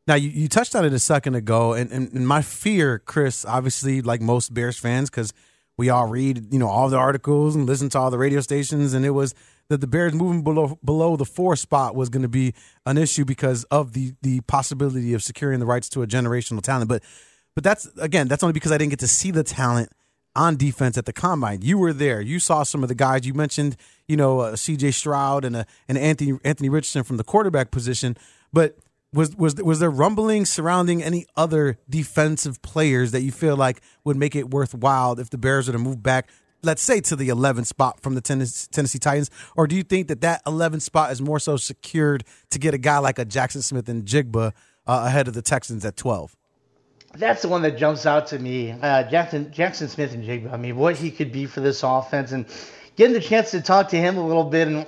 Now, 0.07 0.15
you, 0.15 0.29
you 0.29 0.47
touched 0.47 0.75
on 0.75 0.85
it 0.85 0.93
a 0.93 0.99
second 0.99 1.35
ago, 1.35 1.73
and, 1.73 1.91
and, 1.91 2.13
and 2.13 2.27
my 2.27 2.41
fear, 2.41 2.99
Chris, 2.99 3.43
obviously, 3.43 4.01
like 4.01 4.21
most 4.21 4.53
Bears 4.53 4.77
fans, 4.77 5.09
because 5.09 5.33
we 5.77 5.89
all 5.89 6.07
read, 6.07 6.53
you 6.53 6.59
know, 6.59 6.67
all 6.67 6.89
the 6.89 6.97
articles 6.97 7.55
and 7.55 7.65
listen 7.65 7.89
to 7.89 7.99
all 7.99 8.11
the 8.11 8.17
radio 8.17 8.39
stations, 8.41 8.93
and 8.93 9.05
it 9.05 9.11
was 9.11 9.33
that 9.69 9.81
the 9.81 9.87
Bears 9.87 10.13
moving 10.13 10.43
below 10.43 10.77
below 10.83 11.15
the 11.15 11.25
four 11.25 11.55
spot 11.55 11.95
was 11.95 12.09
going 12.09 12.21
to 12.21 12.29
be 12.29 12.53
an 12.85 12.97
issue 12.97 13.25
because 13.25 13.63
of 13.65 13.93
the 13.93 14.13
the 14.21 14.41
possibility 14.41 15.13
of 15.13 15.23
securing 15.23 15.59
the 15.59 15.65
rights 15.65 15.89
to 15.89 16.03
a 16.03 16.07
generational 16.07 16.61
talent. 16.61 16.87
But 16.87 17.03
but 17.55 17.63
that's 17.63 17.89
again, 17.97 18.27
that's 18.27 18.43
only 18.43 18.53
because 18.53 18.71
I 18.71 18.77
didn't 18.77 18.91
get 18.91 18.99
to 18.99 19.07
see 19.07 19.31
the 19.31 19.43
talent 19.43 19.91
on 20.35 20.57
defense 20.57 20.97
at 20.97 21.05
the 21.05 21.13
combine. 21.13 21.61
You 21.61 21.77
were 21.77 21.93
there. 21.93 22.21
You 22.21 22.39
saw 22.39 22.63
some 22.63 22.83
of 22.83 22.89
the 22.89 22.95
guys. 22.95 23.25
You 23.25 23.33
mentioned, 23.33 23.77
you 24.07 24.17
know, 24.17 24.41
uh, 24.41 24.55
C.J. 24.55 24.91
Stroud 24.91 25.45
and 25.45 25.55
uh, 25.55 25.63
and 25.87 25.97
Anthony 25.97 26.37
Anthony 26.43 26.69
Richardson 26.69 27.03
from 27.03 27.17
the 27.17 27.23
quarterback 27.23 27.71
position. 27.71 28.17
But 28.53 28.77
was 29.15 29.35
was 29.35 29.55
was 29.55 29.79
there 29.79 29.89
rumbling 29.89 30.45
surrounding 30.45 31.01
any 31.01 31.25
other 31.35 31.77
defensive 31.89 32.61
players 32.61 33.11
that 33.11 33.21
you 33.21 33.31
feel 33.31 33.55
like 33.55 33.81
would 34.03 34.17
make 34.17 34.35
it 34.35 34.49
worthwhile 34.49 35.17
if 35.19 35.29
the 35.29 35.37
Bears 35.37 35.67
were 35.67 35.73
to 35.73 35.79
move 35.79 36.03
back? 36.03 36.29
Let's 36.61 36.81
say 36.81 36.99
to 37.01 37.15
the 37.15 37.29
11th 37.29 37.67
spot 37.67 38.01
from 38.01 38.15
the 38.15 38.21
Tennessee, 38.21 38.67
Tennessee 38.71 38.99
Titans, 38.99 39.29
or 39.55 39.67
do 39.67 39.75
you 39.75 39.83
think 39.83 40.07
that 40.07 40.21
that 40.21 40.43
11th 40.45 40.81
spot 40.81 41.11
is 41.11 41.21
more 41.21 41.39
so 41.39 41.57
secured 41.57 42.23
to 42.49 42.59
get 42.59 42.73
a 42.73 42.79
guy 42.79 42.97
like 42.97 43.19
a 43.19 43.25
Jaxon 43.25 43.63
Smith-Njigba 43.63 44.47
uh, 44.47 44.51
ahead 44.87 45.27
of 45.27 45.35
the 45.35 45.43
Texans 45.43 45.85
at 45.85 45.95
12? 45.95 46.35
That's 47.13 47.43
the 47.43 47.49
one 47.49 47.61
that 47.61 47.77
jumps 47.77 48.07
out 48.07 48.27
to 48.27 48.39
me. 48.39 48.71
Uh, 48.71 49.03
Jackson 49.03 49.45
Jaxon 49.51 49.89
Smith-Njigba. 49.89 50.51
I 50.51 50.57
mean, 50.57 50.75
what 50.75 50.97
he 50.97 51.11
could 51.11 51.31
be 51.31 51.45
for 51.45 51.61
this 51.61 51.83
offense, 51.83 52.31
and 52.31 52.45
getting 52.95 53.13
the 53.13 53.21
chance 53.21 53.51
to 53.51 53.61
talk 53.61 53.89
to 53.89 53.97
him 53.97 54.17
a 54.17 54.25
little 54.25 54.43
bit, 54.43 54.67
and 54.67 54.87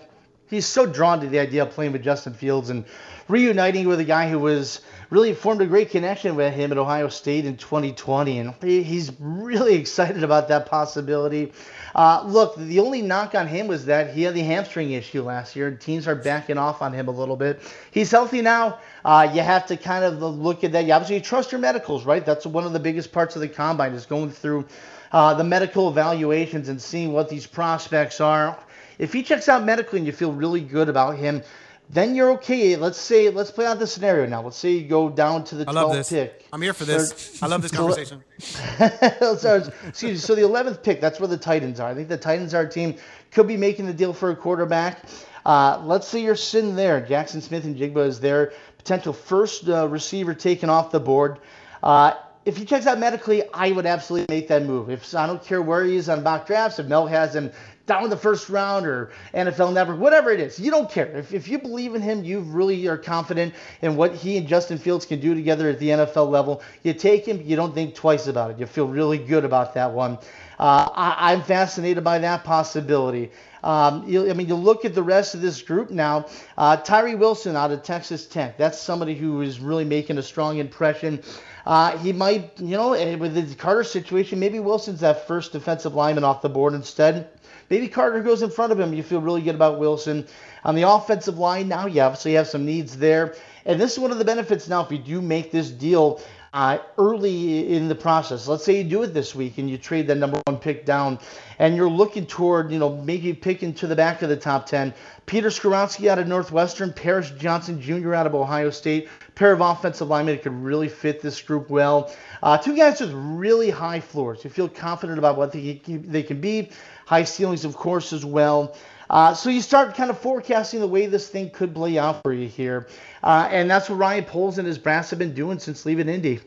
he's 0.49 0.65
so 0.65 0.85
drawn 0.85 1.19
to 1.21 1.27
the 1.27 1.39
idea 1.39 1.63
of 1.63 1.71
playing 1.71 1.91
with 1.91 2.03
Justin 2.03 2.33
Fields 2.33 2.69
and 2.69 2.85
reuniting 3.27 3.87
with 3.87 3.99
a 3.99 4.05
guy 4.05 4.29
who 4.29 4.39
was 4.39 4.81
really 5.09 5.33
formed 5.33 5.61
a 5.61 5.65
great 5.65 5.89
connection 5.89 6.35
with 6.35 6.53
him 6.53 6.71
at 6.71 6.77
Ohio 6.77 7.07
State 7.09 7.45
in 7.45 7.57
2020, 7.57 8.39
and 8.39 8.53
he's 8.61 9.11
really 9.19 9.75
excited 9.79 10.23
about 10.23 10.47
that 10.47 10.65
possibility. 10.65 11.51
Uh, 11.95 12.23
look, 12.25 12.55
the 12.57 12.79
only 12.79 13.01
knock 13.01 13.33
on 13.35 13.47
him 13.47 13.67
was 13.67 13.85
that 13.85 14.13
he 14.13 14.23
had 14.23 14.33
the 14.33 14.41
hamstring 14.41 14.91
issue 14.91 15.23
last 15.23 15.55
year, 15.55 15.67
and 15.67 15.79
teams 15.79 16.07
are 16.07 16.15
backing 16.15 16.57
off 16.57 16.81
on 16.81 16.93
him 16.93 17.07
a 17.07 17.11
little 17.11 17.35
bit. 17.35 17.61
He's 17.91 18.11
healthy 18.11 18.41
now. 18.41 18.79
Uh, 19.03 19.29
you 19.33 19.41
have 19.41 19.65
to 19.67 19.77
kind 19.77 20.03
of 20.03 20.21
look 20.21 20.63
at 20.63 20.71
that. 20.73 20.85
You 20.85 20.93
obviously 20.93 21.21
trust 21.21 21.51
your 21.51 21.59
medicals, 21.59 22.05
right? 22.05 22.25
That's 22.25 22.45
one 22.45 22.65
of 22.65 22.73
the 22.73 22.79
biggest 22.79 23.11
parts 23.11 23.35
of 23.35 23.41
the 23.41 23.47
combine 23.47 23.93
is 23.93 24.05
going 24.05 24.31
through 24.31 24.65
uh, 25.11 25.33
the 25.33 25.43
medical 25.43 25.89
evaluations 25.89 26.69
and 26.69 26.81
seeing 26.81 27.13
what 27.13 27.29
these 27.29 27.47
prospects 27.47 28.19
are. 28.21 28.57
If 28.99 29.13
he 29.13 29.23
checks 29.23 29.47
out 29.47 29.63
medically 29.63 29.99
and 29.99 30.05
you 30.05 30.13
feel 30.13 30.33
really 30.33 30.61
good 30.61 30.89
about 30.89 31.17
him, 31.17 31.43
then 31.89 32.15
you're 32.15 32.31
okay. 32.31 32.75
Let's 32.75 32.99
say 32.99 33.29
let's 33.29 33.51
play 33.51 33.65
out 33.65 33.79
the 33.79 33.87
scenario 33.87 34.25
now. 34.27 34.41
Let's 34.41 34.57
say 34.57 34.71
you 34.71 34.87
go 34.87 35.09
down 35.09 35.43
to 35.45 35.55
the 35.55 35.65
I 35.67 35.71
love 35.71 35.91
12th 35.91 35.95
this. 35.95 36.09
pick. 36.09 36.45
I'm 36.51 36.61
here 36.61 36.73
for 36.73 36.85
this. 36.85 37.41
I 37.41 37.47
love 37.47 37.61
this 37.61 37.71
conversation. 37.75 38.23
so, 38.39 39.71
excuse 39.87 40.03
me. 40.03 40.15
So 40.15 40.35
the 40.35 40.41
11th 40.41 40.83
pick, 40.83 40.99
that's 40.99 41.19
where 41.19 41.27
the 41.27 41.37
Titans 41.37 41.79
are. 41.79 41.89
I 41.89 41.93
think 41.93 42.09
the 42.09 42.17
Titans 42.17 42.53
are 42.53 42.63
a 42.63 42.69
team 42.69 42.95
could 43.31 43.47
be 43.47 43.57
making 43.57 43.85
the 43.85 43.93
deal 43.93 44.13
for 44.13 44.31
a 44.31 44.35
quarterback. 44.35 45.05
Uh, 45.45 45.81
let's 45.85 46.07
say 46.07 46.21
you're 46.21 46.35
sitting 46.35 46.75
there. 46.75 46.99
Jaxon 47.01 47.41
Smith-Njigba 47.41 48.05
is 48.05 48.19
their 48.19 48.51
potential 48.77 49.13
first 49.13 49.69
uh, 49.69 49.87
receiver 49.87 50.33
taken 50.33 50.69
off 50.69 50.91
the 50.91 50.99
board. 50.99 51.39
Uh, 51.81 52.13
if 52.43 52.57
he 52.57 52.65
checks 52.65 52.85
out 52.85 52.99
medically, 52.99 53.43
I 53.53 53.71
would 53.71 53.85
absolutely 53.85 54.33
make 54.33 54.47
that 54.49 54.63
move. 54.63 54.89
If 54.89 55.13
I 55.15 55.27
don't 55.27 55.43
care 55.43 55.61
where 55.61 55.83
he 55.83 55.95
is 55.95 56.09
on 56.09 56.23
mock 56.23 56.47
drafts, 56.47 56.79
if 56.79 56.87
Mel 56.87 57.05
has 57.05 57.35
him 57.35 57.51
down 57.87 58.03
in 58.03 58.09
the 58.09 58.17
first 58.17 58.49
round 58.49 58.85
or 58.85 59.11
NFL 59.33 59.73
Network, 59.73 59.99
whatever 59.99 60.29
it 60.29 60.39
is, 60.39 60.59
you 60.59 60.69
don't 60.69 60.91
care. 60.91 61.07
If, 61.17 61.33
if 61.33 61.47
you 61.47 61.57
believe 61.57 61.95
in 61.95 62.01
him, 62.01 62.23
you 62.23 62.41
really 62.41 62.85
are 62.87 62.97
confident 62.97 63.53
in 63.81 63.95
what 63.95 64.13
he 64.13 64.37
and 64.37 64.47
Justin 64.47 64.77
Fields 64.77 65.05
can 65.05 65.19
do 65.19 65.33
together 65.33 65.69
at 65.69 65.79
the 65.79 65.89
NFL 65.89 66.29
level. 66.29 66.61
You 66.83 66.93
take 66.93 67.25
him, 67.25 67.41
you 67.43 67.55
don't 67.55 67.73
think 67.73 67.95
twice 67.95 68.27
about 68.27 68.51
it. 68.51 68.59
You 68.59 68.65
feel 68.65 68.87
really 68.87 69.17
good 69.17 69.45
about 69.45 69.73
that 69.73 69.91
one. 69.91 70.19
Uh, 70.59 70.89
I, 70.93 71.33
I'm 71.33 71.41
fascinated 71.41 72.03
by 72.03 72.19
that 72.19 72.43
possibility. 72.43 73.31
Um, 73.63 74.07
you, 74.07 74.29
I 74.29 74.33
mean, 74.33 74.47
you 74.47 74.55
look 74.55 74.85
at 74.85 74.93
the 74.93 75.03
rest 75.03 75.33
of 75.35 75.41
this 75.41 75.61
group 75.61 75.89
now. 75.89 76.27
Uh, 76.57 76.77
Tyree 76.77 77.15
Wilson 77.15 77.55
out 77.55 77.71
of 77.71 77.83
Texas 77.83 78.25
Tech. 78.25 78.57
That's 78.57 78.79
somebody 78.79 79.15
who 79.15 79.41
is 79.41 79.59
really 79.59 79.85
making 79.85 80.17
a 80.17 80.23
strong 80.23 80.57
impression. 80.57 81.21
Uh, 81.65 81.97
he 81.97 82.13
might, 82.13 82.51
you 82.59 82.77
know, 82.77 82.93
eh, 82.93 83.15
with 83.15 83.33
the 83.33 83.55
Carter 83.55 83.83
situation, 83.83 84.39
maybe 84.39 84.59
Wilson's 84.59 85.01
that 85.01 85.27
first 85.27 85.51
defensive 85.51 85.93
lineman 85.93 86.23
off 86.23 86.41
the 86.41 86.49
board 86.49 86.73
instead. 86.73 87.29
Maybe 87.69 87.87
Carter 87.87 88.21
goes 88.21 88.41
in 88.41 88.49
front 88.49 88.71
of 88.71 88.79
him. 88.79 88.93
You 88.93 89.03
feel 89.03 89.21
really 89.21 89.41
good 89.41 89.55
about 89.55 89.79
Wilson. 89.79 90.25
On 90.63 90.75
the 90.75 90.83
offensive 90.83 91.37
line 91.37 91.67
now, 91.67 91.85
you 91.85 92.01
obviously 92.01 92.33
have 92.33 92.47
some 92.47 92.65
needs 92.65 92.97
there. 92.97 93.35
And 93.65 93.79
this 93.79 93.93
is 93.93 93.99
one 93.99 94.11
of 94.11 94.17
the 94.17 94.25
benefits 94.25 94.67
now 94.69 94.81
if 94.83 94.91
you 94.91 94.97
do 94.97 95.21
make 95.21 95.51
this 95.51 95.69
deal 95.69 96.21
uh, 96.53 96.79
early 96.97 97.75
in 97.75 97.87
the 97.87 97.95
process. 97.95 98.47
Let's 98.47 98.63
say 98.63 98.77
you 98.77 98.83
do 98.83 99.03
it 99.03 99.13
this 99.13 99.35
week 99.35 99.57
and 99.57 99.69
you 99.69 99.77
trade 99.77 100.07
that 100.07 100.15
number 100.15 100.41
one 100.45 100.57
pick 100.57 100.85
down 100.85 101.19
and 101.59 101.75
you're 101.75 101.89
looking 101.89 102.25
toward, 102.25 102.71
you 102.71 102.79
know, 102.79 102.95
maybe 102.97 103.33
picking 103.33 103.73
to 103.75 103.87
the 103.87 103.95
back 103.95 104.21
of 104.21 104.29
the 104.29 104.37
top 104.37 104.65
10. 104.65 104.93
Peter 105.25 105.49
Skoronski 105.49 106.07
out 106.07 106.19
of 106.19 106.27
Northwestern, 106.27 106.93
Paris 106.93 107.31
Johnson 107.31 107.81
Jr. 107.81 108.13
out 108.13 108.25
of 108.27 108.35
Ohio 108.35 108.69
State, 108.69 109.09
pair 109.35 109.51
of 109.51 109.61
offensive 109.61 110.07
linemen 110.07 110.35
that 110.35 110.43
could 110.43 110.53
really 110.53 110.89
fit 110.89 111.21
this 111.21 111.41
group 111.41 111.69
well. 111.69 112.13
Uh, 112.41 112.57
two 112.57 112.75
guys 112.75 113.01
with 113.01 113.11
really 113.13 113.69
high 113.69 113.99
floors. 113.99 114.43
You 114.43 114.49
feel 114.49 114.69
confident 114.69 115.19
about 115.19 115.37
what 115.37 115.51
they, 115.51 115.81
they 115.85 116.23
can 116.23 116.39
be. 116.39 116.69
High 117.05 117.23
ceilings, 117.23 117.65
of 117.65 117.75
course, 117.75 118.13
as 118.13 118.25
well. 118.25 118.75
Uh, 119.09 119.33
so 119.33 119.49
you 119.49 119.61
start 119.61 119.95
kind 119.95 120.09
of 120.09 120.19
forecasting 120.19 120.79
the 120.79 120.87
way 120.87 121.05
this 121.05 121.29
thing 121.29 121.49
could 121.49 121.73
play 121.73 121.97
out 121.97 122.21
for 122.23 122.33
you 122.33 122.47
here. 122.47 122.87
Uh, 123.23 123.47
and 123.51 123.69
that's 123.69 123.89
what 123.89 123.97
Ryan 123.97 124.25
Poles 124.25 124.57
and 124.57 124.67
his 124.67 124.77
brass 124.77 125.09
have 125.09 125.19
been 125.19 125.33
doing 125.33 125.59
since 125.59 125.85
leaving 125.85 126.09
Indy. 126.09 126.39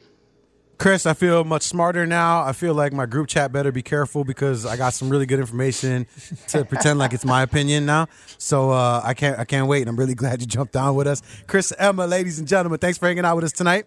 Chris, 0.79 1.05
I 1.05 1.13
feel 1.13 1.45
much 1.45 1.63
smarter 1.63 2.07
now. 2.07 2.43
I 2.43 2.53
feel 2.53 2.73
like 2.73 2.95
my 2.95 3.05
group 3.05 3.29
chat 3.29 3.53
better 3.53 3.71
be 3.71 3.83
careful 3.83 4.25
because 4.25 4.65
I 4.65 4.79
got 4.79 4.95
some 4.95 5.11
really 5.11 5.27
good 5.27 5.39
information 5.39 6.07
to 6.49 6.65
pretend 6.71 6.99
like 6.99 7.13
it's 7.13 7.25
my 7.25 7.43
opinion 7.43 7.85
now. 7.85 8.07
So 8.39 8.71
uh, 8.71 9.03
I 9.05 9.13
can't 9.13 9.39
I 9.39 9.45
can't 9.45 9.67
wait. 9.67 9.83
And 9.83 9.91
I'm 9.91 9.97
really 9.97 10.15
glad 10.15 10.41
you 10.41 10.47
jumped 10.47 10.77
on 10.77 10.95
with 10.95 11.07
us. 11.07 11.21
Chris 11.47 11.71
Emma, 11.79 12.07
ladies 12.07 12.39
and 12.39 12.49
gentlemen, 12.49 12.79
thanks 12.79 12.97
for 12.97 13.07
hanging 13.09 13.27
out 13.27 13.37
with 13.37 13.45
us 13.45 13.53
tonight. 13.53 13.85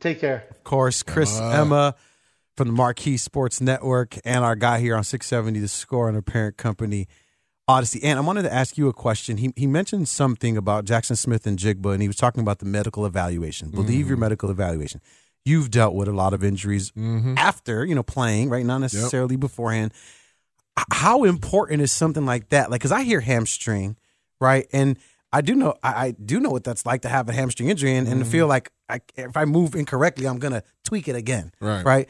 Take 0.00 0.18
care. 0.20 0.46
Of 0.50 0.64
course, 0.64 1.02
Chris 1.02 1.38
Uh. 1.38 1.50
Emma 1.50 1.94
from 2.56 2.68
the 2.68 2.74
Marquee 2.74 3.18
Sports 3.18 3.60
Network 3.60 4.16
and 4.24 4.44
our 4.44 4.56
guy 4.56 4.80
here 4.80 4.96
on 4.96 5.04
670 5.04 5.60
The 5.60 5.68
Score 5.68 6.08
and 6.08 6.16
our 6.16 6.22
parent 6.22 6.56
company, 6.56 7.06
Audacy. 7.68 8.00
And 8.02 8.18
I 8.18 8.22
wanted 8.22 8.42
to 8.42 8.52
ask 8.52 8.78
you 8.78 8.88
a 8.88 8.92
question. 8.92 9.36
He, 9.36 9.52
he 9.54 9.66
mentioned 9.66 10.08
something 10.08 10.56
about 10.56 10.86
Jaxon 10.86 11.18
Smith-Njigba, 11.18 11.92
and 11.92 12.00
he 12.00 12.08
was 12.08 12.16
talking 12.16 12.40
about 12.40 12.60
the 12.60 12.64
medical 12.64 13.04
evaluation. 13.04 13.70
Believe 13.70 14.08
your 14.08 14.16
mm-hmm. 14.16 14.22
medical 14.22 14.50
evaluation. 14.50 15.00
You've 15.44 15.70
dealt 15.70 15.94
with 15.94 16.08
a 16.08 16.12
lot 16.12 16.32
of 16.32 16.42
injuries 16.42 16.90
mm-hmm. 16.92 17.34
after, 17.36 17.84
you 17.84 17.94
know, 17.94 18.02
playing, 18.02 18.48
right? 18.48 18.64
Not 18.64 18.78
necessarily 18.78 19.36
beforehand. 19.36 19.92
How 20.92 21.24
important 21.24 21.82
is 21.82 21.92
something 21.92 22.24
like 22.24 22.48
that? 22.50 22.70
Like, 22.70 22.80
because 22.80 22.92
I 22.92 23.02
hear 23.02 23.20
hamstring, 23.20 23.96
right? 24.40 24.66
And 24.72 24.98
I 25.32 25.40
do 25.42 25.54
know, 25.54 25.74
I, 25.82 26.06
I 26.06 26.10
do 26.12 26.40
know 26.40 26.50
what 26.50 26.64
that's 26.64 26.86
like 26.86 27.02
to 27.02 27.08
have 27.08 27.28
a 27.28 27.32
hamstring 27.32 27.68
injury 27.68 27.94
and, 27.96 28.08
and 28.08 28.22
mm-hmm. 28.22 28.30
feel 28.30 28.46
like 28.46 28.70
I, 28.88 29.00
if 29.16 29.36
I 29.36 29.44
move 29.44 29.74
incorrectly, 29.74 30.26
I'm 30.26 30.38
gonna 30.38 30.62
tweak 30.84 31.08
it 31.08 31.16
again, 31.16 31.52
Right. 31.60 31.84
Right. 31.84 32.08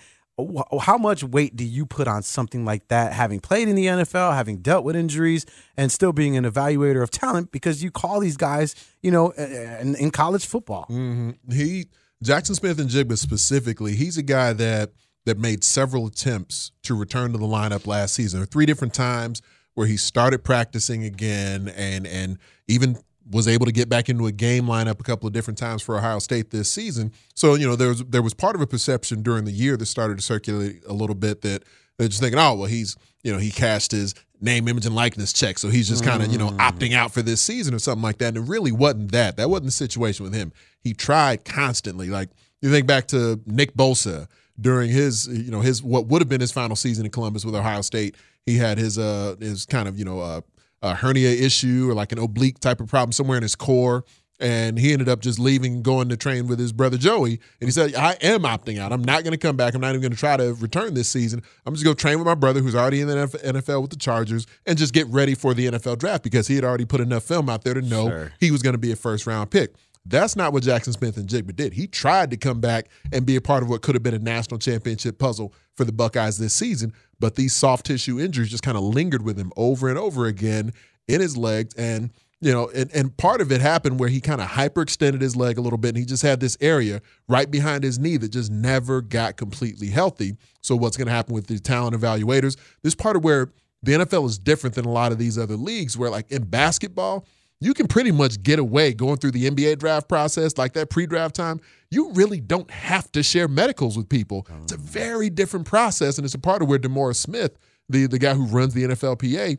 How 0.80 0.98
much 0.98 1.24
weight 1.24 1.56
do 1.56 1.64
you 1.64 1.84
put 1.84 2.06
on 2.06 2.22
something 2.22 2.64
like 2.64 2.88
that? 2.88 3.12
Having 3.12 3.40
played 3.40 3.68
in 3.68 3.74
the 3.74 3.86
NFL, 3.86 4.34
having 4.34 4.58
dealt 4.58 4.84
with 4.84 4.94
injuries, 4.94 5.44
and 5.76 5.90
still 5.90 6.12
being 6.12 6.36
an 6.36 6.44
evaluator 6.44 7.02
of 7.02 7.10
talent, 7.10 7.50
because 7.50 7.82
you 7.82 7.90
call 7.90 8.20
these 8.20 8.36
guys, 8.36 8.74
you 9.02 9.10
know, 9.10 9.30
in, 9.30 9.96
in 9.96 10.10
college 10.10 10.46
football. 10.46 10.84
hmm 10.84 11.30
He 11.50 11.86
Jaxon 12.24 12.56
Smith-Njigba 12.56 13.16
specifically, 13.16 13.94
he's 13.94 14.16
a 14.16 14.22
guy 14.22 14.52
that 14.52 14.92
that 15.24 15.38
made 15.38 15.62
several 15.62 16.06
attempts 16.06 16.72
to 16.82 16.94
return 16.94 17.32
to 17.32 17.38
the 17.38 17.46
lineup 17.46 17.86
last 17.86 18.14
season. 18.14 18.44
Three 18.46 18.64
different 18.64 18.94
times 18.94 19.42
where 19.74 19.86
he 19.86 19.96
started 19.96 20.42
practicing 20.42 21.04
again 21.04 21.68
and 21.68 22.06
and 22.06 22.38
even 22.66 22.98
was 23.30 23.46
able 23.46 23.66
to 23.66 23.72
get 23.72 23.88
back 23.88 24.08
into 24.08 24.26
a 24.26 24.32
game 24.32 24.64
lineup 24.64 25.00
a 25.00 25.02
couple 25.02 25.26
of 25.26 25.32
different 25.32 25.58
times 25.58 25.82
for 25.82 25.96
Ohio 25.96 26.18
State 26.18 26.50
this 26.50 26.70
season. 26.70 27.12
So 27.34 27.54
you 27.54 27.66
know 27.66 27.76
there 27.76 27.88
was 27.88 28.04
there 28.04 28.22
was 28.22 28.34
part 28.34 28.54
of 28.54 28.62
a 28.62 28.66
perception 28.66 29.22
during 29.22 29.44
the 29.44 29.52
year 29.52 29.76
that 29.76 29.86
started 29.86 30.16
to 30.18 30.22
circulate 30.22 30.82
a 30.86 30.92
little 30.92 31.14
bit 31.14 31.42
that 31.42 31.64
they're 31.98 32.08
just 32.08 32.20
thinking, 32.20 32.38
oh 32.38 32.54
well, 32.54 32.66
he's 32.66 32.96
you 33.22 33.32
know 33.32 33.38
he 33.38 33.50
cashed 33.50 33.92
his 33.92 34.14
name, 34.40 34.68
image, 34.68 34.86
and 34.86 34.94
likeness 34.94 35.32
check, 35.32 35.58
so 35.58 35.68
he's 35.68 35.88
just 35.88 36.04
kind 36.04 36.22
of 36.22 36.32
you 36.32 36.38
know 36.38 36.50
opting 36.52 36.94
out 36.94 37.12
for 37.12 37.22
this 37.22 37.40
season 37.40 37.74
or 37.74 37.78
something 37.78 38.02
like 38.02 38.18
that. 38.18 38.28
And 38.28 38.36
it 38.38 38.50
really 38.50 38.72
wasn't 38.72 39.12
that. 39.12 39.36
That 39.36 39.50
wasn't 39.50 39.66
the 39.66 39.72
situation 39.72 40.24
with 40.24 40.34
him. 40.34 40.52
He 40.80 40.94
tried 40.94 41.44
constantly. 41.44 42.08
Like 42.08 42.30
you 42.62 42.70
think 42.70 42.86
back 42.86 43.08
to 43.08 43.40
Nick 43.46 43.74
Bosa 43.74 44.28
during 44.60 44.90
his 44.90 45.26
you 45.28 45.50
know 45.50 45.60
his 45.60 45.82
what 45.82 46.06
would 46.06 46.22
have 46.22 46.28
been 46.28 46.40
his 46.40 46.52
final 46.52 46.76
season 46.76 47.04
in 47.04 47.10
Columbus 47.10 47.44
with 47.44 47.54
Ohio 47.54 47.82
State. 47.82 48.16
He 48.46 48.56
had 48.56 48.78
his 48.78 48.98
uh 48.98 49.36
his 49.40 49.66
kind 49.66 49.88
of 49.88 49.98
you 49.98 50.04
know 50.04 50.20
uh, 50.20 50.40
a 50.82 50.94
hernia 50.94 51.30
issue 51.30 51.88
or 51.90 51.94
like 51.94 52.12
an 52.12 52.18
oblique 52.18 52.60
type 52.60 52.80
of 52.80 52.88
problem 52.88 53.12
somewhere 53.12 53.36
in 53.36 53.42
his 53.42 53.54
core. 53.56 54.04
And 54.40 54.78
he 54.78 54.92
ended 54.92 55.08
up 55.08 55.18
just 55.18 55.40
leaving 55.40 55.82
going 55.82 56.08
to 56.10 56.16
train 56.16 56.46
with 56.46 56.60
his 56.60 56.72
brother 56.72 56.96
Joey. 56.96 57.40
And 57.60 57.66
he 57.66 57.72
said, 57.72 57.96
I 57.96 58.12
am 58.22 58.42
opting 58.42 58.78
out. 58.78 58.92
I'm 58.92 59.02
not 59.02 59.24
going 59.24 59.32
to 59.32 59.36
come 59.38 59.56
back. 59.56 59.74
I'm 59.74 59.80
not 59.80 59.88
even 59.88 60.00
going 60.00 60.12
to 60.12 60.16
try 60.16 60.36
to 60.36 60.54
return 60.54 60.94
this 60.94 61.08
season. 61.08 61.42
I'm 61.66 61.74
just 61.74 61.82
going 61.82 61.96
to 61.96 62.00
train 62.00 62.18
with 62.18 62.26
my 62.26 62.36
brother 62.36 62.60
who's 62.60 62.76
already 62.76 63.00
in 63.00 63.08
the 63.08 63.14
NFL 63.16 63.82
with 63.82 63.90
the 63.90 63.96
Chargers 63.96 64.46
and 64.64 64.78
just 64.78 64.94
get 64.94 65.08
ready 65.08 65.34
for 65.34 65.54
the 65.54 65.66
NFL 65.66 65.98
draft 65.98 66.22
because 66.22 66.46
he 66.46 66.54
had 66.54 66.62
already 66.62 66.84
put 66.84 67.00
enough 67.00 67.24
film 67.24 67.48
out 67.50 67.64
there 67.64 67.74
to 67.74 67.82
know 67.82 68.08
Sure. 68.10 68.32
he 68.38 68.52
was 68.52 68.62
going 68.62 68.74
to 68.74 68.78
be 68.78 68.92
a 68.92 68.96
first 68.96 69.26
round 69.26 69.50
pick. 69.50 69.74
That's 70.08 70.36
not 70.36 70.52
what 70.52 70.62
Jaxon 70.62 70.94
Smith-Njigba 70.94 71.54
did. 71.54 71.74
He 71.74 71.86
tried 71.86 72.30
to 72.30 72.36
come 72.36 72.60
back 72.60 72.88
and 73.12 73.26
be 73.26 73.36
a 73.36 73.40
part 73.40 73.62
of 73.62 73.68
what 73.68 73.82
could 73.82 73.94
have 73.94 74.02
been 74.02 74.14
a 74.14 74.18
national 74.18 74.58
championship 74.58 75.18
puzzle 75.18 75.52
for 75.76 75.84
the 75.84 75.92
Buckeyes 75.92 76.38
this 76.38 76.54
season, 76.54 76.92
but 77.20 77.34
these 77.34 77.54
soft 77.54 77.86
tissue 77.86 78.18
injuries 78.18 78.50
just 78.50 78.62
kind 78.62 78.76
of 78.76 78.82
lingered 78.82 79.22
with 79.22 79.36
him 79.36 79.52
over 79.56 79.88
and 79.88 79.98
over 79.98 80.26
again 80.26 80.72
in 81.08 81.20
his 81.20 81.36
legs. 81.36 81.74
And, 81.74 82.10
you 82.40 82.52
know, 82.52 82.70
and, 82.74 82.90
and 82.94 83.16
part 83.16 83.40
of 83.40 83.52
it 83.52 83.60
happened 83.60 84.00
where 84.00 84.08
he 84.08 84.20
kind 84.20 84.40
of 84.40 84.48
hyperextended 84.48 85.20
his 85.20 85.36
leg 85.36 85.58
a 85.58 85.60
little 85.60 85.78
bit 85.78 85.90
and 85.90 85.98
he 85.98 86.04
just 86.04 86.22
had 86.22 86.40
this 86.40 86.56
area 86.60 87.02
right 87.28 87.50
behind 87.50 87.84
his 87.84 87.98
knee 87.98 88.16
that 88.16 88.30
just 88.30 88.50
never 88.50 89.02
got 89.02 89.36
completely 89.36 89.88
healthy. 89.88 90.36
So 90.62 90.74
what's 90.74 90.96
going 90.96 91.06
to 91.06 91.12
happen 91.12 91.34
with 91.34 91.48
the 91.48 91.58
talent 91.58 91.94
evaluators? 91.94 92.56
This 92.82 92.94
part 92.94 93.16
of 93.16 93.24
where 93.24 93.52
the 93.82 93.92
NFL 93.92 94.26
is 94.26 94.38
different 94.38 94.74
than 94.74 94.84
a 94.84 94.90
lot 94.90 95.12
of 95.12 95.18
these 95.18 95.38
other 95.38 95.56
leagues 95.56 95.96
where 95.96 96.10
like 96.10 96.30
in 96.30 96.44
basketball, 96.44 97.26
you 97.60 97.74
can 97.74 97.88
pretty 97.88 98.12
much 98.12 98.42
get 98.42 98.58
away 98.58 98.92
going 98.92 99.16
through 99.16 99.32
the 99.32 99.50
NBA 99.50 99.78
draft 99.78 100.08
process, 100.08 100.56
like 100.56 100.74
that 100.74 100.90
pre 100.90 101.06
draft 101.06 101.34
time. 101.34 101.60
You 101.90 102.12
really 102.12 102.40
don't 102.40 102.70
have 102.70 103.10
to 103.12 103.22
share 103.22 103.48
medicals 103.48 103.96
with 103.96 104.08
people. 104.08 104.46
It's 104.62 104.72
a 104.72 104.76
mm. 104.76 104.80
very 104.80 105.30
different 105.30 105.66
process, 105.66 106.18
and 106.18 106.24
it's 106.24 106.34
a 106.34 106.38
part 106.38 106.62
of 106.62 106.68
where 106.68 106.78
DeMaurice 106.78 107.16
Smith, 107.16 107.58
the, 107.88 108.06
the 108.06 108.18
guy 108.18 108.34
who 108.34 108.46
runs 108.46 108.74
the 108.74 108.84
NFLPA, 108.84 109.58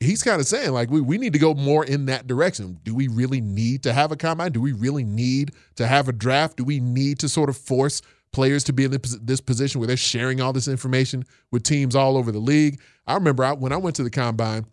he's 0.00 0.22
kind 0.22 0.40
of 0.40 0.46
saying, 0.46 0.70
like, 0.72 0.90
we, 0.90 1.00
we 1.00 1.18
need 1.18 1.32
to 1.32 1.38
go 1.38 1.54
more 1.54 1.84
in 1.84 2.06
that 2.06 2.26
direction. 2.26 2.78
Do 2.82 2.94
we 2.94 3.08
really 3.08 3.40
need 3.40 3.82
to 3.82 3.92
have 3.92 4.12
a 4.12 4.16
combine? 4.16 4.52
Do 4.52 4.60
we 4.60 4.72
really 4.72 5.04
need 5.04 5.52
to 5.76 5.86
have 5.86 6.08
a 6.08 6.12
draft? 6.12 6.56
Do 6.56 6.64
we 6.64 6.80
need 6.80 7.18
to 7.20 7.28
sort 7.28 7.48
of 7.48 7.56
force 7.56 8.00
players 8.32 8.64
to 8.64 8.72
be 8.72 8.84
in 8.84 8.90
this 8.90 9.16
this 9.22 9.40
position 9.40 9.80
where 9.80 9.86
they're 9.86 9.96
sharing 9.96 10.40
all 10.40 10.52
this 10.52 10.66
information 10.66 11.24
with 11.52 11.62
teams 11.62 11.94
all 11.94 12.16
over 12.16 12.32
the 12.32 12.38
league? 12.38 12.80
I 13.06 13.14
remember 13.14 13.44
I, 13.44 13.52
when 13.52 13.72
I 13.72 13.76
went 13.76 13.96
to 13.96 14.02
the 14.02 14.10
combine, 14.10 14.66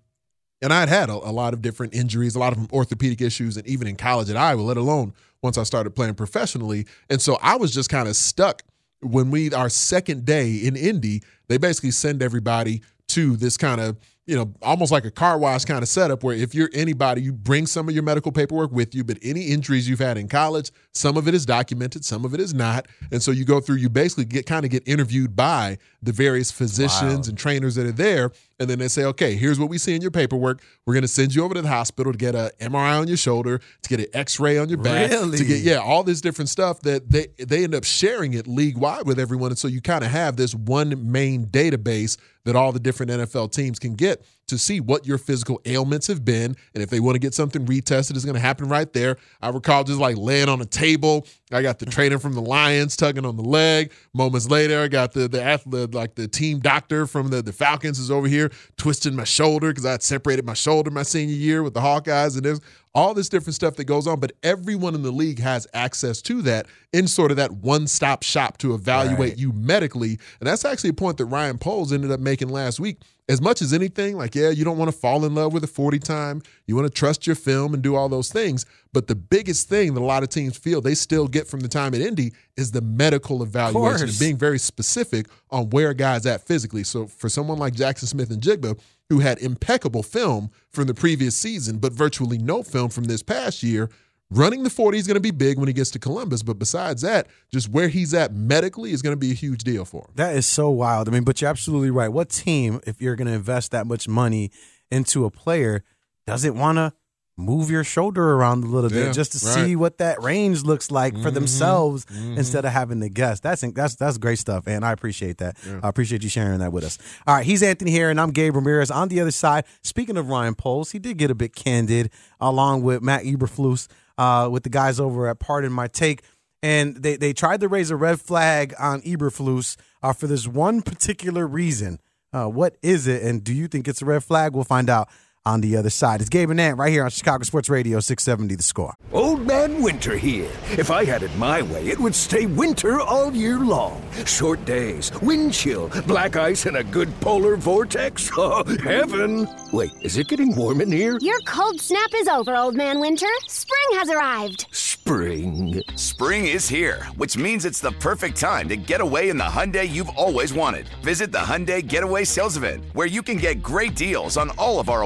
and 0.61 0.71
I'd 0.73 0.89
had 0.89 1.09
a, 1.09 1.13
a 1.13 1.31
lot 1.31 1.53
of 1.53 1.61
different 1.61 1.93
injuries, 1.93 2.35
a 2.35 2.39
lot 2.39 2.53
of 2.53 2.59
them 2.59 2.67
orthopedic 2.71 3.21
issues, 3.21 3.57
and 3.57 3.67
even 3.67 3.87
in 3.87 3.95
college 3.95 4.29
at 4.29 4.37
Iowa, 4.37 4.61
let 4.61 4.77
alone 4.77 5.13
once 5.41 5.57
I 5.57 5.63
started 5.63 5.91
playing 5.91 6.15
professionally. 6.15 6.85
And 7.09 7.21
so 7.21 7.37
I 7.41 7.55
was 7.55 7.73
just 7.73 7.89
kind 7.89 8.07
of 8.07 8.15
stuck 8.15 8.63
when 9.01 9.31
we, 9.31 9.51
our 9.51 9.69
second 9.69 10.25
day 10.25 10.55
in 10.55 10.75
Indy, 10.75 11.23
they 11.47 11.57
basically 11.57 11.91
send 11.91 12.21
everybody 12.21 12.81
to 13.09 13.35
this 13.35 13.57
kind 13.57 13.81
of, 13.81 13.97
you 14.27 14.35
know, 14.35 14.53
almost 14.61 14.91
like 14.91 15.03
a 15.03 15.11
car 15.11 15.37
wash 15.39 15.65
kind 15.65 15.81
of 15.81 15.89
setup 15.89 16.23
where 16.23 16.35
if 16.35 16.53
you're 16.53 16.69
anybody, 16.73 17.21
you 17.21 17.33
bring 17.33 17.65
some 17.65 17.89
of 17.89 17.95
your 17.95 18.03
medical 18.03 18.31
paperwork 18.31 18.71
with 18.71 18.93
you, 18.93 19.03
but 19.03 19.17
any 19.23 19.47
injuries 19.47 19.89
you've 19.89 19.99
had 19.99 20.15
in 20.17 20.27
college, 20.27 20.71
some 20.93 21.17
of 21.17 21.27
it 21.27 21.33
is 21.33 21.45
documented, 21.45 22.05
some 22.05 22.23
of 22.23 22.33
it 22.33 22.39
is 22.39 22.53
not. 22.53 22.87
And 23.11 23.21
so 23.21 23.31
you 23.31 23.45
go 23.45 23.59
through, 23.59 23.77
you 23.77 23.89
basically 23.89 24.25
get 24.25 24.45
kind 24.45 24.63
of 24.63 24.69
get 24.69 24.87
interviewed 24.87 25.35
by 25.35 25.79
the 26.03 26.11
various 26.11 26.51
physicians 26.51 27.27
and 27.27 27.37
trainers 27.37 27.75
that 27.75 27.87
are 27.87 27.91
there. 27.91 28.31
And 28.59 28.69
then 28.69 28.77
they 28.77 28.89
say, 28.89 29.05
okay, 29.05 29.35
here's 29.35 29.59
what 29.59 29.69
we 29.69 29.79
see 29.79 29.95
in 29.95 30.03
your 30.03 30.11
paperwork. 30.11 30.61
We're 30.85 30.93
going 30.93 31.01
to 31.01 31.07
send 31.07 31.33
you 31.33 31.43
over 31.43 31.55
to 31.55 31.61
the 31.63 31.67
hospital 31.67 32.11
to 32.11 32.17
get 32.17 32.35
a 32.35 32.53
MRI 32.59 32.99
on 32.99 33.07
your 33.07 33.17
shoulder, 33.17 33.59
to 33.81 33.89
get 33.89 33.99
an 33.99 34.05
X-ray 34.13 34.59
on 34.59 34.69
your 34.69 34.77
back, 34.77 35.09
to 35.09 35.43
get 35.43 35.61
yeah, 35.61 35.77
all 35.77 36.03
this 36.03 36.21
different 36.21 36.49
stuff 36.49 36.79
that 36.81 37.09
they 37.09 37.27
they 37.39 37.63
end 37.63 37.73
up 37.73 37.83
sharing 37.83 38.35
it 38.35 38.47
league 38.47 38.77
wide 38.77 39.07
with 39.07 39.19
everyone. 39.19 39.49
And 39.49 39.57
so 39.57 39.67
you 39.67 39.81
kind 39.81 40.03
of 40.03 40.11
have 40.11 40.35
this 40.35 40.53
one 40.53 41.11
main 41.11 41.47
database 41.47 42.17
that 42.45 42.55
all 42.55 42.71
the 42.71 42.79
different 42.79 43.11
NFL 43.11 43.51
teams 43.51 43.79
can 43.79 43.95
get 43.95 44.25
to 44.51 44.57
see 44.59 44.79
what 44.79 45.05
your 45.05 45.17
physical 45.17 45.59
ailments 45.65 46.07
have 46.07 46.23
been. 46.23 46.55
And 46.73 46.83
if 46.83 46.89
they 46.89 46.99
want 46.99 47.15
to 47.15 47.19
get 47.19 47.33
something 47.33 47.65
retested, 47.65 48.15
it's 48.15 48.23
going 48.23 48.35
to 48.35 48.39
happen 48.39 48.69
right 48.69 48.91
there. 48.93 49.17
I 49.41 49.49
recall 49.49 49.83
just 49.83 49.99
like 49.99 50.15
laying 50.15 50.47
on 50.47 50.61
a 50.61 50.65
table. 50.65 51.25
I 51.51 51.61
got 51.61 51.79
the 51.79 51.85
trainer 51.85 52.19
from 52.19 52.33
the 52.33 52.41
Lions 52.41 52.95
tugging 52.95 53.25
on 53.25 53.35
the 53.35 53.43
leg. 53.43 53.91
Moments 54.13 54.49
later, 54.49 54.81
I 54.81 54.87
got 54.87 55.11
the 55.13 55.27
the 55.27 55.43
athlete, 55.43 55.93
like 55.93 56.15
the 56.15 56.27
team 56.27 56.59
doctor 56.59 57.07
from 57.07 57.29
the, 57.29 57.41
the 57.41 57.51
Falcons 57.51 57.99
is 57.99 58.11
over 58.11 58.27
here 58.27 58.51
twisting 58.77 59.15
my 59.15 59.23
shoulder 59.25 59.69
because 59.69 59.85
I 59.85 59.91
had 59.91 60.03
separated 60.03 60.45
my 60.45 60.53
shoulder 60.53 60.91
my 60.91 61.03
senior 61.03 61.35
year 61.35 61.63
with 61.63 61.73
the 61.73 61.81
Hawkeyes. 61.81 62.35
And 62.35 62.45
there's 62.45 62.61
all 62.93 63.13
this 63.13 63.29
different 63.29 63.55
stuff 63.55 63.75
that 63.75 63.85
goes 63.85 64.07
on. 64.07 64.19
But 64.19 64.33
everyone 64.43 64.95
in 64.95 65.01
the 65.01 65.11
league 65.11 65.39
has 65.39 65.67
access 65.73 66.21
to 66.23 66.41
that 66.43 66.67
in 66.93 67.07
sort 67.07 67.31
of 67.31 67.37
that 67.37 67.51
one 67.51 67.87
stop 67.87 68.23
shop 68.23 68.57
to 68.59 68.73
evaluate 68.73 69.19
Right. 69.19 69.37
you 69.37 69.51
medically. 69.53 70.19
And 70.39 70.47
that's 70.47 70.65
actually 70.65 70.91
a 70.91 70.93
point 70.93 71.17
that 71.17 71.25
Ryan 71.25 71.57
Poles 71.57 71.91
ended 71.93 72.11
up 72.11 72.19
making 72.19 72.49
last 72.49 72.79
week. 72.79 72.97
As 73.31 73.39
much 73.39 73.61
as 73.61 73.71
anything, 73.71 74.17
like, 74.17 74.35
yeah, 74.35 74.49
you 74.49 74.65
don't 74.65 74.77
want 74.77 74.91
to 74.91 74.97
fall 74.97 75.23
in 75.23 75.33
love 75.33 75.53
with 75.53 75.63
a 75.63 75.67
40 75.67 75.99
time. 75.99 76.41
You 76.65 76.75
want 76.75 76.85
to 76.85 76.93
trust 76.93 77.25
your 77.25 77.37
film 77.37 77.73
and 77.73 77.81
do 77.81 77.95
all 77.95 78.09
those 78.09 78.29
things. 78.29 78.65
But 78.91 79.07
the 79.07 79.15
biggest 79.15 79.69
thing 79.69 79.93
that 79.93 80.01
a 80.01 80.03
lot 80.03 80.21
of 80.21 80.27
teams 80.27 80.57
feel 80.57 80.81
they 80.81 80.95
still 80.95 81.29
get 81.29 81.47
from 81.47 81.61
the 81.61 81.69
time 81.69 81.95
at 81.95 82.01
Indy 82.01 82.33
is 82.57 82.71
the 82.71 82.81
medical 82.81 83.41
evaluation 83.41 84.09
and 84.09 84.19
being 84.19 84.37
very 84.37 84.59
specific 84.59 85.27
on 85.49 85.69
where 85.69 85.91
a 85.91 85.95
guy's 85.95 86.25
at 86.25 86.45
physically. 86.45 86.83
So 86.83 87.07
for 87.07 87.29
someone 87.29 87.57
like 87.57 87.73
Jaxon 87.73 88.07
Smith-Njigba, 88.07 88.77
who 89.07 89.19
had 89.19 89.39
impeccable 89.39 90.03
film 90.03 90.51
from 90.69 90.87
the 90.87 90.93
previous 90.93 91.37
season, 91.37 91.77
but 91.77 91.93
virtually 91.93 92.37
no 92.37 92.63
film 92.63 92.89
from 92.89 93.05
this 93.05 93.23
past 93.23 93.63
year, 93.63 93.89
running 94.31 94.63
the 94.63 94.69
40 94.71 94.97
is 94.97 95.05
going 95.05 95.15
to 95.15 95.19
be 95.21 95.29
big 95.31 95.59
when 95.59 95.67
he 95.67 95.73
gets 95.73 95.91
to 95.91 95.99
Columbus. 95.99 96.41
But 96.41 96.57
besides 96.57 97.01
that, 97.03 97.27
just 97.53 97.69
where 97.69 97.89
he's 97.89 98.13
at 98.13 98.33
medically 98.33 98.91
is 98.91 99.01
going 99.03 99.13
to 99.13 99.19
be 99.19 99.31
a 99.31 99.35
huge 99.35 99.63
deal 99.63 99.85
for 99.85 100.05
him. 100.05 100.11
That 100.15 100.35
is 100.35 100.45
so 100.47 100.69
wild. 100.71 101.07
I 101.07 101.11
mean, 101.11 101.23
but 101.23 101.41
you're 101.41 101.49
absolutely 101.49 101.91
right. 101.91 102.09
What 102.09 102.29
team, 102.29 102.79
if 102.87 103.01
you're 103.01 103.15
going 103.15 103.27
to 103.27 103.33
invest 103.33 103.71
that 103.71 103.85
much 103.85 104.07
money 104.07 104.49
into 104.89 105.25
a 105.25 105.29
player, 105.29 105.83
doesn't 106.25 106.55
want 106.55 106.77
to 106.77 106.93
move 107.37 107.71
your 107.71 107.83
shoulder 107.83 108.33
around 108.33 108.63
a 108.63 108.67
little 108.67 108.91
Yeah, 108.91 109.05
bit 109.05 109.13
just 109.15 109.31
to 109.31 109.43
right. 109.45 109.55
Mm-hmm. 109.57 109.65
see 109.67 109.75
what 109.75 109.97
that 109.97 110.21
range 110.21 110.63
looks 110.63 110.91
like 110.91 111.17
for 111.19 111.31
themselves 111.31 112.05
instead 112.35 112.65
of 112.65 112.71
having 112.71 112.99
to 112.99 113.09
guess? 113.09 113.39
That's 113.39 113.61
that's 113.73 113.95
that's 113.95 114.17
great 114.19 114.37
stuff, 114.37 114.67
and 114.67 114.85
I 114.85 114.91
appreciate 114.91 115.37
that. 115.39 115.57
I 115.81 115.87
appreciate 115.89 116.21
you 116.23 116.29
sharing 116.29 116.59
that 116.59 116.71
with 116.71 116.83
us. 116.83 116.99
All 117.25 117.35
right, 117.35 117.45
he's 117.45 117.63
Anthony 117.63 117.89
here, 117.89 118.09
and 118.11 118.19
I'm 118.21 118.29
Gabe 118.31 118.55
Ramirez. 118.55 118.91
On 118.91 119.07
the 119.07 119.19
other 119.21 119.31
side, 119.31 119.63
speaking 119.81 120.17
of 120.17 120.29
Ryan 120.29 120.53
Poles, 120.53 120.91
he 120.91 120.99
did 120.99 121.17
get 121.17 121.31
a 121.31 121.35
bit 121.35 121.55
candid 121.55 122.11
along 122.39 122.83
with 122.83 123.01
Matt 123.01 123.23
Eberflus, 123.23 123.87
uh, 124.21 124.47
with 124.49 124.61
the 124.63 124.69
guys 124.69 124.99
over 124.99 125.27
at 125.27 125.39
Pardon 125.39 125.71
My 125.71 125.87
Take 125.87 126.21
and 126.63 126.95
they, 126.95 127.15
they 127.17 127.33
tried 127.33 127.61
to 127.61 127.67
raise 127.67 127.89
a 127.89 127.95
red 127.95 128.21
flag 128.21 128.73
on 128.77 129.01
Eberflus 129.01 129.77
uh, 130.03 130.13
for 130.13 130.27
this 130.27 130.47
one 130.47 130.81
particular 130.81 131.47
reason. 131.47 131.99
Uh, 132.33 132.45
what 132.45 132.77
is 132.81 133.07
it, 133.07 133.23
and 133.23 133.43
do 133.43 133.53
you 133.53 133.67
think 133.67 133.87
it's 133.87 134.01
a 134.01 134.05
red 134.05 134.23
flag? 134.23 134.53
We'll 134.53 134.63
find 134.63 134.89
out 134.89 135.09
on 135.45 135.61
the 135.61 135.75
other 135.75 135.89
side. 135.89 136.21
It's 136.21 136.29
Gabe 136.29 136.49
and 136.51 136.59
Ant 136.61 136.77
right 136.77 136.91
here 136.91 137.03
on 137.03 137.09
Chicago 137.09 137.43
Sports 137.43 137.69
Radio 137.69 137.99
670 137.99 138.55
The 138.55 138.63
Score. 138.63 138.93
Old 139.11 139.45
Man 139.45 139.81
Winter 139.81 140.15
here. 140.17 140.49
If 140.77 140.91
I 140.91 141.03
had 141.03 141.23
it 141.23 141.35
my 141.37 141.61
way, 141.63 141.87
it 141.87 141.99
would 141.99 142.13
stay 142.15 142.45
winter 142.45 142.99
all 142.99 143.33
year 143.33 143.59
long. 143.59 144.01
Short 144.25 144.63
days, 144.65 145.11
wind 145.21 145.53
chill, 145.53 145.89
black 146.05 146.35
ice, 146.35 146.65
and 146.65 146.77
a 146.77 146.83
good 146.83 147.09
polar 147.21 147.55
vortex. 147.55 148.29
Oh, 148.43 148.63
heaven! 148.83 149.47
Wait, 149.71 149.91
is 150.01 150.17
it 150.17 150.27
getting 150.27 150.55
warm 150.55 150.81
in 150.81 150.91
here? 150.91 151.19
Your 151.21 151.39
cold 151.41 151.79
snap 151.79 152.09
is 152.15 152.27
over, 152.27 152.55
Old 152.55 152.73
Man 152.75 152.99
Winter. 152.99 153.27
Spring 153.47 153.99
has 153.99 154.09
arrived. 154.09 154.65
Spring. 154.71 155.81
Spring 155.95 156.47
is 156.47 156.67
here, 156.69 157.03
which 157.17 157.35
means 157.37 157.65
it's 157.65 157.79
the 157.81 157.91
perfect 157.93 158.39
time 158.39 158.67
to 158.69 158.75
get 158.77 159.01
away 159.01 159.29
in 159.29 159.37
the 159.37 159.43
Hyundai 159.43 159.87
you've 159.87 160.09
always 160.09 160.53
wanted. 160.53 160.87
Visit 161.03 161.31
the 161.31 161.37
Hyundai 161.39 161.85
Getaway 161.85 162.23
Sales 162.23 162.55
Event, 162.57 162.85
where 162.93 163.07
you 163.07 163.21
can 163.21 163.37
get 163.37 163.61
great 163.61 163.95
deals 163.95 164.37
on 164.37 164.49
all 164.51 164.79
of 164.79 164.89
our 164.89 165.05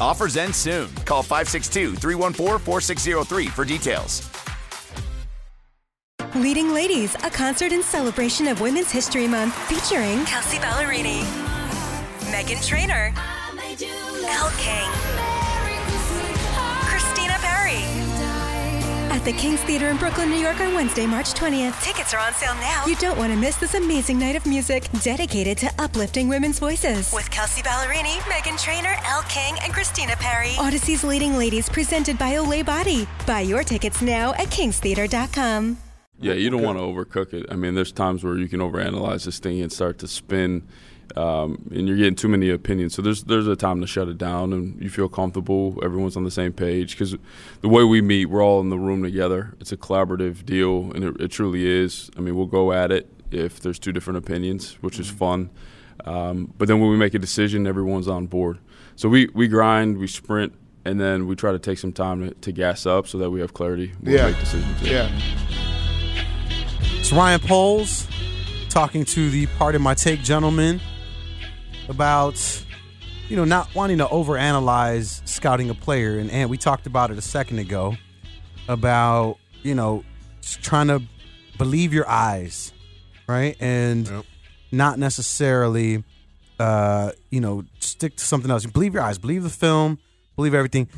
Offers 0.00 0.36
end 0.36 0.54
soon. 0.54 0.88
Call 1.04 1.22
562 1.22 1.96
314 1.96 2.58
4603 2.58 3.46
for 3.48 3.64
details. 3.64 4.28
Leading 6.34 6.72
Ladies, 6.72 7.14
a 7.16 7.30
concert 7.30 7.72
in 7.72 7.82
celebration 7.82 8.46
of 8.48 8.60
Women's 8.60 8.90
History 8.90 9.26
Month 9.26 9.54
featuring 9.66 10.24
Kelsea 10.24 10.58
Ballerini, 10.58 11.22
Meghan 12.30 12.64
Trainor, 12.64 13.12
Elle 14.28 14.50
King, 14.58 14.90
At 19.18 19.24
the 19.24 19.32
King's 19.32 19.60
Theater 19.62 19.88
in 19.88 19.96
Brooklyn, 19.96 20.30
New 20.30 20.36
York 20.36 20.60
on 20.60 20.74
Wednesday, 20.74 21.04
March 21.04 21.34
20th. 21.34 21.82
Tickets 21.82 22.14
are 22.14 22.20
on 22.20 22.32
sale 22.34 22.54
now. 22.54 22.86
You 22.86 22.94
don't 22.94 23.18
want 23.18 23.32
to 23.32 23.36
miss 23.36 23.56
this 23.56 23.74
amazing 23.74 24.16
night 24.16 24.36
of 24.36 24.46
music 24.46 24.88
dedicated 25.02 25.58
to 25.58 25.70
uplifting 25.80 26.28
women's 26.28 26.60
voices. 26.60 27.12
With 27.12 27.28
Kelsea 27.28 27.62
Ballerini, 27.62 28.14
Meghan 28.30 28.56
Trainor, 28.62 28.94
Elle 29.04 29.24
King, 29.28 29.56
and 29.64 29.72
Christina 29.72 30.14
Perri. 30.20 30.50
Audacy's 30.50 31.02
Leading 31.02 31.36
Ladies 31.36 31.68
presented 31.68 32.16
by 32.16 32.34
Olay 32.34 32.64
Body. 32.64 33.08
Buy 33.26 33.40
your 33.40 33.64
tickets 33.64 34.00
now 34.00 34.34
at 34.34 34.50
kingstheater.com. 34.50 35.78
Yeah, 36.20 36.34
you 36.34 36.48
don't 36.48 36.62
want 36.62 36.78
to 36.78 36.82
overcook 36.82 37.32
it. 37.34 37.46
I 37.50 37.56
mean, 37.56 37.74
there's 37.74 37.90
times 37.90 38.22
where 38.22 38.38
you 38.38 38.48
can 38.48 38.60
overanalyze 38.60 39.24
this 39.24 39.40
thing 39.40 39.60
and 39.60 39.72
start 39.72 39.98
to 39.98 40.06
spin, 40.06 40.62
um, 41.16 41.68
and 41.74 41.88
you're 41.88 41.96
getting 41.96 42.14
too 42.14 42.28
many 42.28 42.50
opinions. 42.50 42.94
So 42.94 43.02
there's 43.02 43.24
there's 43.24 43.46
a 43.46 43.56
time 43.56 43.80
to 43.80 43.86
shut 43.86 44.08
it 44.08 44.18
down, 44.18 44.52
and 44.52 44.80
you 44.82 44.90
feel 44.90 45.08
comfortable. 45.08 45.78
Everyone's 45.82 46.16
on 46.16 46.24
the 46.24 46.30
same 46.30 46.52
page 46.52 46.92
because 46.92 47.16
the 47.60 47.68
way 47.68 47.84
we 47.84 48.00
meet, 48.00 48.26
we're 48.26 48.42
all 48.44 48.60
in 48.60 48.68
the 48.68 48.78
room 48.78 49.02
together. 49.02 49.54
It's 49.60 49.72
a 49.72 49.76
collaborative 49.76 50.44
deal, 50.44 50.90
and 50.94 51.04
it, 51.04 51.20
it 51.20 51.28
truly 51.28 51.66
is. 51.66 52.10
I 52.16 52.20
mean, 52.20 52.36
we'll 52.36 52.46
go 52.46 52.72
at 52.72 52.90
it 52.92 53.08
if 53.30 53.60
there's 53.60 53.78
two 53.78 53.92
different 53.92 54.18
opinions, 54.18 54.72
which 54.80 54.98
is 54.98 55.08
fun. 55.10 55.50
Um, 56.04 56.52
but 56.56 56.68
then 56.68 56.80
when 56.80 56.90
we 56.90 56.96
make 56.96 57.14
a 57.14 57.18
decision, 57.18 57.66
everyone's 57.66 58.08
on 58.08 58.26
board. 58.26 58.58
So 58.96 59.08
we 59.08 59.28
we 59.34 59.48
grind, 59.48 59.98
we 59.98 60.06
sprint, 60.06 60.52
and 60.84 61.00
then 61.00 61.26
we 61.26 61.34
try 61.36 61.52
to 61.52 61.58
take 61.58 61.78
some 61.78 61.92
time 61.92 62.28
to, 62.28 62.34
to 62.34 62.52
gas 62.52 62.86
up 62.86 63.06
so 63.08 63.18
that 63.18 63.30
we 63.30 63.40
have 63.40 63.52
clarity 63.54 63.92
when 64.00 64.14
Yeah. 64.14 64.26
we 64.26 64.32
make 64.32 64.40
decisions. 64.40 64.82
Yeah. 64.82 65.10
It's 66.98 67.12
Ryan 67.12 67.40
Poles 67.40 68.06
talking 68.68 69.04
to 69.06 69.30
the 69.30 69.46
Pardon 69.58 69.80
My 69.82 69.94
Take 69.94 70.20
gentleman 70.22 70.80
about 71.88 72.64
you 73.28 73.36
know 73.36 73.44
not 73.44 73.74
wanting 73.74 73.98
to 73.98 74.06
overanalyze 74.06 75.26
scouting 75.28 75.70
a 75.70 75.74
player 75.74 76.18
and, 76.18 76.30
and 76.30 76.50
we 76.50 76.56
talked 76.56 76.86
about 76.86 77.10
it 77.10 77.18
a 77.18 77.22
second 77.22 77.58
ago 77.58 77.94
about 78.68 79.38
you 79.62 79.74
know 79.74 80.04
just 80.40 80.62
trying 80.62 80.88
to 80.88 81.02
believe 81.56 81.92
your 81.92 82.08
eyes 82.08 82.72
right 83.28 83.56
and 83.60 84.10
not 84.70 84.98
necessarily 84.98 86.02
uh 86.58 87.10
you 87.30 87.40
know 87.40 87.64
stick 87.80 88.16
to 88.16 88.24
something 88.24 88.50
else 88.50 88.64
believe 88.66 88.94
your 88.94 89.02
eyes 89.02 89.18
believe 89.18 89.42
the 89.42 89.50
film 89.50 89.98
believe 90.36 90.54
everything 90.54 90.88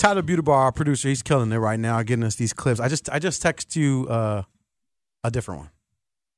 Tyler 0.00 0.22
Butebar, 0.22 0.48
our 0.48 0.72
producer, 0.72 1.10
he's 1.10 1.22
killing 1.22 1.52
it 1.52 1.58
right 1.58 1.78
now, 1.78 2.02
getting 2.02 2.24
us 2.24 2.34
these 2.34 2.54
clips. 2.54 2.80
I 2.80 2.88
just 2.88 3.10
I 3.10 3.18
just 3.18 3.42
text 3.42 3.76
you 3.76 4.06
uh, 4.08 4.44
a 5.22 5.30
different 5.30 5.60
one. 5.60 5.70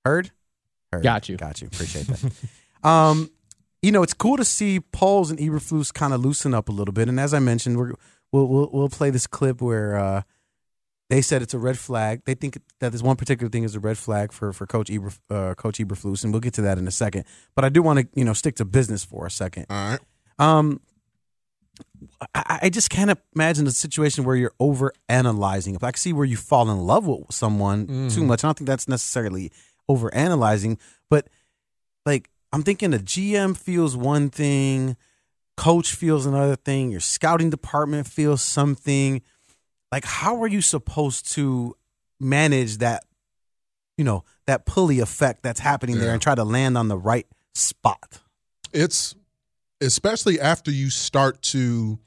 Heard? 0.05 0.33
Heard. 0.93 1.05
Got 1.05 1.29
you. 1.29 1.37
Got 1.37 1.61
you. 1.61 1.69
Appreciate 1.69 2.09
that. 2.09 2.33
um, 2.89 3.31
you 3.83 3.91
know, 3.93 4.03
it's 4.03 4.15
cool 4.15 4.37
to 4.37 4.45
see 4.45 4.81
Poles 4.81 5.31
and 5.31 5.39
Eberflus 5.41 5.93
kind 5.93 6.13
of 6.15 6.21
loosen 6.25 6.55
up 6.55 6.69
a 6.69 6.73
little 6.73 6.93
bit. 6.95 7.09
And 7.09 7.19
as 7.19 7.35
I 7.35 7.39
mentioned, 7.41 7.77
we're, 7.77 7.93
we'll 8.33 8.47
we'll 8.47 8.71
we'll 8.73 8.89
play 8.89 9.11
this 9.11 9.27
clip 9.27 9.61
where 9.61 9.97
uh, 9.97 10.23
they 11.11 11.21
said 11.21 11.43
it's 11.43 11.53
a 11.55 11.59
red 11.59 11.79
flag. 11.79 12.23
They 12.25 12.35
think 12.35 12.59
that 12.81 12.93
this 12.93 13.03
one 13.03 13.17
particular 13.17 13.51
thing 13.51 13.65
is 13.65 13.75
a 13.75 13.81
red 13.81 13.99
flag 13.99 14.33
for 14.33 14.53
for 14.53 14.67
Coach 14.67 14.91
Eber, 14.91 15.13
uh, 15.31 15.55
Coach 15.55 15.79
Eberflus, 15.79 16.23
and 16.25 16.33
we'll 16.33 16.41
get 16.41 16.55
to 16.55 16.63
that 16.63 16.79
in 16.79 16.87
a 16.87 16.93
second. 16.93 17.25
But 17.55 17.65
I 17.65 17.69
do 17.69 17.83
want 17.83 17.99
to 17.99 18.09
you 18.15 18.25
know 18.25 18.33
stick 18.33 18.57
to 18.57 18.65
business 18.65 19.05
for 19.05 19.27
a 19.27 19.31
second. 19.31 19.67
All 19.69 19.91
right. 19.91 20.01
Um, 20.39 20.81
I, 22.35 22.61
I 22.63 22.69
just 22.71 22.91
can't 22.91 23.19
imagine 23.35 23.67
a 23.67 23.71
situation 23.71 24.25
where 24.25 24.37
you're 24.37 24.55
over 24.61 24.93
analyzing. 25.09 25.75
If 25.75 25.83
I 25.85 25.91
can 25.93 25.99
see 25.99 26.13
where 26.13 26.25
you 26.25 26.37
fall 26.37 26.71
in 26.71 26.79
love 26.79 27.07
with 27.07 27.33
someone 27.33 27.87
too 27.87 28.21
Mhm. 28.23 28.27
much, 28.27 28.45
I 28.45 28.49
don't 28.49 28.59
think 28.59 28.67
that's 28.69 28.89
necessarily 28.89 29.51
over 29.89 30.13
analyzing. 30.15 30.79
But 31.11 31.29
like, 32.07 32.29
I'm 32.53 32.63
thinking 32.63 32.91
the 32.91 32.99
GM 32.99 33.57
feels 33.57 33.97
one 33.97 34.29
thing, 34.31 34.97
coach 35.57 35.95
feels 35.95 36.27
another 36.27 36.57
thing, 36.57 36.91
your 36.91 37.01
scouting 37.01 37.51
department 37.51 38.07
feels 38.07 38.43
something. 38.43 39.23
Like, 39.91 40.05
how 40.05 40.43
are 40.43 40.49
you 40.49 40.61
supposed 40.61 41.33
to 41.33 41.77
manage 42.21 42.79
that? 42.79 43.05
You 43.97 44.05
know, 44.05 44.25
that 44.47 44.67
pulley 44.67 45.01
effect 45.01 45.43
that's 45.43 45.61
happening 45.61 45.99
there 45.99 46.13
and 46.13 46.21
try 46.21 46.35
to 46.35 46.45
land 46.45 46.79
on 46.79 46.89
the 46.89 46.97
right 46.97 47.27
spot. 47.55 48.21
It's 48.73 49.15
especially 49.81 50.41
after 50.41 50.71
you 50.71 50.91
start 50.91 51.43
to 51.43 51.99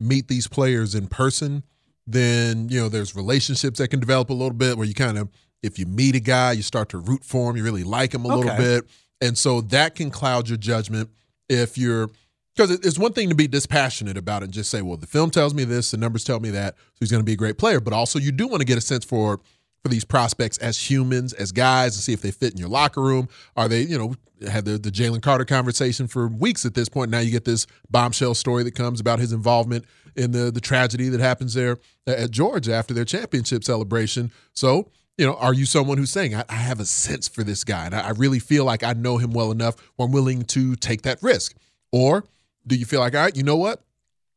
meet 0.00 0.28
these 0.28 0.48
players 0.48 0.94
in 0.94 1.08
person, 1.08 1.62
then 2.06 2.68
you 2.68 2.80
know 2.80 2.88
there's 2.88 3.14
relationships 3.14 3.78
that 3.78 3.88
can 3.88 4.00
develop 4.00 4.30
a 4.30 4.32
little 4.32 4.54
bit 4.54 4.76
where 4.78 4.86
you 4.86 4.94
kind 4.94 5.18
of 5.18 5.28
if 5.62 5.78
you 5.78 5.86
meet 5.86 6.14
a 6.14 6.20
guy, 6.20 6.52
you 6.52 6.62
start 6.62 6.88
to 6.90 6.98
root 6.98 7.24
for 7.24 7.50
him, 7.50 7.56
you 7.56 7.64
really 7.64 7.84
like 7.84 8.14
him 8.14 8.24
a 8.24 8.28
little 8.28 8.56
bit. 8.56 8.86
And 9.20 9.36
so 9.36 9.60
that 9.62 9.94
can 9.94 10.10
cloud 10.10 10.48
your 10.48 10.58
judgment 10.58 11.10
if 11.48 11.78
you're 11.78 12.10
because 12.54 12.70
it's 12.70 12.98
one 12.98 13.12
thing 13.12 13.28
to 13.28 13.34
be 13.34 13.46
dispassionate 13.46 14.16
about 14.16 14.42
it 14.42 14.46
and 14.46 14.54
just 14.54 14.70
say, 14.70 14.80
well, 14.80 14.96
the 14.96 15.06
film 15.06 15.30
tells 15.30 15.52
me 15.52 15.64
this, 15.64 15.90
the 15.90 15.98
numbers 15.98 16.24
tell 16.24 16.40
me 16.40 16.48
that, 16.50 16.74
so 16.74 16.96
he's 17.00 17.10
going 17.10 17.20
to 17.20 17.24
be 17.24 17.34
a 17.34 17.36
great 17.36 17.58
player. 17.58 17.80
But 17.80 17.92
also, 17.92 18.18
you 18.18 18.32
do 18.32 18.48
want 18.48 18.62
to 18.62 18.66
get 18.66 18.78
a 18.78 18.80
sense 18.80 19.04
for 19.04 19.40
for 19.82 19.90
these 19.90 20.04
prospects 20.04 20.58
as 20.58 20.90
humans, 20.90 21.32
as 21.34 21.52
guys, 21.52 21.94
and 21.94 22.02
see 22.02 22.12
if 22.12 22.20
they 22.20 22.32
fit 22.32 22.52
in 22.52 22.58
your 22.58 22.68
locker 22.68 23.00
room. 23.00 23.28
Are 23.56 23.68
they, 23.68 23.82
you 23.82 23.96
know, 23.96 24.14
had 24.48 24.64
the, 24.64 24.78
the 24.78 24.90
Jalen 24.90 25.22
Carter 25.22 25.44
conversation 25.44 26.06
for 26.06 26.28
weeks 26.28 26.66
at 26.66 26.74
this 26.74 26.88
point. 26.88 27.10
Now 27.10 27.20
you 27.20 27.30
get 27.30 27.44
this 27.44 27.66
bombshell 27.90 28.34
story 28.34 28.62
that 28.64 28.74
comes 28.74 29.00
about 29.00 29.18
his 29.18 29.32
involvement 29.32 29.84
in 30.14 30.32
the 30.32 30.50
the 30.50 30.60
tragedy 30.60 31.08
that 31.10 31.20
happens 31.20 31.54
there 31.54 31.78
at 32.06 32.30
Georgia 32.30 32.74
after 32.74 32.94
their 32.94 33.04
championship 33.04 33.64
celebration. 33.64 34.32
So, 34.52 34.90
you 35.18 35.26
know, 35.26 35.34
are 35.34 35.54
you 35.54 35.64
someone 35.66 35.98
who's 35.98 36.10
saying, 36.10 36.34
I, 36.34 36.44
I 36.48 36.54
have 36.56 36.80
a 36.80 36.84
sense 36.84 37.26
for 37.28 37.42
this 37.42 37.64
guy 37.64 37.86
and 37.86 37.94
I, 37.94 38.08
I 38.08 38.10
really 38.10 38.38
feel 38.38 38.64
like 38.64 38.82
I 38.82 38.92
know 38.92 39.16
him 39.18 39.32
well 39.32 39.50
enough 39.50 39.76
where 39.96 40.06
I'm 40.06 40.12
willing 40.12 40.42
to 40.44 40.76
take 40.76 41.02
that 41.02 41.22
risk? 41.22 41.56
Or 41.92 42.24
do 42.66 42.76
you 42.76 42.84
feel 42.84 43.00
like, 43.00 43.14
all 43.14 43.22
right, 43.22 43.36
you 43.36 43.42
know 43.42 43.56
what? 43.56 43.80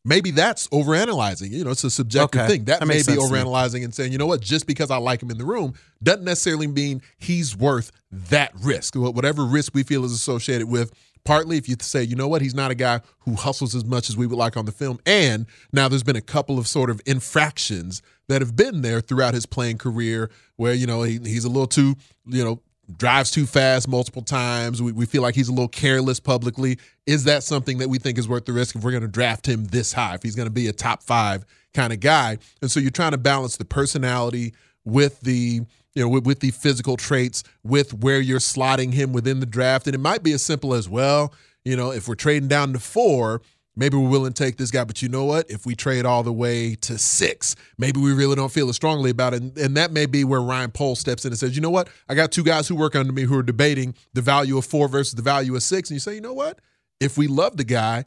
Maybe 0.05 0.31
that's 0.31 0.67
overanalyzing. 0.69 1.51
You 1.51 1.65
know, 1.65 1.71
it's 1.71 1.83
a 1.83 1.89
subjective 1.89 2.39
Okay. 2.41 2.47
thing. 2.49 2.63
That, 2.65 2.79
That 2.79 2.85
may 2.87 2.95
be 2.95 3.03
sense 3.03 3.27
to 3.27 3.33
me. 3.33 3.39
overanalyzing 3.39 3.83
and 3.83 3.93
saying, 3.93 4.13
you 4.13 4.17
know 4.17 4.25
what, 4.25 4.39
just 4.39 4.65
because 4.65 4.89
I 4.89 4.97
like 4.97 5.21
him 5.21 5.29
in 5.29 5.37
the 5.37 5.43
room 5.43 5.73
doesn't 6.01 6.23
necessarily 6.23 6.67
mean 6.67 7.01
he's 7.17 7.57
worth 7.57 7.91
that 8.11 8.53
risk. 8.61 8.95
Whatever 8.95 9.43
risk 9.43 9.73
we 9.75 9.83
feel 9.83 10.05
is 10.05 10.13
associated 10.13 10.69
with, 10.69 10.93
partly 11.23 11.57
if 11.57 11.69
you 11.69 11.75
say, 11.81 12.03
you 12.03 12.15
know 12.15 12.27
what, 12.27 12.41
he's 12.41 12.55
not 12.55 12.71
a 12.71 12.75
guy 12.75 13.01
who 13.19 13.35
hustles 13.35 13.75
as 13.75 13.85
much 13.85 14.09
as 14.09 14.17
we 14.17 14.27
would 14.27 14.37
like 14.37 14.57
on 14.57 14.65
the 14.65 14.71
film. 14.71 14.99
And 15.05 15.45
now 15.71 15.87
there's 15.87 16.03
been 16.03 16.15
a 16.15 16.21
couple 16.21 16.57
of 16.57 16.67
sort 16.67 16.89
of 16.89 17.01
infractions 17.05 18.01
that 18.27 18.41
have 18.41 18.55
been 18.55 18.81
there 18.81 19.01
throughout 19.01 19.33
his 19.33 19.45
playing 19.45 19.77
career 19.77 20.29
where, 20.55 20.73
you 20.73 20.87
know, 20.87 21.03
he, 21.03 21.19
he's 21.19 21.45
a 21.45 21.49
little 21.49 21.67
too, 21.67 21.95
you 22.25 22.43
know, 22.43 22.61
drives 22.97 23.31
too 23.31 23.45
fast 23.45 23.87
multiple 23.87 24.21
times. 24.21 24.81
We, 24.81 24.91
we 24.91 25.05
feel 25.05 25.21
like 25.21 25.35
he's 25.35 25.47
a 25.47 25.51
little 25.51 25.67
careless 25.67 26.19
publicly. 26.19 26.79
Is 27.05 27.25
that 27.25 27.43
something 27.43 27.77
that 27.79 27.89
we 27.89 27.99
think 27.99 28.17
is 28.17 28.27
worth 28.27 28.45
the 28.45 28.53
risk 28.53 28.75
if 28.75 28.83
we're 28.83 28.91
going 28.91 29.01
to 29.01 29.07
draft 29.07 29.47
him 29.47 29.65
this 29.65 29.93
high, 29.93 30.15
if 30.15 30.23
he's 30.23 30.35
going 30.35 30.47
to 30.47 30.53
be 30.53 30.67
a 30.67 30.73
top 30.73 31.03
five 31.03 31.45
kind 31.73 31.93
of 31.93 31.99
guy? 31.99 32.37
And 32.61 32.71
so 32.71 32.79
you're 32.79 32.91
trying 32.91 33.11
to 33.11 33.17
balance 33.17 33.57
the 33.57 33.65
personality 33.65 34.53
with 34.85 35.19
the 35.21 35.61
you 35.99 36.05
know 36.05 36.09
with, 36.09 36.25
with 36.25 36.39
the 36.39 36.51
physical 36.51 36.95
traits 36.95 37.43
with 37.61 37.93
where 37.93 38.21
you're 38.21 38.39
slotting 38.39 38.93
him 38.93 39.11
within 39.11 39.41
the 39.41 39.45
draft. 39.45 39.85
And 39.85 39.93
it 39.93 39.99
might 39.99 40.23
be 40.23 40.31
as 40.31 40.41
simple 40.41 40.73
as 40.73 40.87
well 40.87 41.33
you 41.65 41.75
know 41.75 41.91
if 41.91 42.07
we're 42.07 42.15
trading 42.15 42.47
down 42.47 42.71
to 42.71 42.79
four 42.79 43.41
maybe 43.75 43.95
we're 43.95 44.09
willing 44.09 44.33
to 44.33 44.43
take 44.43 44.57
this 44.57 44.71
guy. 44.71 44.83
But 44.83 45.01
you 45.01 45.07
know 45.07 45.23
what? 45.23 45.49
If 45.49 45.65
we 45.65 45.73
trade 45.73 46.05
all 46.05 46.23
the 46.23 46.33
way 46.33 46.75
to 46.75 46.97
six 46.97 47.57
maybe 47.77 47.99
we 47.99 48.13
really 48.13 48.37
don't 48.37 48.51
feel 48.51 48.69
as 48.69 48.77
strongly 48.77 49.09
about 49.09 49.33
it. 49.33 49.41
And, 49.41 49.57
and 49.57 49.77
that 49.77 49.91
may 49.91 50.05
be 50.05 50.23
where 50.23 50.41
Ryan 50.41 50.71
Poles 50.71 51.01
steps 51.01 51.25
in 51.25 51.33
and 51.33 51.37
says 51.37 51.53
you 51.53 51.61
know 51.61 51.69
what? 51.69 51.89
I 52.07 52.15
got 52.15 52.31
two 52.31 52.43
guys 52.43 52.69
who 52.69 52.75
work 52.75 52.95
under 52.95 53.11
me 53.11 53.23
who 53.23 53.37
are 53.37 53.43
debating 53.43 53.93
the 54.13 54.21
value 54.21 54.57
of 54.57 54.65
four 54.65 54.87
versus 54.87 55.15
the 55.15 55.21
value 55.21 55.53
of 55.53 55.63
six. 55.63 55.89
And 55.89 55.95
you 55.95 55.99
say 55.99 56.15
you 56.15 56.21
know 56.21 56.33
what? 56.33 56.59
If 57.01 57.17
we 57.17 57.27
love 57.27 57.57
the 57.57 57.65
guy 57.65 58.05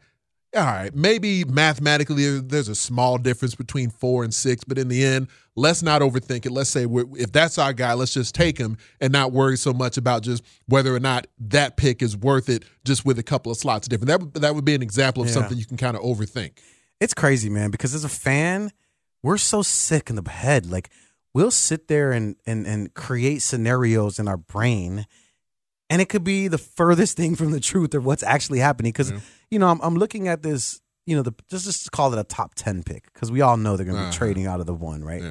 all 0.54 0.64
right, 0.64 0.94
maybe 0.94 1.44
mathematically 1.44 2.26
uh, 2.38 2.40
there's 2.44 2.68
a 2.68 2.74
small 2.74 3.16
difference 3.18 3.54
between 3.54 3.90
four 3.90 4.22
and 4.24 4.34
six, 4.34 4.64
but 4.64 4.76
in 4.78 4.88
the 4.88 5.04
end, 5.04 5.28
let's 5.56 5.82
not 5.82 6.02
overthink 6.02 6.44
it. 6.44 6.50
Let's 6.52 6.68
say 6.68 6.84
we're, 6.86 7.06
if 7.16 7.32
that's 7.32 7.56
our 7.58 7.72
guy, 7.72 7.94
let's 7.94 8.12
just 8.12 8.34
take 8.34 8.58
him 8.58 8.76
and 9.00 9.12
not 9.12 9.32
worry 9.32 9.56
so 9.56 9.72
much 9.72 9.96
about 9.96 10.22
just 10.22 10.44
whether 10.66 10.94
or 10.94 11.00
not 11.00 11.26
that 11.38 11.76
pick 11.76 12.02
is 12.02 12.16
worth 12.16 12.48
it, 12.48 12.64
just 12.84 13.04
with 13.06 13.18
a 13.18 13.22
couple 13.22 13.50
of 13.50 13.56
slots 13.58 13.88
different. 13.88 14.08
That 14.08 14.20
would, 14.20 14.34
that 14.34 14.54
would 14.54 14.64
be 14.64 14.74
an 14.74 14.82
example 14.82 15.22
of 15.22 15.28
Yeah. 15.28 15.34
something 15.34 15.56
you 15.56 15.64
can 15.66 15.76
kind 15.78 15.96
of 15.96 16.02
overthink. 16.02 16.52
It's 17.00 17.14
crazy, 17.14 17.48
man, 17.48 17.70
because 17.70 17.94
as 17.94 18.04
a 18.04 18.08
fan, 18.08 18.72
we're 19.22 19.38
so 19.38 19.62
sick 19.62 20.10
in 20.10 20.16
the 20.16 20.30
head. 20.30 20.66
Like 20.66 20.90
we'll 21.32 21.50
sit 21.50 21.88
there 21.88 22.12
and 22.12 22.36
and 22.46 22.66
and 22.66 22.92
create 22.94 23.40
scenarios 23.42 24.18
in 24.18 24.28
our 24.28 24.36
brain, 24.36 25.06
and 25.88 26.02
it 26.02 26.08
could 26.08 26.24
be 26.24 26.46
the 26.48 26.58
furthest 26.58 27.16
thing 27.16 27.36
from 27.36 27.50
the 27.52 27.60
truth 27.60 27.94
of 27.94 28.04
what's 28.04 28.22
actually 28.22 28.58
happening. 28.58 28.92
Because 28.92 29.12
you 29.52 29.58
know, 29.58 29.68
I'm, 29.68 29.80
I'm 29.82 29.94
looking 29.96 30.26
at 30.28 30.42
this. 30.42 30.80
You 31.06 31.16
know, 31.16 31.22
the 31.22 31.32
just 31.50 31.64
just 31.64 31.90
call 31.92 32.12
it 32.12 32.18
a 32.18 32.24
top 32.24 32.54
ten 32.54 32.82
pick 32.82 33.12
because 33.12 33.30
we 33.30 33.40
all 33.40 33.56
know 33.56 33.76
they're 33.76 33.84
going 33.86 33.96
to 33.96 34.02
be 34.02 34.08
Uh-huh. 34.08 34.18
trading 34.18 34.46
out 34.46 34.60
of 34.60 34.66
the 34.66 34.74
one, 34.74 35.04
right? 35.04 35.22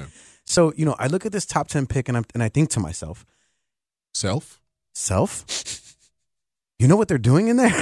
So 0.46 0.72
you 0.76 0.84
know, 0.84 0.94
I 0.98 1.06
look 1.08 1.24
at 1.26 1.32
this 1.32 1.46
top 1.46 1.68
ten 1.68 1.86
pick 1.86 2.08
and 2.08 2.16
I 2.18 2.22
and 2.34 2.42
I 2.42 2.48
think 2.48 2.70
to 2.70 2.80
myself, 2.80 3.24
self, 4.14 4.60
self. 4.94 5.44
You 6.78 6.88
know 6.88 6.96
what 6.96 7.06
they're 7.08 7.16
doing 7.32 7.48
in 7.48 7.56
there? 7.58 7.70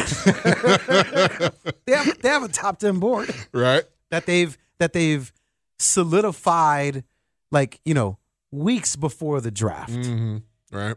they 1.87 1.93
have 1.95 2.19
they 2.23 2.29
have 2.29 2.43
a 2.45 2.49
top 2.49 2.79
ten 2.79 2.99
board, 3.01 3.35
right? 3.53 3.85
That 4.11 4.27
they've 4.27 4.57
that 4.79 4.93
they've 4.93 5.33
solidified, 5.79 7.05
like 7.51 7.81
you 7.85 7.95
know, 7.95 8.19
weeks 8.51 8.97
before 8.97 9.41
the 9.41 9.51
draft. 9.51 9.91
Mm-hmm. 9.93 10.39
Right. 10.77 10.97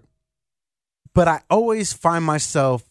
But 1.14 1.28
I 1.28 1.42
always 1.50 1.94
find 1.94 2.24
myself 2.26 2.84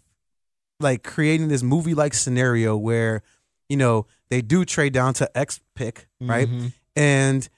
like 0.83 1.03
creating 1.03 1.49
this 1.49 1.63
movie 1.63 1.95
like 1.95 2.15
scenario 2.15 2.77
where, 2.77 3.23
you 3.69 3.77
know, 3.77 4.07
they 4.31 4.43
do 4.43 4.65
trade 4.65 4.93
down 4.93 5.15
to 5.15 5.39
X 5.39 5.61
pick, 5.75 6.07
right? 6.21 6.49
Mhm. 6.49 6.73
And 6.97 7.49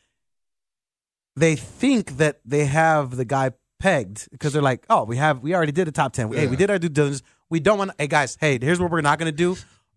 they 1.37 1.57
think 1.57 2.19
that 2.19 2.41
they 2.45 2.67
have 2.67 3.17
the 3.17 3.25
guy 3.25 3.53
pegged 3.81 4.29
because 4.31 4.53
they're 4.53 4.63
like, 4.63 4.87
oh, 4.89 5.05
we 5.05 5.17
have, 5.17 5.43
we 5.43 5.55
already 5.55 5.73
did 5.73 5.89
a 5.89 5.93
top 5.93 6.13
10. 6.13 6.33
Hey, 6.33 6.47
we 6.47 6.57
did 6.57 6.71
our 6.71 6.79
due 6.79 6.89
diligence. 6.89 7.23
We 7.51 7.61
don't 7.61 7.79
want, 7.79 7.91
hey 7.99 8.07
guys, 8.07 8.37
hey, 8.41 8.59
here's 8.61 8.81
what 8.81 8.91
we're 8.91 9.01
not 9.01 9.19
going 9.19 9.31
to 9.31 9.37
do 9.37 9.57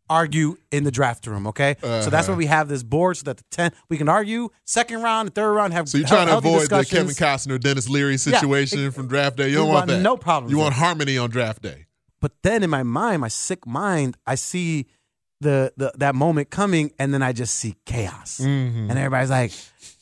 argue 0.10 0.56
in 0.72 0.86
the 0.86 0.92
draft 0.92 1.28
room, 1.28 1.46
okay? 1.48 1.76
So 1.82 2.10
that's 2.10 2.28
Uh-huh. 2.30 2.32
why 2.32 2.38
we 2.38 2.46
have 2.46 2.70
this 2.70 2.82
board 2.82 3.18
so 3.18 3.24
that 3.26 3.38
the 3.38 3.44
10, 3.52 3.74
we 3.90 3.98
can 3.98 4.08
argue 4.08 4.48
second 4.64 5.02
round, 5.04 5.36
third 5.36 5.52
round, 5.52 5.74
have 5.74 5.90
So 5.90 5.98
you're 5.98 6.08
trying 6.08 6.28
to 6.28 6.38
avoid 6.38 6.70
the 6.70 6.86
Kevin. 6.86 7.08
Costner, 7.14 7.60
Denis 7.60 7.90
Leary 7.90 8.12
Yeah, 8.14 8.18
situation 8.40 8.80
it- 8.86 8.94
from 8.94 9.10
draft 9.10 9.36
day. 9.36 9.50
You 9.50 9.56
don't 9.58 9.68
want 9.68 9.76
want 9.80 9.88
that. 9.90 10.02
no 10.02 10.16
problem. 10.16 10.50
You 10.50 10.58
want 10.60 10.76
harmony 10.76 11.18
on 11.18 11.30
draft 11.30 11.62
day. 11.62 11.87
But 12.20 12.32
then 12.44 12.64
in 12.64 12.70
my 12.70 12.84
mind, 12.84 13.22
my 13.22 13.28
sick 13.28 13.66
mind, 13.68 14.18
I 14.26 14.36
see 14.36 14.88
the, 15.42 15.72
the 15.78 15.92
that 15.98 16.16
moment 16.16 16.50
coming, 16.50 16.92
and 16.98 17.14
then 17.14 17.22
I 17.22 17.32
just 17.32 17.56
see 17.56 17.76
chaos, 17.86 18.40
Mhm. 18.42 18.90
and 18.90 18.92
everybody's 18.98 19.30
like, 19.30 19.52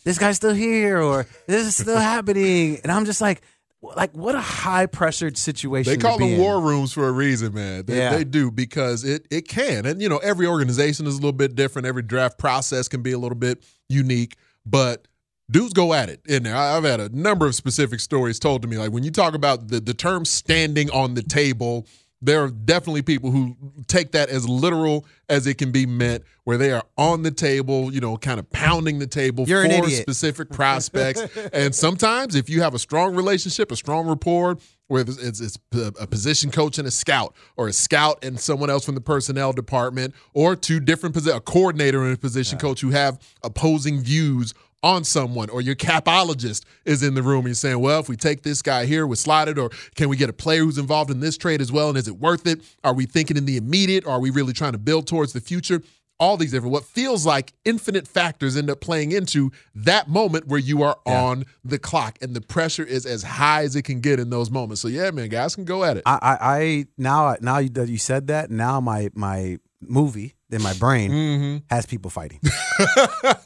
"This 0.05 0.17
guy's 0.17 0.37
still 0.37 0.53
here," 0.53 1.01
or 1.01 1.27
"This 1.45 1.67
is 1.67 1.75
still 1.75 1.97
happening," 2.13 2.79
and 2.83 2.89
I'm 2.91 3.03
just 3.03 3.19
like, 3.19 3.41
like 3.81 4.15
what 4.15 4.33
a 4.33 4.39
high 4.39 4.85
pressured 4.85 5.37
situation. 5.37 5.91
They 5.91 5.97
call 5.97 6.17
them 6.17 6.29
in. 6.29 6.39
war 6.39 6.61
rooms 6.61 6.93
for 6.93 7.07
a 7.09 7.11
reason, 7.11 7.53
man. 7.53 7.83
They, 7.85 7.97
Yeah. 7.97 8.15
they 8.15 8.23
do 8.23 8.49
because 8.49 9.03
it 9.03 9.25
it 9.29 9.47
can, 9.49 9.85
and 9.85 10.01
you 10.01 10.07
know 10.07 10.19
every 10.19 10.47
organization 10.47 11.05
is 11.05 11.15
a 11.15 11.17
little 11.17 11.33
bit 11.33 11.53
different. 11.53 11.85
Every 11.85 12.01
draft 12.03 12.37
process 12.37 12.87
can 12.87 13.01
be 13.01 13.11
a 13.11 13.19
little 13.19 13.37
bit 13.37 13.61
unique, 13.89 14.37
but 14.65 15.05
dudes 15.51 15.73
go 15.73 15.93
at 15.93 16.07
it 16.09 16.21
in 16.25 16.43
there. 16.43 16.55
I've 16.55 16.85
had 16.85 17.01
a 17.01 17.09
number 17.09 17.45
of 17.45 17.55
specific 17.55 17.99
stories 17.99 18.39
told 18.39 18.61
to 18.61 18.69
me. 18.69 18.77
Like 18.77 18.91
when 18.93 19.03
you 19.03 19.11
talk 19.11 19.33
about 19.35 19.67
the 19.67 19.81
the 19.81 19.93
term 19.93 20.23
"standing 20.23 20.89
on 20.91 21.13
the 21.15 21.23
table." 21.23 21.85
There 22.21 22.43
are 22.43 22.49
definitely 22.49 23.01
people 23.01 23.29
who 23.29 23.55
take 23.87 24.13
that 24.13 24.29
as 24.29 24.47
literal 24.47 25.05
as 25.29 25.45
it 25.47 25.57
can 25.57 25.71
be 25.71 25.85
meant, 25.85 26.23
where 26.43 26.57
they 26.57 26.71
are 26.71 26.83
on 26.97 27.23
the 27.23 27.31
table, 27.31 27.93
you 27.93 27.99
know, 27.99 28.17
kind 28.17 28.39
of 28.39 28.49
pounding 28.51 28.99
the 28.99 29.07
table 29.07 29.45
You're 29.45 29.67
for 29.67 29.89
specific 29.89 30.49
prospects. 30.51 31.21
and 31.51 31.75
sometimes, 31.75 32.35
if 32.35 32.49
you 32.49 32.61
have 32.61 32.73
a 32.73 32.79
strong 32.79 33.15
relationship, 33.15 33.71
a 33.71 33.75
strong 33.75 34.07
rapport, 34.07 34.57
whether 34.87 35.11
it's, 35.19 35.41
it's 35.41 35.57
a 35.99 36.07
position 36.07 36.51
coach 36.51 36.77
and 36.77 36.87
a 36.87 36.91
scout, 36.91 37.35
or 37.57 37.67
a 37.67 37.73
scout 37.73 38.23
and 38.23 38.39
someone 38.39 38.69
else 38.69 38.85
from 38.85 38.95
the 38.95 39.01
personnel 39.01 39.51
department, 39.51 40.13
or 40.33 40.55
two 40.55 40.79
different 40.79 41.15
posi- 41.15 41.35
a 41.35 41.41
coordinator 41.41 42.03
and 42.03 42.13
a 42.13 42.17
position 42.17 42.57
coach 42.57 42.81
who 42.81 42.91
have 42.91 43.19
opposing 43.43 43.99
views 43.99 44.53
on 44.85 45.03
someone, 45.03 45.49
or 45.49 45.61
your 45.61 45.75
capologist 45.75 46.63
is 46.85 47.01
in 47.01 47.15
the 47.15 47.23
room 47.23 47.39
and 47.39 47.47
you're 47.47 47.55
saying, 47.55 47.79
well, 47.79 47.99
if 47.99 48.07
we 48.07 48.15
take 48.15 48.43
this 48.43 48.61
guy 48.61 48.85
here, 48.85 49.07
we 49.07 49.15
slide 49.15 49.47
it, 49.47 49.57
or 49.57 49.71
can 49.95 50.07
we 50.07 50.15
get 50.15 50.29
a 50.29 50.33
player 50.33 50.61
who's 50.61 50.77
involved 50.77 51.09
in 51.09 51.19
this 51.19 51.37
trade 51.37 51.59
as 51.59 51.71
well? 51.71 51.89
And 51.89 51.97
is 51.97 52.07
it 52.07 52.19
worth 52.19 52.45
it? 52.45 52.61
Are 52.83 52.93
we 52.93 53.07
thinking 53.07 53.35
in 53.35 53.45
the 53.45 53.57
immediate? 53.57 54.05
Or 54.05 54.11
are 54.11 54.19
we 54.19 54.29
really 54.29 54.53
trying 54.53 54.73
to 54.73 54.77
build 54.77 55.07
towards 55.07 55.33
the 55.33 55.41
future? 55.41 55.81
All 56.17 56.37
these 56.37 56.51
different, 56.51 56.71
what 56.71 56.85
feels 56.85 57.25
like 57.25 57.51
infinite 57.65 58.07
factors 58.07 58.55
end 58.55 58.69
up 58.69 58.79
playing 58.79 59.11
into 59.11 59.51
that 59.73 60.07
moment 60.07 60.47
where 60.47 60.59
you 60.59 60.81
are 60.83 60.97
on 61.05 61.43
the 61.65 61.77
clock 61.77 62.17
and 62.21 62.33
the 62.33 62.39
pressure 62.39 62.85
is 62.85 63.05
as 63.05 63.23
high 63.23 63.63
as 63.63 63.75
it 63.75 63.81
can 63.81 63.99
get 63.99 64.17
in 64.17 64.29
those 64.29 64.49
moments. 64.49 64.81
So, 64.81 64.87
yeah, 64.87 65.11
man, 65.11 65.27
guys 65.27 65.55
can 65.55 65.65
go 65.65 65.83
at 65.83 65.97
it. 65.97 66.03
I, 66.05 66.19
I, 66.21 66.37
I 66.39 66.85
now 66.97 67.35
now 67.41 67.61
that 67.61 67.89
you 67.89 67.97
said 67.97 68.27
that, 68.27 68.49
now 68.49 68.79
my 68.79 69.09
my 69.13 69.57
movie 69.89 70.35
in 70.51 70.61
my 70.61 70.73
brain 70.73 71.63
has 71.69 71.85
people 71.85 72.09
fighting. 72.11 72.39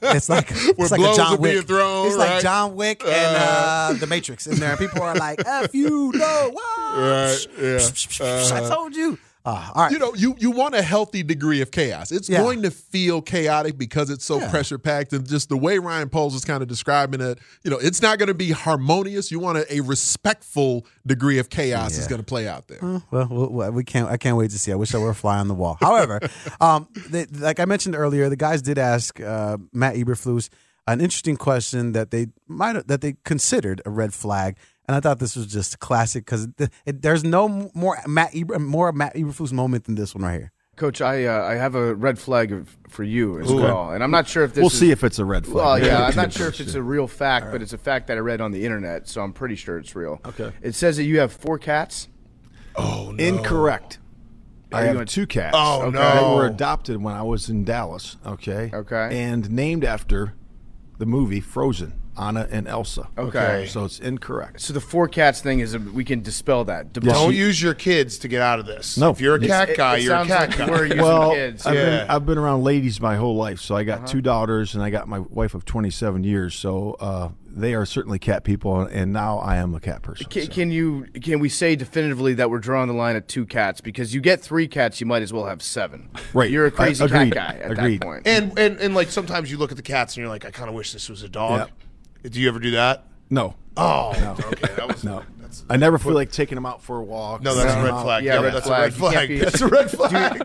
it's 0.02 0.30
like 0.30 0.48
Mm-hmm. 0.70 0.82
It's 0.82 0.92
like 0.92 1.16
John 1.16 1.40
Wick. 1.40 1.66
thrown, 1.68 2.08
it's 2.08 2.16
like? 2.18 2.42
John 2.42 2.76
Wick 2.76 3.04
and 3.06 3.36
uh, 3.38 3.94
the 4.00 4.08
Matrix 4.08 4.48
in 4.48 4.58
there. 4.60 4.76
People 4.78 5.02
are 5.02 5.16
like, 5.16 5.42
"F 5.46 5.74
you, 5.74 6.12
no? 6.16 6.52
Right, 6.90 7.38
yeah. 7.60 7.78
I 7.78 8.24
Uh-huh. 8.26 8.70
told 8.70 8.96
you." 8.96 9.18
Uh, 9.46 9.72
all 9.74 9.84
right. 9.84 9.92
You 9.92 10.00
know, 10.00 10.14
you 10.14 10.36
you 10.38 10.52
want 10.52 10.76
a 10.76 10.82
healthy 10.82 11.24
degree 11.24 11.62
of 11.62 11.72
chaos. 11.72 12.12
It's 12.12 12.28
Yeah. 12.30 12.40
going 12.44 12.62
to 12.64 12.72
feel 12.72 13.22
chaotic 13.22 13.78
because 13.78 14.10
it's 14.10 14.26
so 14.26 14.40
Yeah. 14.40 14.50
pressure 14.50 14.78
packed, 14.78 15.14
and 15.14 15.26
just 15.28 15.48
the 15.50 15.56
way 15.58 15.80
Ryan 15.80 16.10
Poles 16.10 16.36
is 16.36 16.44
kind 16.44 16.62
of 16.62 16.68
describing 16.68 17.22
it. 17.22 17.40
You 17.64 17.72
know, 17.72 17.78
it's 17.78 18.02
not 18.02 18.20
going 18.20 18.28
to 18.28 18.34
be 18.34 18.52
harmonious. 18.52 19.32
You 19.32 19.40
want 19.40 19.58
a, 19.58 19.74
a 19.74 19.80
respectful 19.80 20.86
degree 21.08 21.40
of 21.40 21.50
chaos 21.50 21.98
is 21.98 22.08
going 22.08 22.20
to 22.20 22.26
play 22.26 22.48
out 22.48 22.68
there. 22.68 22.84
Uh, 22.84 23.00
well, 23.12 23.28
well, 23.32 23.50
well, 23.50 23.72
we 23.72 23.84
can't. 23.84 24.10
I 24.10 24.18
can't 24.18 24.36
wait 24.38 24.52
to 24.52 24.60
see. 24.60 24.72
I 24.72 24.76
wish 24.76 24.94
I 24.94 24.98
were 24.98 25.10
a 25.12 25.16
fly 25.16 25.38
on 25.40 25.48
the 25.48 25.54
wall. 25.56 25.78
However, 25.82 26.20
um, 26.60 26.88
they, 27.10 27.26
like 27.28 27.60
I 27.60 27.66
mentioned 27.66 27.96
earlier, 27.96 28.28
the 28.30 28.36
guys 28.36 28.62
did 28.62 28.78
ask 28.78 29.20
uh, 29.22 29.58
Matt 29.74 29.96
Eberflus 29.96 30.50
an 30.88 31.02
interesting 31.02 31.38
question 31.38 31.94
that 31.94 32.12
they 32.12 32.28
might 32.48 32.88
that 32.88 33.02
they 33.02 33.16
considered 33.24 33.82
a 33.86 33.90
red 33.90 34.14
flag, 34.14 34.58
and 34.90 34.96
I 34.96 35.02
thought 35.02 35.20
this 35.20 35.36
was 35.36 35.46
just 35.46 35.78
classic 35.78 36.26
because 36.26 36.48
there's 36.84 37.24
no 37.24 37.70
more 37.76 38.00
Matt 38.08 38.36
Eber, 38.36 38.58
more 38.58 38.92
Matt 38.92 39.14
Eberflus 39.14 39.52
moment 39.52 39.84
than 39.84 39.94
this 39.94 40.16
one 40.16 40.24
right 40.24 40.40
here. 40.40 40.52
Coach, 40.78 41.00
I 41.00 41.26
uh, 41.26 41.44
I 41.46 41.56
have 41.56 41.76
a 41.76 41.94
red 41.94 42.18
flag 42.18 42.66
for 42.88 43.04
you 43.04 43.40
as 43.40 43.52
Ooh. 43.52 43.58
well, 43.58 43.92
and 43.92 44.04
I'm 44.04 44.10
not 44.10 44.28
sure 44.28 44.44
if 44.44 44.56
this. 44.56 44.64
We'll 44.64 44.72
is- 44.72 44.80
see 44.80 44.90
if 44.90 45.04
it's 45.04 45.20
a 45.20 45.26
red 45.26 45.46
flag. 45.46 45.56
Well, 45.56 45.78
Yeah, 45.80 45.86
yeah, 46.00 46.06
I'm 46.08 46.16
not 46.16 46.34
sure 46.34 46.48
if 46.48 46.60
it's 46.60 46.74
a 46.74 46.82
real 46.82 47.06
fact, 47.06 47.52
but 47.52 47.62
it's 47.62 47.72
a 47.74 47.78
fact 47.78 48.08
that 48.08 48.18
I 48.18 48.22
read 48.22 48.42
on 48.42 48.52
the 48.52 48.66
internet, 48.66 49.08
so 49.08 49.22
I'm 49.22 49.32
pretty 49.32 49.56
sure 49.56 49.78
it's 49.78 49.96
real. 49.96 50.20
Okay. 50.26 50.52
It 50.64 50.74
says 50.74 50.98
that 50.98 51.04
you 51.04 51.20
have 51.20 51.32
four 51.32 51.60
cats. 51.60 52.08
Oh 52.76 53.12
no! 53.14 53.24
Incorrect. 53.24 54.00
Are 54.72 54.80
I 54.80 54.82
you 54.82 54.88
have 54.88 54.96
going- 54.96 55.06
two 55.08 55.28
cats. 55.28 55.56
Oh, 55.56 55.82
okay, 55.84 55.92
no. 55.92 56.00
That 56.00 56.36
were 56.36 56.48
adopted 56.48 57.00
when 57.04 57.14
I 57.14 57.22
was 57.22 57.48
in 57.48 57.64
Dallas. 57.64 58.18
Okay. 58.26 58.72
Okay. 58.74 59.10
And 59.22 59.52
named 59.52 59.84
after 59.84 60.34
the 60.98 61.06
movie 61.06 61.42
Frozen, 61.42 61.94
Anna 62.20 62.48
and 62.52 62.68
Elsa. 62.68 63.08
Okay. 63.18 63.66
So 63.70 63.86
it's 63.86 64.00
incorrect. 64.00 64.62
So 64.62 64.74
the 64.74 64.82
four 64.82 65.08
cats 65.08 65.42
thing 65.42 65.60
is 65.62 65.74
a, 65.74 65.80
we 65.80 66.04
can 66.04 66.22
dispel 66.22 66.66
that. 66.66 66.94
Debunk- 66.94 67.14
Don't 67.14 67.34
use 67.36 67.62
your 67.62 67.74
kids 67.74 68.18
to 68.20 68.28
get 68.28 68.42
out 68.42 68.60
of 68.60 68.66
this. 68.66 68.98
No. 68.98 69.10
If 69.12 69.22
you're 69.22 69.36
a 69.36 69.40
cat 69.48 69.70
It- 69.70 69.78
guy, 69.78 69.98
it 69.98 70.04
you're 70.04 70.16
a 70.16 70.26
cat 70.26 70.50
like 70.50 70.58
guy. 70.58 70.66
you 70.66 70.72
were 70.72 70.84
using 70.86 71.02
well, 71.02 71.32
kids. 71.32 71.66
I've, 71.66 71.76
Yeah. 71.76 71.86
been, 72.02 72.10
I've 72.10 72.26
been 72.26 72.38
around 72.38 72.64
ladies 72.64 73.00
my 73.00 73.16
whole 73.16 73.36
life. 73.36 73.60
So 73.62 73.76
I 73.76 73.84
got 73.84 74.00
Uh-huh. 74.00 74.08
two 74.08 74.22
daughters 74.22 74.76
and 74.76 74.84
I 74.84 74.90
got 74.90 75.08
my 75.08 75.20
wife 75.20 75.54
of 75.54 75.66
27 75.66 76.24
years. 76.24 76.56
So 76.56 76.98
uh, 77.00 77.30
they 77.52 77.74
are 77.74 77.86
certainly 77.86 78.20
cat 78.20 78.44
people, 78.44 78.82
and 78.82 79.12
now 79.12 79.40
I 79.40 79.56
am 79.58 79.74
a 79.74 79.80
cat 79.80 80.02
person. 80.04 80.28
Can, 80.30 80.48
can 80.48 80.72
you 80.72 81.08
can 81.22 81.40
we 81.40 81.50
say 81.50 81.76
definitively 81.76 82.36
that 82.36 82.50
we're 82.50 82.60
drawing 82.60 82.88
the 82.88 82.94
line 82.94 83.16
at 83.16 83.28
two 83.28 83.46
cats 83.46 83.82
because 83.82 84.14
you 84.14 84.22
get 84.22 84.40
three 84.40 84.68
cats, 84.68 85.02
you 85.02 85.08
might 85.08 85.24
as 85.24 85.34
well 85.34 85.46
have 85.48 85.62
seven. 85.64 86.10
Right. 86.34 86.52
You're 86.52 86.68
a 86.68 86.72
crazy 86.72 87.04
I- 87.04 87.08
cat 87.08 87.30
guy 87.32 87.60
at 87.64 87.72
Agreed. 87.72 88.02
that 88.02 88.06
point. 88.06 88.28
And, 88.28 88.58
and 88.58 88.80
and 88.80 88.94
like 88.94 89.10
sometimes 89.10 89.50
you 89.52 89.58
look 89.58 89.72
at 89.72 89.78
the 89.78 89.84
cats 89.84 90.16
and 90.16 90.22
you're 90.22 90.30
like, 90.30 90.46
I 90.46 90.52
kind 90.52 90.70
of 90.70 90.76
wish 90.76 90.94
this 90.94 91.10
was 91.10 91.24
a 91.24 91.30
dog. 91.30 91.70
Do 92.24 92.40
you 92.40 92.48
ever 92.50 92.60
do 92.60 92.72
that? 92.72 93.06
No. 93.30 93.56
Oh, 93.78 94.14
No. 94.20 94.32
okay. 94.48 94.74
That 94.76 94.88
was 94.88 95.04
No. 95.04 95.24
I 95.70 95.78
never 95.78 95.98
feel 95.98 96.14
like 96.14 96.32
taking 96.32 96.56
them 96.56 96.66
out 96.66 96.82
for 96.84 96.98
a 96.98 97.04
walk. 97.04 97.42
No, 97.42 97.56
that's 97.56 97.74
a 97.74 97.84
red 97.84 98.02
flag. 98.02 98.24
Yeah, 98.24 98.36
Yeah, 98.36 98.42
red 98.42 98.54
that's 98.54 98.68
a 98.68 98.72
red 98.72 98.94
flag. 98.94 99.40
That's 99.40 99.62
a 99.62 99.68
red 99.68 99.90
flag. 99.92 100.42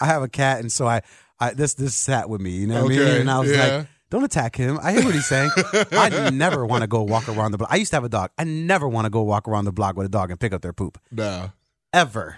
I 0.00 0.06
have 0.06 0.22
a 0.22 0.28
cat, 0.28 0.60
and 0.60 0.70
so 0.70 0.86
I, 0.86 1.00
I 1.40 1.52
this 1.54 1.74
this 1.74 1.94
sat 1.94 2.28
with 2.28 2.40
me. 2.40 2.50
You 2.50 2.66
know 2.66 2.82
what 2.84 2.92
I 2.92 2.96
mean? 2.96 3.08
And 3.22 3.30
I 3.30 3.38
was 3.40 3.50
yeah. 3.50 3.76
like, 3.78 3.86
"Don't 4.10 4.22
attack 4.24 4.54
him." 4.56 4.78
I 4.82 4.92
hear 4.92 5.04
what 5.04 5.14
he's 5.14 5.26
saying. 5.26 5.50
I 5.92 6.30
never 6.30 6.64
want 6.66 6.82
to 6.82 6.86
go 6.86 7.02
walk 7.02 7.28
around 7.28 7.52
the 7.52 7.58
block. 7.58 7.70
I 7.72 7.76
used 7.76 7.90
to 7.90 7.96
have 7.96 8.04
a 8.04 8.08
dog. 8.08 8.30
I 8.38 8.44
never 8.44 8.86
want 8.88 9.06
to 9.06 9.10
go 9.10 9.22
walk 9.22 9.48
around 9.48 9.64
the 9.64 9.72
block 9.72 9.96
with 9.96 10.06
a 10.06 10.10
dog 10.10 10.30
and 10.30 10.38
pick 10.38 10.52
up 10.52 10.60
their 10.62 10.72
poop 10.74 10.98
Nah. 11.10 11.48
ever. 11.92 12.36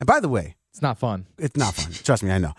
And 0.00 0.06
by 0.06 0.20
the 0.20 0.28
way, 0.28 0.56
It's 0.74 0.82
not 0.82 0.98
fun. 0.98 1.26
it's 1.38 1.56
not 1.56 1.72
fun. 1.74 1.92
Trust 1.92 2.24
me, 2.24 2.32
I 2.32 2.38
know. 2.38 2.52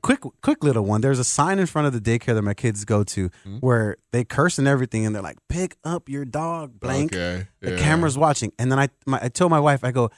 Quick, 0.00 0.20
quick 0.40 0.62
little 0.62 0.84
one. 0.84 1.00
There's 1.00 1.18
a 1.18 1.24
sign 1.24 1.58
in 1.58 1.66
front 1.66 1.88
of 1.88 1.92
the 1.92 2.00
daycare 2.00 2.32
that 2.34 2.42
my 2.42 2.54
kids 2.54 2.84
go 2.84 3.02
to 3.02 3.28
Mm-hmm. 3.28 3.56
where 3.58 3.96
they 4.12 4.22
curse 4.22 4.58
and 4.60 4.68
everything, 4.68 5.04
and 5.04 5.12
they're 5.12 5.22
like, 5.30 5.38
"Pick 5.48 5.76
up 5.82 6.08
your 6.08 6.24
dog, 6.24 6.78
blank." 6.78 7.12
Okay. 7.12 7.48
The 7.60 7.72
yeah. 7.72 7.78
camera's 7.78 8.16
watching, 8.16 8.52
and 8.56 8.70
then 8.70 8.78
I, 8.78 8.88
my, 9.04 9.18
I 9.20 9.28
told 9.30 9.50
my 9.50 9.58
wife, 9.58 9.82
I 9.82 9.90
go, 9.90 10.10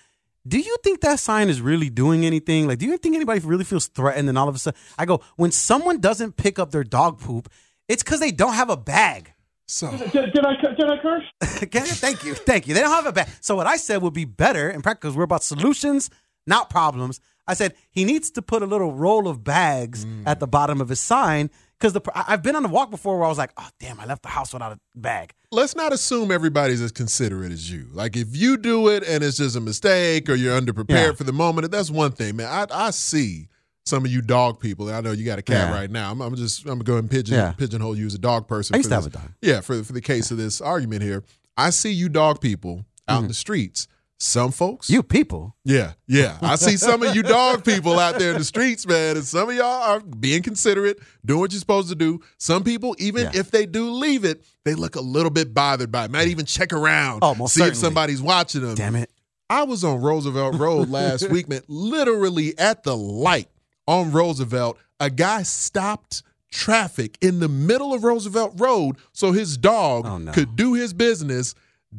"Do 0.46 0.59
you 0.59 0.76
think 0.84 1.01
that 1.01 1.20
sign 1.20 1.49
is 1.49 1.62
really 1.62 1.88
doing 1.88 2.26
anything? 2.26 2.68
Like, 2.68 2.78
do 2.80 2.84
you 2.86 2.99
think 2.99 3.14
anybody 3.16 3.40
really 3.40 3.64
feels 3.64 3.86
threatened?" 3.86 4.28
And 4.28 4.36
all 4.36 4.49
of 4.49 4.55
a 4.55 4.59
sudden, 4.59 4.78
I 4.99 5.07
go, 5.07 5.22
"When 5.36 5.51
someone 5.51 6.01
doesn't 6.01 6.36
pick 6.36 6.59
up 6.59 6.70
their 6.70 6.84
dog 6.84 7.18
poop, 7.18 7.49
it's 7.88 8.03
because 8.03 8.20
they 8.20 8.30
don't 8.30 8.55
have 8.55 8.68
a 8.68 8.76
bag." 8.76 9.32
So 9.66 9.90
Did, 9.90 10.32
did 10.34 10.44
I 10.44 10.55
did 10.76 10.90
I 10.90 10.99
curse? 10.99 11.24
Okay, 11.62 11.80
thank 11.80 12.24
you, 12.24 12.34
thank 12.34 12.68
you. 12.68 12.74
They 12.74 12.80
don't 12.80 12.90
have 12.90 13.07
a 13.07 13.12
bag. 13.12 13.28
So 13.40 13.57
what 13.57 13.66
I 13.66 13.78
said 13.78 14.03
would 14.03 14.12
be 14.14 14.26
better, 14.26 14.68
in 14.68 14.82
practice, 14.82 15.01
because 15.09 15.16
we're 15.16 15.24
about 15.24 15.42
solutions, 15.42 16.11
not 16.46 16.68
problems. 16.70 17.20
I 17.49 17.55
said 17.55 17.74
he 17.90 18.05
needs 18.05 18.30
to 18.32 18.42
put 18.42 18.62
a 18.62 18.66
little 18.66 18.92
roll 18.92 19.26
of 19.26 19.42
bags 19.42 20.07
at 20.26 20.38
the 20.38 20.46
bottom 20.46 20.80
of 20.80 20.88
his 20.90 21.01
sign 21.01 21.51
because 21.78 21.92
the 21.94 22.03
I've 22.14 22.42
been 22.42 22.55
on 22.57 22.64
a 22.64 22.68
walk 22.68 22.90
before 22.90 23.16
where 23.16 23.24
I 23.24 23.28
was 23.28 23.38
like, 23.38 23.53
oh 23.57 23.68
damn, 23.80 23.99
I 23.99 24.05
left 24.05 24.22
the 24.22 24.28
house 24.28 24.53
without 24.53 24.72
a 24.72 24.78
bag. 24.94 25.32
let's 25.51 25.74
not 25.74 25.92
assume 25.92 26.30
everybody's 26.30 26.80
as 26.82 26.92
considerate 26.92 27.51
as 27.51 27.70
you. 27.72 27.86
Like 27.92 28.16
if 28.16 28.36
you 28.36 28.57
do 28.59 28.88
it 28.88 29.03
and 29.03 29.24
it's 29.24 29.38
just 29.38 29.57
a 29.57 29.61
mistake 29.61 30.28
or 30.28 30.34
you're 30.34 30.61
underprepared 30.61 30.88
Yeah. 31.07 31.12
for 31.12 31.24
the 31.24 31.32
moment, 31.32 31.70
that's 31.70 31.90
one 31.90 32.12
thing, 32.12 32.36
man. 32.36 32.49
I 32.70 32.86
I 32.86 32.90
see 32.90 33.49
some 33.86 34.05
of 34.05 34.11
you 34.11 34.20
dog 34.20 34.61
people. 34.61 34.88
and 34.88 34.96
I 34.96 35.01
know 35.01 35.12
you 35.12 35.24
got 35.24 35.38
a 35.38 35.42
cat 35.42 35.70
Yeah. 35.70 35.74
right 35.74 35.90
now. 35.90 36.11
I'm, 36.12 36.20
I'm 36.20 36.36
just 36.36 36.61
I'm 36.66 36.72
gonna 36.80 36.84
go 36.84 36.96
and 36.99 37.11
pigeon 37.11 37.36
Yeah. 37.36 37.53
pigeonhole 37.53 37.96
you 37.96 38.05
as 38.07 38.14
a 38.14 38.18
dog 38.18 38.46
person. 38.46 38.74
I 38.74 38.78
used 38.78 38.88
for 38.90 38.96
to 38.96 39.03
have 39.03 39.07
a 39.07 39.11
dog. 39.11 39.32
Yeah, 39.40 39.61
for 39.62 39.82
for 39.84 39.94
the 39.94 40.03
case 40.03 40.30
of 40.30 40.36
this 40.36 40.61
argument 40.61 41.03
here, 41.03 41.24
I 41.57 41.70
see 41.70 41.92
you 41.92 42.09
dog 42.11 42.40
people 42.42 42.84
out 43.09 43.14
Mm-hmm. 43.14 43.22
in 43.24 43.28
the 43.28 43.34
streets 43.34 43.88
Some 44.20 44.50
folks, 44.50 44.90
you 44.90 45.04
people, 45.04 45.54
yeah, 45.64 45.92
yeah. 46.08 46.38
I 46.42 46.56
see 46.56 46.76
some 46.76 47.04
of 47.04 47.14
you 47.14 47.22
dog 47.22 47.64
people 47.64 48.00
out 48.00 48.18
there 48.18 48.32
in 48.32 48.38
the 48.38 48.44
streets, 48.44 48.84
man, 48.84 49.16
and 49.16 49.24
some 49.24 49.48
of 49.48 49.54
y'all 49.54 49.64
are 49.64 50.00
being 50.00 50.42
considerate, 50.42 50.98
doing 51.24 51.38
what 51.38 51.52
you're 51.52 51.60
supposed 51.60 51.88
to 51.90 51.94
do. 51.94 52.20
Some 52.36 52.64
people, 52.64 52.96
even 52.98 53.26
Yeah. 53.26 53.30
if 53.40 53.52
they 53.52 53.64
do 53.64 53.90
leave 53.92 54.24
it, 54.24 54.42
they 54.64 54.74
look 54.74 54.96
a 54.96 55.00
little 55.00 55.30
bit 55.30 55.54
bothered 55.54 55.92
by 55.92 56.06
it. 56.06 56.10
Might 56.10 56.26
even 56.28 56.46
check 56.46 56.72
around, 56.72 57.20
Oh, 57.22 57.34
see 57.46 57.60
certainly. 57.60 57.70
if 57.70 57.76
somebody's 57.76 58.20
watching 58.20 58.62
them. 58.62 58.74
Damn 58.74 58.96
it. 58.96 59.08
I 59.48 59.62
was 59.62 59.84
on 59.84 60.00
Roosevelt 60.00 60.56
Road 60.56 60.88
last 60.90 61.30
week, 61.30 61.48
man, 61.48 61.62
literally 61.68 62.58
at 62.58 62.82
the 62.82 62.96
light 62.96 63.48
on 63.86 64.10
Roosevelt. 64.10 64.78
A 64.98 65.10
guy 65.10 65.44
stopped 65.44 66.24
traffic 66.50 67.16
in 67.20 67.38
the 67.38 67.48
middle 67.48 67.94
of 67.94 68.02
Roosevelt 68.02 68.54
Road 68.56 68.96
so 69.12 69.30
his 69.30 69.56
dog 69.56 70.06
Oh, 70.06 70.32
could 70.32 70.56
do 70.56 70.72
his 70.74 70.92
business. 70.92 71.54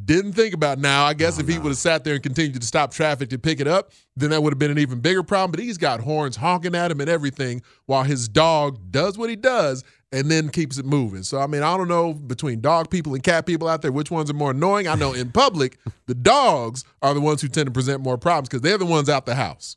Didn't 0.06 0.34
think 0.34 0.54
about 0.54 0.78
now. 0.78 1.06
I 1.06 1.16
guess 1.16 1.38
oh, 1.38 1.42
if 1.42 1.48
he 1.48 1.58
would 1.58 1.70
have 1.70 1.78
sat 1.78 2.04
there 2.04 2.14
and 2.14 2.22
continued 2.22 2.62
to 2.62 2.68
stop 2.68 2.94
traffic 2.94 3.30
to 3.30 3.40
pick 3.40 3.60
it 3.60 3.68
up, 3.68 3.92
then 4.16 4.30
that 4.30 4.44
would 4.44 4.54
have 4.54 4.60
been 4.60 4.70
an 4.70 4.78
even 4.78 5.00
bigger 5.00 5.24
problem. 5.24 5.52
But 5.52 5.62
he's 5.62 5.80
got 5.80 6.00
horns 6.00 6.36
honking 6.36 6.76
at 6.76 6.92
him 6.92 7.02
and 7.02 7.10
everything 7.10 7.64
while 7.88 8.04
his 8.04 8.28
dog 8.28 8.92
does 8.92 9.18
what 9.18 9.32
he 9.32 9.36
does 9.36 9.84
and 10.12 10.30
then 10.30 10.50
keeps 10.50 10.78
it 10.78 10.86
moving. 10.86 11.24
So 11.24 11.40
I 11.40 11.48
mean, 11.48 11.64
I 11.64 11.76
don't 11.76 11.88
know 11.88 12.14
between 12.14 12.62
dog 12.62 12.92
people 12.92 13.16
and 13.16 13.24
cat 13.24 13.48
people 13.48 13.68
out 13.68 13.82
there 13.82 13.92
which 13.92 14.12
ones 14.12 14.30
are 14.30 14.36
more 14.36 14.52
annoying. 14.52 14.88
I 14.88 14.94
know 14.94 15.14
in 15.14 15.32
public, 15.32 15.80
the 16.06 16.16
dogs 16.16 16.84
are 17.02 17.16
the 17.16 17.22
ones 17.22 17.42
who 17.42 17.48
tend 17.48 17.66
to 17.66 17.72
present 17.72 18.02
more 18.02 18.18
problems 18.18 18.50
because 18.50 18.62
they're 18.62 18.78
the 18.78 18.86
ones 18.86 19.10
out 19.10 19.26
the 19.26 19.36
house. 19.36 19.76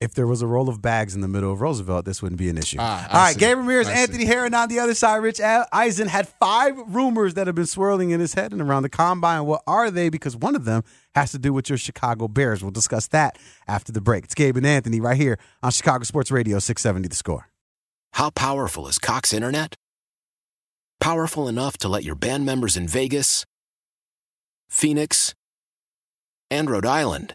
If 0.00 0.14
there 0.14 0.26
was 0.26 0.40
a 0.40 0.46
roll 0.46 0.70
of 0.70 0.80
bags 0.80 1.14
in 1.14 1.20
the 1.20 1.28
middle 1.28 1.52
of 1.52 1.60
Roosevelt, 1.60 2.06
this 2.06 2.22
wouldn't 2.22 2.38
be 2.38 2.48
an 2.48 2.56
issue. 2.56 2.78
Ah, 2.80 3.06
I 3.06 3.12
All 3.12 3.24
right, 3.24 3.34
see. 3.34 3.40
Gabe 3.40 3.58
Ramirez, 3.58 3.86
I 3.86 3.94
see. 3.94 4.00
Anthony 4.00 4.24
Herron 4.24 4.54
on 4.54 4.70
the 4.70 4.78
other 4.78 4.94
side. 4.94 5.16
Rich 5.18 5.40
Eisen 5.42 6.08
had 6.08 6.26
five 6.26 6.74
rumors 6.86 7.34
that 7.34 7.46
have 7.46 7.54
been 7.54 7.66
swirling 7.66 8.10
in 8.10 8.18
his 8.18 8.32
head 8.32 8.52
and 8.52 8.62
around 8.62 8.82
the 8.82 8.88
combine. 8.88 9.44
What 9.44 9.62
are 9.66 9.90
they? 9.90 10.08
Because 10.08 10.34
one 10.34 10.56
of 10.56 10.64
them 10.64 10.84
has 11.14 11.32
to 11.32 11.38
do 11.38 11.52
with 11.52 11.68
your 11.68 11.76
Chicago 11.76 12.28
Bears. 12.28 12.62
We'll 12.62 12.70
discuss 12.70 13.08
that 13.08 13.38
after 13.68 13.92
the 13.92 14.00
break. 14.00 14.24
It's 14.24 14.34
Gabe 14.34 14.56
and 14.56 14.66
Anthony 14.66 15.00
right 15.02 15.18
here 15.18 15.38
on 15.62 15.70
Chicago 15.70 16.04
Sports 16.04 16.30
Radio 16.30 16.58
670 16.58 17.08
The 17.08 17.14
Score. 17.14 17.50
How 18.14 18.30
powerful 18.30 18.88
is 18.88 18.98
Cox 18.98 19.34
Internet? 19.34 19.74
Powerful 20.98 21.46
enough 21.46 21.76
to 21.76 21.88
let 21.88 22.04
your 22.04 22.14
band 22.14 22.46
members 22.46 22.74
in 22.74 22.88
Vegas, 22.88 23.44
Phoenix, 24.70 25.34
and 26.50 26.70
Rhode 26.70 26.86
Island 26.86 27.34